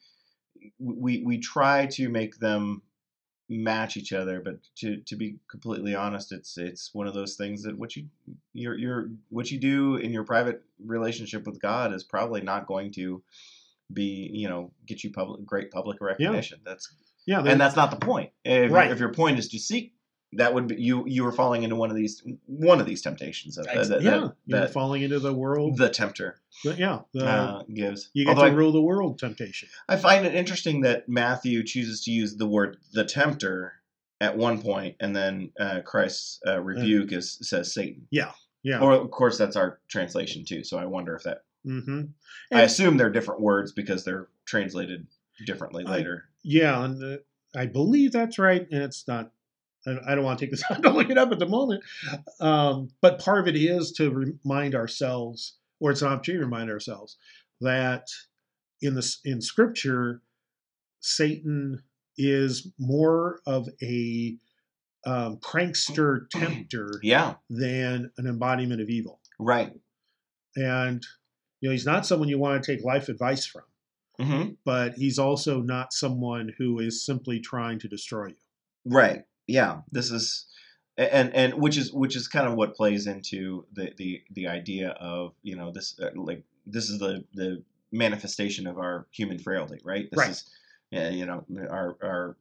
we 0.79 1.23
we 1.25 1.37
try 1.37 1.85
to 1.85 2.09
make 2.09 2.37
them 2.37 2.81
match 3.49 3.97
each 3.97 4.13
other, 4.13 4.41
but 4.43 4.55
to 4.77 4.97
to 4.97 5.15
be 5.15 5.37
completely 5.49 5.95
honest, 5.95 6.31
it's 6.31 6.57
it's 6.57 6.93
one 6.93 7.07
of 7.07 7.13
those 7.13 7.35
things 7.35 7.63
that 7.63 7.77
what 7.77 7.95
you 7.95 8.05
your 8.53 8.77
your 8.77 9.09
what 9.29 9.51
you 9.51 9.59
do 9.59 9.97
in 9.97 10.11
your 10.11 10.23
private 10.23 10.63
relationship 10.83 11.45
with 11.45 11.61
God 11.61 11.93
is 11.93 12.03
probably 12.03 12.41
not 12.41 12.67
going 12.67 12.91
to 12.93 13.21
be 13.91 14.29
you 14.33 14.47
know 14.47 14.71
get 14.87 15.03
you 15.03 15.11
public 15.11 15.45
great 15.45 15.71
public 15.71 15.99
recognition. 16.01 16.59
That's 16.65 16.93
Yeah, 17.25 17.43
and 17.45 17.59
that's 17.59 17.75
not 17.75 17.91
the 17.91 18.05
point. 18.05 18.31
If, 18.43 18.71
Right. 18.71 18.91
if 18.91 18.99
your 18.99 19.13
point 19.13 19.39
is 19.39 19.47
to 19.49 19.59
seek, 19.59 19.93
that 20.37 20.53
would 20.53 20.67
be 20.67 20.75
you. 20.75 21.03
You 21.07 21.23
were 21.23 21.31
falling 21.31 21.63
into 21.63 21.75
one 21.75 21.89
of 21.89 21.95
these 21.95 22.23
one 22.45 22.79
of 22.79 22.85
these 22.85 23.01
temptations 23.01 23.55
that, 23.55 23.65
that, 23.65 23.87
that, 23.87 24.01
yeah, 24.01 24.11
that, 24.11 24.35
you're 24.45 24.59
that 24.59 24.73
falling 24.73 25.01
into 25.01 25.19
the 25.19 25.33
world. 25.33 25.77
the 25.77 25.89
tempter 25.89 26.39
the- 26.63 26.75
yeah, 26.75 26.99
the, 27.13 27.25
uh, 27.25 27.63
gives. 27.73 28.09
you 28.13 28.25
get 28.25 28.35
Although 28.37 28.49
to 28.49 28.55
rule 28.55 28.71
the 28.71 28.81
world 28.81 29.19
temptation. 29.19 29.69
I, 29.87 29.93
I 29.93 29.97
find 29.97 30.25
it 30.25 30.35
interesting 30.35 30.81
that 30.81 31.09
Matthew 31.09 31.63
chooses 31.63 32.03
to 32.05 32.11
use 32.11 32.35
the 32.35 32.47
word 32.47 32.77
the 32.93 33.05
tempter 33.05 33.73
at 34.21 34.37
one 34.37 34.61
point, 34.61 34.95
and 34.99 35.15
then 35.15 35.51
uh, 35.59 35.81
Christ's 35.85 36.39
uh, 36.47 36.59
rebuke 36.61 37.11
is 37.11 37.37
says 37.41 37.73
Satan. 37.73 38.07
Yeah. 38.09 38.31
Yeah 38.63 38.79
or 38.79 38.93
of 38.93 39.11
course 39.11 39.37
that's 39.37 39.55
our 39.57 39.79
translation 39.89 40.45
too. 40.45 40.63
So 40.63 40.77
I 40.77 40.85
wonder 40.85 41.15
if 41.15 41.23
that. 41.23 41.43
hmm 41.63 42.03
I 42.51 42.61
assume 42.61 42.97
they're 42.97 43.09
different 43.09 43.41
words 43.41 43.71
because 43.71 44.05
they're 44.05 44.27
translated 44.45 45.07
differently 45.45 45.83
I- 45.85 45.91
later. 45.91 46.25
Yeah, 46.43 46.83
and 46.83 47.01
uh, 47.03 47.17
I 47.55 47.67
believe 47.67 48.11
that's 48.11 48.37
right. 48.39 48.67
And 48.71 48.83
it's 48.83 49.07
not. 49.07 49.31
I 49.87 50.11
I 50.11 50.15
don't 50.15 50.23
want 50.23 50.39
to 50.39 50.45
take 50.45 50.51
the 50.51 50.57
time 50.57 50.81
to 50.81 50.89
look 50.89 51.09
it 51.09 51.17
up 51.17 51.31
at 51.31 51.39
the 51.39 51.47
moment. 51.47 51.83
Um, 52.39 52.89
but 53.01 53.19
part 53.19 53.39
of 53.39 53.47
it 53.47 53.55
is 53.55 53.91
to 53.93 54.11
remind 54.43 54.75
ourselves, 54.75 55.57
or 55.79 55.91
it's 55.91 56.01
an 56.01 56.09
opportunity 56.09 56.41
to 56.41 56.45
remind 56.45 56.69
ourselves 56.69 57.17
that 57.61 58.07
in 58.81 58.95
the 58.95 59.15
in 59.25 59.41
Scripture, 59.41 60.21
Satan 60.99 61.83
is 62.17 62.71
more 62.77 63.39
of 63.45 63.67
a 63.81 64.37
um, 65.05 65.37
prankster 65.37 66.29
tempter 66.29 66.99
yeah. 67.03 67.35
than 67.49 68.11
an 68.17 68.27
embodiment 68.27 68.81
of 68.81 68.89
evil. 68.89 69.19
Right. 69.39 69.73
And 70.55 71.03
you 71.59 71.69
know, 71.69 71.71
he's 71.71 71.85
not 71.85 72.05
someone 72.05 72.29
you 72.29 72.37
want 72.37 72.63
to 72.63 72.75
take 72.75 72.85
life 72.85 73.09
advice 73.09 73.45
from. 73.45 73.63
hmm 74.19 74.49
but 74.65 74.93
he's 74.93 75.17
also 75.17 75.61
not 75.61 75.91
someone 75.91 76.53
who 76.57 76.79
is 76.79 77.05
simply 77.05 77.39
trying 77.39 77.79
to 77.79 77.87
destroy 77.87 78.27
you. 78.27 78.35
Right. 78.85 79.23
Yeah. 79.47 79.81
This 79.91 80.11
is 80.11 80.45
and 80.97 81.33
and 81.35 81.53
which 81.55 81.77
is 81.77 81.91
which 81.91 82.15
is 82.15 82.27
kind 82.27 82.47
of 82.47 82.53
what 82.55 82.75
plays 82.75 83.07
into 83.07 83.65
the 83.73 83.91
the 83.97 84.21
the 84.31 84.47
idea 84.47 84.89
of 84.99 85.33
you 85.41 85.55
know 85.55 85.71
this 85.71 85.99
uh, 86.01 86.09
like 86.15 86.43
this 86.65 86.89
is 86.89 86.99
the 86.99 87.23
the 87.33 87.63
manifestation 87.91 88.67
of 88.67 88.77
our 88.77 89.07
human 89.11 89.39
frailty, 89.39 89.79
right? 89.83 90.05
This 90.11 90.17
Right. 90.19 90.29
is 90.29 90.49
uh, 90.95 91.09
you 91.09 91.25
know 91.25 91.45
our 91.69 91.97
our 92.03 92.37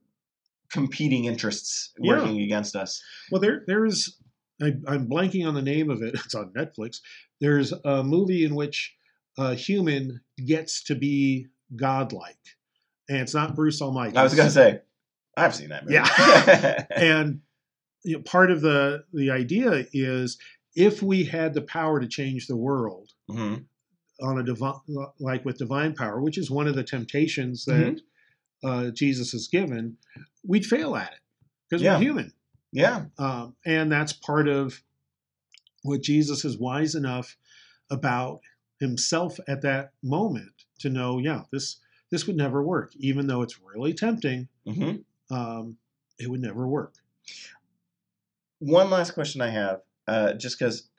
competing 0.71 1.25
interests 1.25 1.91
Yeah. 1.99 2.15
working 2.17 2.41
against 2.41 2.75
us. 2.75 3.01
Well, 3.31 3.41
there 3.41 3.63
there's 3.67 4.17
I, 4.61 4.73
I'm 4.87 5.07
blanking 5.07 5.47
on 5.47 5.53
the 5.55 5.61
name 5.61 5.89
of 5.89 6.01
it. 6.01 6.13
It's 6.25 6.35
on 6.35 6.51
Netflix. 6.53 6.97
There's 7.41 7.73
a 7.83 8.03
movie 8.03 8.45
in 8.45 8.55
which 8.55 8.95
a 9.37 9.55
human 9.55 10.21
gets 10.45 10.83
to 10.83 10.95
be 10.95 11.47
godlike, 11.75 12.37
and 13.09 13.17
it's 13.17 13.33
not 13.33 13.55
Bruce 13.55 13.81
Almighty. 13.81 14.15
I 14.15 14.23
was 14.23 14.35
going 14.35 14.47
to 14.47 14.53
say 14.53 14.79
I've 15.35 15.55
seen 15.55 15.69
that 15.69 15.83
movie. 15.85 15.95
Yeah. 15.95 16.85
and 16.95 17.41
you 18.03 18.17
know, 18.17 18.23
part 18.23 18.51
of 18.51 18.61
the 18.61 19.05
the 19.13 19.31
idea 19.31 19.85
is 19.93 20.37
if 20.75 21.01
we 21.01 21.23
had 21.23 21.53
the 21.53 21.61
power 21.61 21.99
to 21.99 22.07
change 22.07 22.47
the 22.47 22.57
world 22.57 23.11
hmm 23.29 23.55
on 24.21 24.39
a 24.39 24.43
divine 24.43 24.73
like 25.19 25.43
with 25.43 25.57
divine 25.57 25.93
power, 25.95 26.21
which 26.21 26.37
is 26.37 26.49
one 26.51 26.67
of 26.67 26.75
the 26.75 26.83
temptations 26.83 27.65
that 27.65 27.99
uh, 28.63 28.89
Jesus 28.91 29.31
has 29.31 29.47
given, 29.47 29.97
we'd 30.45 30.65
fail 30.65 30.95
at 30.95 31.11
it 31.13 31.19
because 31.69 31.81
Yeah. 31.81 31.95
we're 31.95 32.03
human. 32.03 32.33
Yeah. 32.71 33.05
Um, 33.17 33.55
and 33.65 33.91
that's 33.91 34.13
part 34.13 34.47
of 34.47 34.81
what 35.81 36.01
Jesus 36.01 36.45
is 36.45 36.57
wise 36.57 36.95
enough 36.95 37.35
about 37.89 38.39
himself 38.79 39.39
at 39.47 39.61
that 39.63 39.91
moment 40.01 40.53
to 40.79 40.89
know, 40.89 41.17
yeah, 41.19 41.43
this 41.51 41.77
this 42.11 42.27
would 42.27 42.37
never 42.37 42.63
work, 42.63 42.91
even 42.97 43.27
though 43.27 43.41
it's 43.41 43.59
really 43.59 43.93
tempting. 43.93 44.47
hmm 44.65 44.97
Um, 45.29 45.77
it 46.19 46.29
would 46.29 46.41
never 46.41 46.67
work. 46.67 46.95
One 48.59 48.89
last 48.89 49.11
question 49.11 49.41
I 49.41 49.49
have, 49.49 49.81
uh, 50.07 50.33
just 50.33 50.57
because 50.57 50.89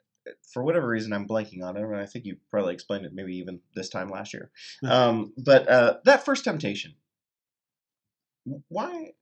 for 0.51 0.63
whatever 0.63 0.87
reason 0.87 1.13
I'm 1.13 1.27
blanking 1.27 1.63
on 1.63 1.77
it. 1.77 1.83
and 1.83 1.95
I 1.95 2.05
think 2.05 2.25
you 2.25 2.37
probably 2.49 2.73
explained 2.73 3.05
it 3.05 3.13
maybe 3.13 3.35
even 3.37 3.59
this 3.75 3.89
time 3.89 4.09
last 4.09 4.33
year. 4.33 4.51
Um, 4.83 5.33
but 5.37 5.67
uh, 5.67 5.97
that 6.05 6.25
first 6.25 6.43
temptation, 6.43 6.93
why 8.67 9.13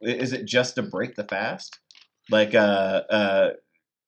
is 0.00 0.32
it 0.32 0.44
just 0.44 0.76
to 0.76 0.82
break 0.82 1.14
the 1.14 1.24
fast? 1.24 1.78
Like, 2.30 2.54
uh, 2.54 3.02
uh, 3.10 3.50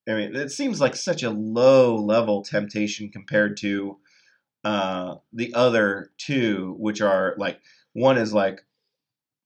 I 0.09 0.15
mean, 0.15 0.37
it 0.37 0.51
seems 0.51 0.81
like 0.81 0.97
such 0.97 1.23
a 1.23 1.31
low 1.31 1.97
level 1.97 2.43
temptation 2.43 3.11
compared 3.11 3.57
to 3.59 3.99
uh, 4.65 5.17
the 5.33 5.53
other 5.55 6.13
two, 6.19 6.77
which 6.79 7.01
are 7.01 7.35
like 7.39 7.61
one 7.93 8.19
is 8.19 8.33
like 8.33 8.65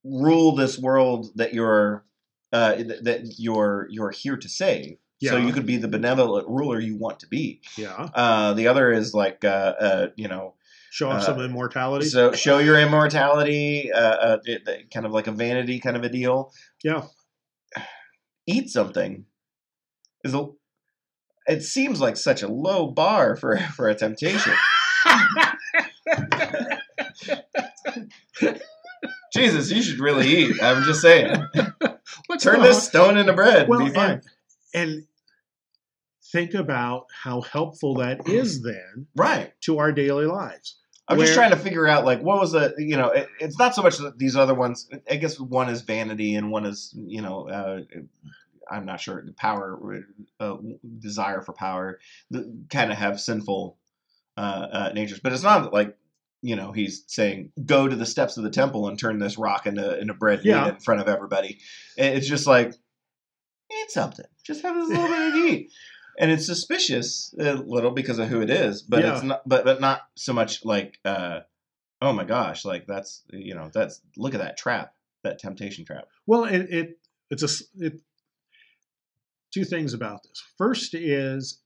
rule 0.05 0.55
this 0.55 0.79
world 0.79 1.27
that 1.37 1.53
you're 1.55 2.05
uh, 2.53 2.75
that 3.03 3.35
you're 3.39 3.87
you're 3.91 4.11
here 4.11 4.37
to 4.37 4.49
save. 4.49 4.97
Yeah. 5.21 5.33
So 5.33 5.37
you 5.37 5.53
could 5.53 5.67
be 5.67 5.77
the 5.77 5.89
benevolent 5.89 6.49
ruler 6.49 6.81
you 6.81 6.97
want 6.97 7.21
to 7.21 7.27
be. 7.29 7.61
Yeah. 7.77 8.09
Uh, 8.15 8.55
the 8.55 8.69
other 8.69 8.91
is 8.91 9.13
like 9.15 9.45
uh, 9.45 9.75
uh, 9.81 10.07
you 10.17 10.29
know 10.29 10.55
Show 10.93 11.09
off 11.11 11.23
Uh, 11.23 11.27
some 11.27 11.41
immortality. 11.41 12.07
so 12.07 12.33
show 12.33 12.59
your 12.59 12.77
immortality, 12.81 13.93
uh, 13.93 13.99
uh, 14.01 14.39
it, 14.45 14.63
it- 14.67 14.91
kind 14.91 15.07
of 15.07 15.13
like 15.13 15.29
a 15.29 15.33
vanity 15.33 15.79
kind 15.79 15.97
of 15.97 16.03
a 16.03 16.09
deal. 16.09 16.53
yeah. 16.83 17.05
Eat 18.47 18.71
something 18.71 19.27
is 20.25 20.35
a. 20.35 20.47
It 21.47 21.63
seems 21.63 22.01
like 22.01 22.17
such 22.17 22.43
a 22.43 22.49
low 22.49 22.89
bar 22.89 23.37
for 23.37 23.57
for 23.59 23.89
a 23.89 23.95
temptation. 23.95 24.55
Jesus, 29.41 29.70
you 29.70 29.82
should 29.82 30.01
really 30.01 30.28
eat. 30.28 30.62
I'm 30.62 30.82
just 30.84 31.01
saying. 31.01 31.34
Turn 32.41 32.62
this 32.62 32.84
stone 32.84 33.16
into 33.16 33.32
bread. 33.32 33.68
well, 33.68 33.80
and 33.80 33.88
be 33.88 33.95
fine. 33.95 34.22
and, 34.74 34.91
and 34.93 35.07
think 36.32 36.55
about 36.55 37.07
how 37.22 37.41
helpful 37.41 37.95
that 37.97 38.28
is 38.28 38.62
then 38.62 39.07
right. 39.16 39.53
to 39.62 39.78
our 39.78 39.93
daily 39.93 40.26
lives. 40.26 40.76
I'm 41.09 41.18
just 41.18 41.34
trying 41.34 41.51
to 41.51 41.57
figure 41.57 41.88
out 41.88 42.05
like 42.05 42.20
what 42.22 42.38
was 42.38 42.53
the 42.53 42.72
you 42.78 42.97
know 42.97 43.09
it, 43.09 43.28
it's 43.41 43.59
not 43.59 43.74
so 43.74 43.82
much 43.82 43.99
that 43.99 44.16
these 44.16 44.36
other 44.36 44.55
ones. 44.55 44.88
I 45.11 45.16
guess 45.16 45.41
one 45.41 45.68
is 45.68 45.82
vanity 45.82 46.36
and 46.36 46.53
one 46.53 46.64
is 46.64 46.95
you 46.95 47.20
know 47.20 47.49
uh, 47.49 47.80
I'm 48.70 48.86
not 48.86 49.01
sure 49.01 49.20
the 49.24 49.32
power 49.32 50.05
uh, 50.38 50.57
desire 51.01 51.43
for 51.43 51.53
power 51.53 51.99
kind 52.32 52.93
of 52.93 52.99
have 52.99 53.20
sinful 53.20 53.76
uh, 54.36 54.41
uh, 54.72 54.93
natures, 54.95 55.18
but 55.18 55.32
it's 55.32 55.43
not 55.43 55.72
like 55.72 55.97
you 56.43 56.57
know 56.57 56.72
he's 56.72 57.05
saying 57.07 57.53
go 57.64 57.86
to 57.88 57.97
the 57.97 58.07
steps 58.07 58.36
of 58.36 58.45
the 58.45 58.51
temple 58.51 58.88
and 58.88 58.99
turn 58.99 59.18
this 59.18 59.36
rock 59.38 59.66
into 59.66 59.99
into 59.99 60.14
bread 60.14 60.38
and 60.38 60.47
Yeah. 60.47 60.68
in 60.70 60.76
front 60.80 61.01
of 61.01 61.09
everybody. 61.09 61.59
It- 61.97 62.16
It's 62.16 62.26
just 62.28 62.47
like 62.47 62.72
eat 63.72 63.91
something, 63.91 64.26
just 64.45 64.62
have 64.62 64.74
this 64.74 64.88
little 64.88 65.07
bit 65.09 65.30
to 65.32 65.36
eat. 65.38 65.72
And 66.18 66.30
it's 66.30 66.45
suspicious 66.45 67.32
a 67.38 67.55
little 67.55 67.93
because 67.93 68.18
of 68.18 68.28
who 68.28 68.43
it 68.43 68.51
is, 68.51 68.82
but 68.82 69.03
it's 69.05 69.22
not. 69.22 69.49
But 69.49 69.64
but 69.64 69.80
not 69.80 70.03
so 70.16 70.34
much 70.34 70.64
like, 70.66 70.99
uh, 71.05 71.41
oh 72.03 72.12
my 72.12 72.24
gosh, 72.24 72.64
like 72.66 72.86
that's 72.86 73.22
you 73.30 73.55
know 73.55 73.70
that's 73.72 74.03
look 74.18 74.34
at 74.34 74.41
that 74.41 74.59
trap, 74.59 74.93
that 75.22 75.38
temptation 75.38 75.86
trap. 75.86 76.09
Well, 76.26 76.45
it, 76.45 76.66
it 76.68 76.99
it's 77.30 77.43
a 77.43 77.64
it, 77.86 78.01
two 79.55 79.64
things 79.64 79.95
about 79.95 80.22
this. 80.24 80.43
First 80.59 80.95
is 80.95 81.62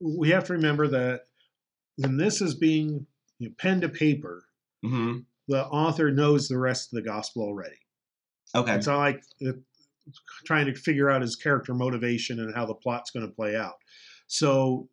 we 0.00 0.28
have 0.30 0.44
to 0.44 0.52
remember 0.52 0.86
that 0.88 1.22
when 1.96 2.18
this 2.18 2.40
is 2.40 2.54
being 2.54 3.06
you 3.38 3.48
know, 3.48 3.54
pen 3.58 3.80
to 3.82 3.88
paper, 3.88 4.44
Mm-hmm. 4.84 5.18
the 5.48 5.66
author 5.66 6.12
knows 6.12 6.46
the 6.46 6.56
rest 6.56 6.92
of 6.92 6.96
the 6.96 7.02
gospel 7.08 7.42
already. 7.42 7.80
Okay. 8.54 8.76
It's 8.76 8.86
not 8.86 8.98
like 8.98 9.24
it, 9.40 9.56
trying 10.46 10.66
to 10.66 10.74
figure 10.74 11.10
out 11.10 11.20
his 11.20 11.34
character 11.34 11.74
motivation 11.74 12.38
and 12.38 12.54
how 12.54 12.64
the 12.64 12.74
plot's 12.74 13.10
going 13.10 13.26
to 13.28 13.34
play 13.34 13.56
out. 13.56 13.74
So 14.28 14.88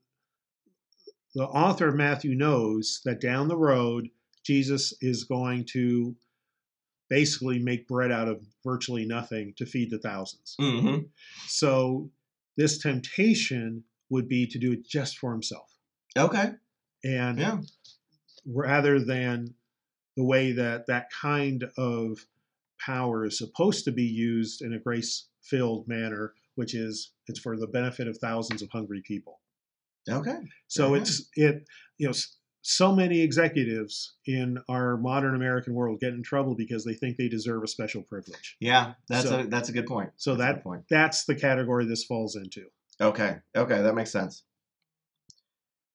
the 1.35 1.43
author 1.43 1.87
of 1.89 1.95
Matthew 1.95 2.33
knows 2.35 3.01
that 3.05 3.21
down 3.21 3.47
the 3.47 3.57
road, 3.57 4.09
Jesus 4.43 4.91
is 5.01 5.23
going 5.23 5.65
to 5.73 6.15
basically 7.09 7.59
make 7.59 7.87
bread 7.87 8.11
out 8.11 8.27
of 8.27 8.41
virtually 8.63 9.05
nothing 9.05 9.53
to 9.57 9.65
feed 9.67 9.91
the 9.91 9.99
thousands. 9.99 10.55
Mm-hmm. 10.59 11.03
So 11.47 12.09
this 12.57 12.79
temptation 12.79 13.83
would 14.09 14.27
be 14.27 14.47
to 14.47 14.57
do 14.57 14.71
it 14.71 14.87
just 14.87 15.19
for 15.19 15.31
himself. 15.31 15.69
Okay. 16.17 16.53
And 17.03 17.37
Yeah. 17.37 17.59
Rather 18.45 18.99
than 18.99 19.53
the 20.17 20.23
way 20.23 20.51
that 20.53 20.87
that 20.87 21.09
kind 21.11 21.65
of 21.77 22.25
power 22.79 23.25
is 23.25 23.37
supposed 23.37 23.85
to 23.85 23.91
be 23.91 24.03
used 24.03 24.61
in 24.61 24.73
a 24.73 24.79
grace 24.79 25.27
filled 25.41 25.87
manner, 25.87 26.33
which 26.55 26.73
is 26.73 27.11
it's 27.27 27.39
for 27.39 27.57
the 27.57 27.67
benefit 27.67 28.07
of 28.07 28.17
thousands 28.17 28.61
of 28.61 28.69
hungry 28.71 29.01
people. 29.01 29.39
Okay. 30.09 30.37
So 30.67 30.89
Very 30.89 31.01
it's 31.01 31.29
it 31.35 31.67
you 31.97 32.07
know 32.07 32.13
so 32.67 32.95
many 32.95 33.21
executives 33.21 34.15
in 34.25 34.57
our 34.69 34.97
modern 34.97 35.35
American 35.35 35.73
world 35.75 35.99
get 35.99 36.13
in 36.13 36.23
trouble 36.23 36.55
because 36.55 36.83
they 36.83 36.93
think 36.95 37.15
they 37.17 37.27
deserve 37.27 37.63
a 37.63 37.67
special 37.67 38.01
privilege. 38.01 38.57
Yeah, 38.59 38.93
that's 39.07 39.27
So- 39.29 39.39
a 39.41 39.47
that's 39.47 39.69
a 39.69 39.73
good 39.73 39.85
point. 39.87 40.11
So 40.15 40.35
That's 40.35 40.55
that 40.57 40.63
point. 40.63 40.83
that's 40.89 41.25
the 41.25 41.35
category 41.35 41.85
this 41.85 42.03
falls 42.05 42.35
into. 42.35 42.65
Okay. 43.01 43.37
Okay, 43.55 43.81
that 43.81 43.93
makes 43.95 44.11
sense. 44.11 44.43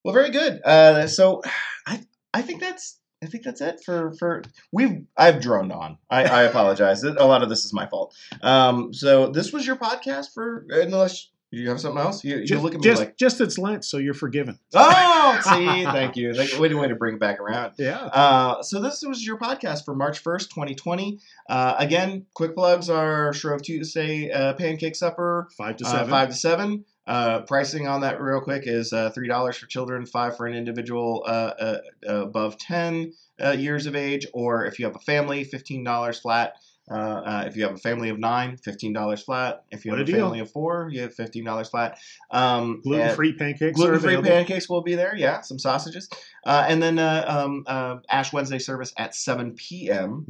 Well, 0.05 0.15
very 0.15 0.31
good. 0.31 0.61
Uh, 0.65 1.07
so, 1.07 1.43
I 1.87 2.03
I 2.33 2.43
think 2.43 2.61
that's 2.61 2.99
I 3.23 3.27
think 3.27 3.45
that's 3.45 3.61
it 3.61 3.83
for 3.85 4.13
for 4.15 4.43
we've 4.73 5.05
I've 5.17 5.41
droned 5.41 5.73
on. 5.73 5.99
I, 6.09 6.25
I 6.25 6.43
apologize. 6.45 7.05
a 7.05 7.13
lot 7.25 7.43
of 7.43 7.49
this 7.49 7.65
is 7.65 7.73
my 7.73 7.87
fault. 7.87 8.15
Um, 8.43 8.95
so 8.95 9.29
this 9.29 9.53
was 9.53 9.67
your 9.67 9.77
podcast 9.77 10.33
for 10.33 10.67
unless 10.71 11.29
you 11.53 11.69
have 11.69 11.81
something 11.81 12.01
else. 12.01 12.23
You, 12.23 12.37
you 12.39 12.47
Just, 12.47 12.63
look 12.63 12.75
at 12.75 12.81
me 12.81 12.85
just, 12.85 13.01
like 13.01 13.17
just 13.17 13.41
it's 13.41 13.59
Lent, 13.59 13.85
so 13.85 13.99
you're 13.99 14.15
forgiven. 14.15 14.59
oh, 14.73 15.41
see, 15.43 15.85
thank 15.85 16.17
you. 16.17 16.33
Thank, 16.33 16.59
way 16.61 16.69
to 16.69 16.77
way 16.77 16.87
to 16.89 16.95
bring 16.95 17.15
it 17.15 17.21
back 17.21 17.41
around. 17.41 17.73
Yeah. 17.77 17.99
Uh, 17.99 18.63
so 18.63 18.81
this 18.81 19.03
was 19.03 19.27
your 19.27 19.37
podcast 19.37 19.85
for 19.85 19.95
March 19.95 20.23
1st, 20.23 20.51
2020. 20.51 21.19
Uh, 21.49 21.75
again, 21.77 22.27
quick 22.35 22.55
plugs 22.55 22.89
are 22.89 23.33
Shrove 23.33 23.63
Tuesday 23.63 24.31
uh, 24.31 24.55
Pancake 24.55 24.95
Supper, 24.95 25.49
Five 25.59 25.77
to 25.79 25.87
uh, 25.87 25.91
seven. 25.91 26.11
five 26.11 26.29
to 26.29 26.35
seven. 26.35 26.85
Uh, 27.07 27.41
pricing 27.43 27.89
on 27.89 28.03
that 28.03 28.21
real 28.21 28.41
quick 28.41 28.65
is 28.67 28.93
uh, 28.93 29.11
three 29.11 29.29
dollars 29.29 29.57
for 29.57 29.67
children, 29.67 30.07
five 30.07 30.37
for 30.37 30.47
an 30.47 30.55
individual 30.55 31.25
uh, 31.27 31.53
uh, 31.61 31.79
above 32.07 32.57
ten 32.59 33.13
uh, 33.43 33.51
years 33.51 33.87
of 33.87 33.97
age, 33.97 34.27
or 34.33 34.67
if 34.67 34.79
you 34.79 34.85
have 34.85 34.97
a 34.97 35.01
family, 35.01 35.45
fifteen 35.45 35.83
dollars 35.83 36.21
flat. 36.21 36.55
Uh, 36.91 36.95
uh, 36.95 37.45
if 37.47 37.57
you 37.57 37.63
have 37.63 37.73
a 37.73 37.79
family 37.79 38.09
of 38.09 38.19
nine, 38.19 38.57
fifteen 38.57 38.93
dollars 38.93 39.23
flat. 39.23 39.63
If 39.71 39.85
you 39.85 39.93
What 39.93 40.01
have 40.01 40.09
a 40.09 40.13
a 40.13 40.15
family 40.17 40.41
of 40.41 40.51
four, 40.51 40.89
you 40.93 41.03
have 41.03 41.15
fifteen 41.15 41.45
dollars 41.45 41.69
flat. 41.69 41.99
Um, 42.31 42.81
Gluten 42.83 43.15
free 43.15 43.33
pancakes. 43.33 43.77
Gluten-free 43.77 44.17
pancakes 44.23 44.69
will 44.69 44.83
be 44.83 44.95
there. 44.97 45.15
Yeah, 45.17 45.41
some 45.43 45.59
sausages, 45.59 46.09
uh, 46.45 46.65
and 46.69 46.83
then 46.83 46.99
uh, 46.99 47.25
um, 47.29 47.65
uh, 47.67 47.97
Ash 48.11 48.33
Wednesday 48.33 48.59
service 48.59 48.93
at 48.97 49.15
7 49.15 49.55
p.m. 49.55 50.25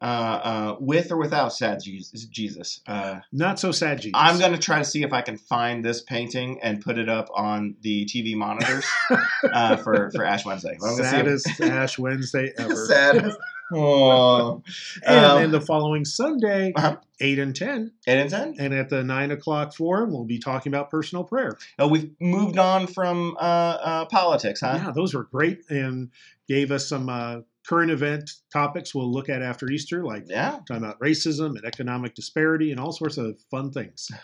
Uh, 0.00 0.76
with 0.80 1.10
or 1.12 1.16
without 1.16 1.52
sad 1.52 1.80
Jesus. 1.82 2.24
Jesus. 2.26 2.80
Uh, 2.86 3.20
Not 3.32 3.58
so 3.58 3.72
sad, 3.72 4.00
Jesus. 4.00 4.12
I'm 4.14 4.38
gonna 4.38 4.58
try 4.58 4.78
to 4.78 4.84
see 4.84 5.02
if 5.02 5.12
I 5.12 5.20
can 5.22 5.36
find 5.36 5.84
this 5.84 6.02
painting 6.02 6.60
and 6.62 6.80
put 6.80 6.98
it 6.98 7.08
up 7.08 7.28
on 7.34 7.76
the 7.82 8.04
TV 8.06 8.34
monitors 8.34 8.86
uh, 9.52 9.76
for 9.76 10.10
for 10.14 10.24
Ash 10.24 10.44
Wednesday. 10.44 10.72
I'm 10.74 10.78
gonna 10.78 10.94
see 10.96 11.00
if- 11.00 11.40
saddest 11.42 11.60
Ash 11.60 11.98
Wednesday 11.98 12.52
ever. 12.58 12.86
Saddest. 12.86 13.36
Oh. 13.72 14.62
And 15.06 15.24
Um, 15.26 15.40
then 15.42 15.50
the 15.52 15.60
following 15.60 16.04
Sunday, 16.04 16.72
Uh-huh. 16.76 16.96
eight 17.20 17.38
and 17.38 17.54
ten, 17.54 17.92
eight 18.06 18.18
and 18.20 18.30
ten. 18.30 18.54
and 18.58 18.74
at 18.74 18.88
the 18.88 19.02
nine 19.04 19.30
o'clock 19.30 19.74
forum, 19.74 20.10
we'll 20.12 20.24
be 20.24 20.38
talking 20.38 20.72
about 20.72 20.90
personal 20.90 21.24
prayer. 21.24 21.56
Oh, 21.78 21.86
we've 21.88 22.10
moved 22.20 22.58
on 22.58 22.86
from 22.86 23.36
uh, 23.38 23.42
uh, 23.80 24.04
politics, 24.06 24.60
huh? 24.60 24.78
Yeah, 24.82 24.92
those 24.92 25.14
were 25.14 25.24
great 25.24 25.60
and 25.70 26.10
gave 26.48 26.70
us 26.72 26.88
some 26.88 27.08
uh, 27.08 27.40
current 27.68 27.90
event 27.90 28.30
topics 28.52 28.94
we'll 28.94 29.10
look 29.12 29.28
at 29.28 29.42
after 29.42 29.70
Easter, 29.70 30.02
like 30.04 30.24
Yeah. 30.26 30.60
talking 30.66 30.78
about 30.84 30.98
racism 31.00 31.56
and 31.56 31.64
economic 31.64 32.14
disparity 32.14 32.70
and 32.70 32.80
all 32.80 32.92
sorts 32.92 33.18
of 33.18 33.36
fun 33.50 33.70
things. 33.72 34.08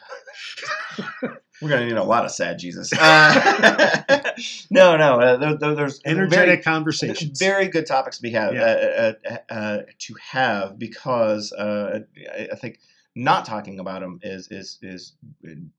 We're 1.62 1.68
gonna 1.68 1.86
need 1.86 1.92
a 1.96 2.02
lot 2.02 2.24
of 2.24 2.30
sad 2.30 2.58
Jesus. 2.58 2.92
Uh, 2.92 4.32
no, 4.70 4.96
no. 4.96 5.20
Uh, 5.20 5.36
there, 5.36 5.56
there- 5.56 5.74
there's 5.74 6.00
Energetic 6.04 6.46
very, 6.46 6.62
conversations. 6.62 7.38
very 7.38 7.68
good 7.68 7.86
topics 7.86 8.16
to 8.16 8.22
be 8.22 8.30
have, 8.30 8.54
Yeah. 8.54 8.62
uh, 8.64 9.12
uh, 9.30 9.52
uh, 9.54 9.82
to 10.00 10.14
have 10.32 10.78
because 10.78 11.52
uh, 11.52 12.00
I 12.36 12.48
I 12.52 12.56
think 12.56 12.78
not 13.16 13.44
talking 13.44 13.78
about 13.78 14.00
them 14.00 14.18
is 14.22 14.48
is 14.50 14.78
is 14.82 15.12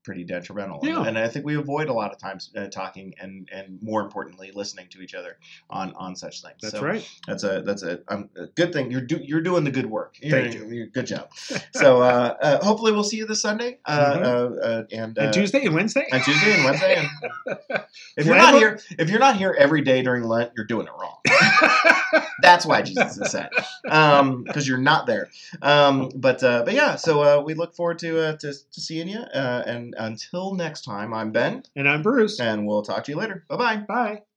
pretty 0.04 0.24
detrimental. 0.24 0.80
Yeah. 0.82 1.02
And, 1.04 1.18
I 1.18 1.28
think 1.28 1.44
we 1.44 1.56
avoid 1.56 1.88
a 1.88 1.92
lot 1.92 2.12
of 2.12 2.18
times 2.18 2.50
uh, 2.56 2.66
talking 2.68 3.14
and 3.20 3.48
and 3.52 3.78
more 3.82 4.00
importantly 4.00 4.52
listening 4.54 4.86
to 4.90 5.00
each 5.02 5.14
other 5.14 5.36
on 5.68 5.92
on 5.96 6.16
such 6.16 6.40
things. 6.42 6.56
That's 6.62 6.74
So 6.74 6.82
right. 6.82 7.08
That's 7.26 7.44
a 7.44 7.62
that's 7.62 7.82
a, 7.82 8.00
um, 8.08 8.30
a 8.36 8.46
good 8.46 8.72
thing. 8.72 8.90
You're 8.90 9.00
do, 9.02 9.18
you're 9.22 9.40
doing 9.42 9.64
the 9.64 9.70
good 9.70 9.86
work. 9.86 10.16
You're, 10.20 10.40
Thank 10.40 10.54
you. 10.54 10.66
you're- 10.68 10.86
good 10.90 11.06
job. 11.06 11.28
so 11.72 12.00
uh, 12.02 12.36
uh, 12.40 12.64
hopefully 12.64 12.92
we'll 12.92 13.04
see 13.04 13.16
you 13.18 13.26
this 13.26 13.42
Sunday 13.42 13.78
uh, 13.84 14.14
Mhm. 14.14 14.22
uh, 14.22 14.60
uh, 14.60 14.84
and 14.92 15.18
uh, 15.18 15.22
and 15.22 15.32
Tuesday 15.34 15.64
and 15.64 15.74
Wednesday. 15.74 16.06
and 16.10 16.22
Tuesday 16.22 16.54
and 16.54 16.64
Wednesday. 16.64 16.96
And 16.96 17.80
if 18.16 18.26
you're 18.26 18.36
not 18.36 18.54
here, 18.54 18.78
if 18.98 19.10
you're 19.10 19.20
not 19.20 19.36
here 19.36 19.54
every 19.58 19.82
day 19.82 20.02
during 20.02 20.22
Lent, 20.24 20.52
you're 20.56 20.66
doing 20.66 20.86
it 20.86 20.92
wrong. 20.98 21.16
That's 22.42 22.64
why 22.66 22.82
Jesus 22.82 23.18
is 23.18 23.30
sad, 23.30 23.50
because 23.82 24.68
you're 24.68 24.78
not 24.78 25.06
there. 25.06 25.28
Um, 25.62 26.10
but 26.14 26.42
uh, 26.42 26.62
but 26.64 26.74
yeah, 26.74 26.96
so 26.96 27.22
uh, 27.26 27.42
we 27.42 27.54
look 27.54 27.74
forward 27.74 27.98
to, 28.00 28.20
uh, 28.20 28.36
to 28.38 28.52
to 28.52 28.80
seeing 28.80 29.08
you. 29.08 29.20
Uh, 29.20 29.62
and 29.66 29.94
until 29.98 30.54
next 30.54 30.82
time, 30.84 31.12
I'm 31.12 31.30
Ben, 31.32 31.62
And 31.74 31.88
I'm 31.88 32.02
Bruce. 32.02 32.38
and 32.40 32.66
we'll 32.66 32.82
talk 32.82 33.04
to 33.04 33.12
you 33.12 33.18
later. 33.18 33.44
Bye 33.48 33.56
bye. 33.56 33.76
Bye. 33.88 34.35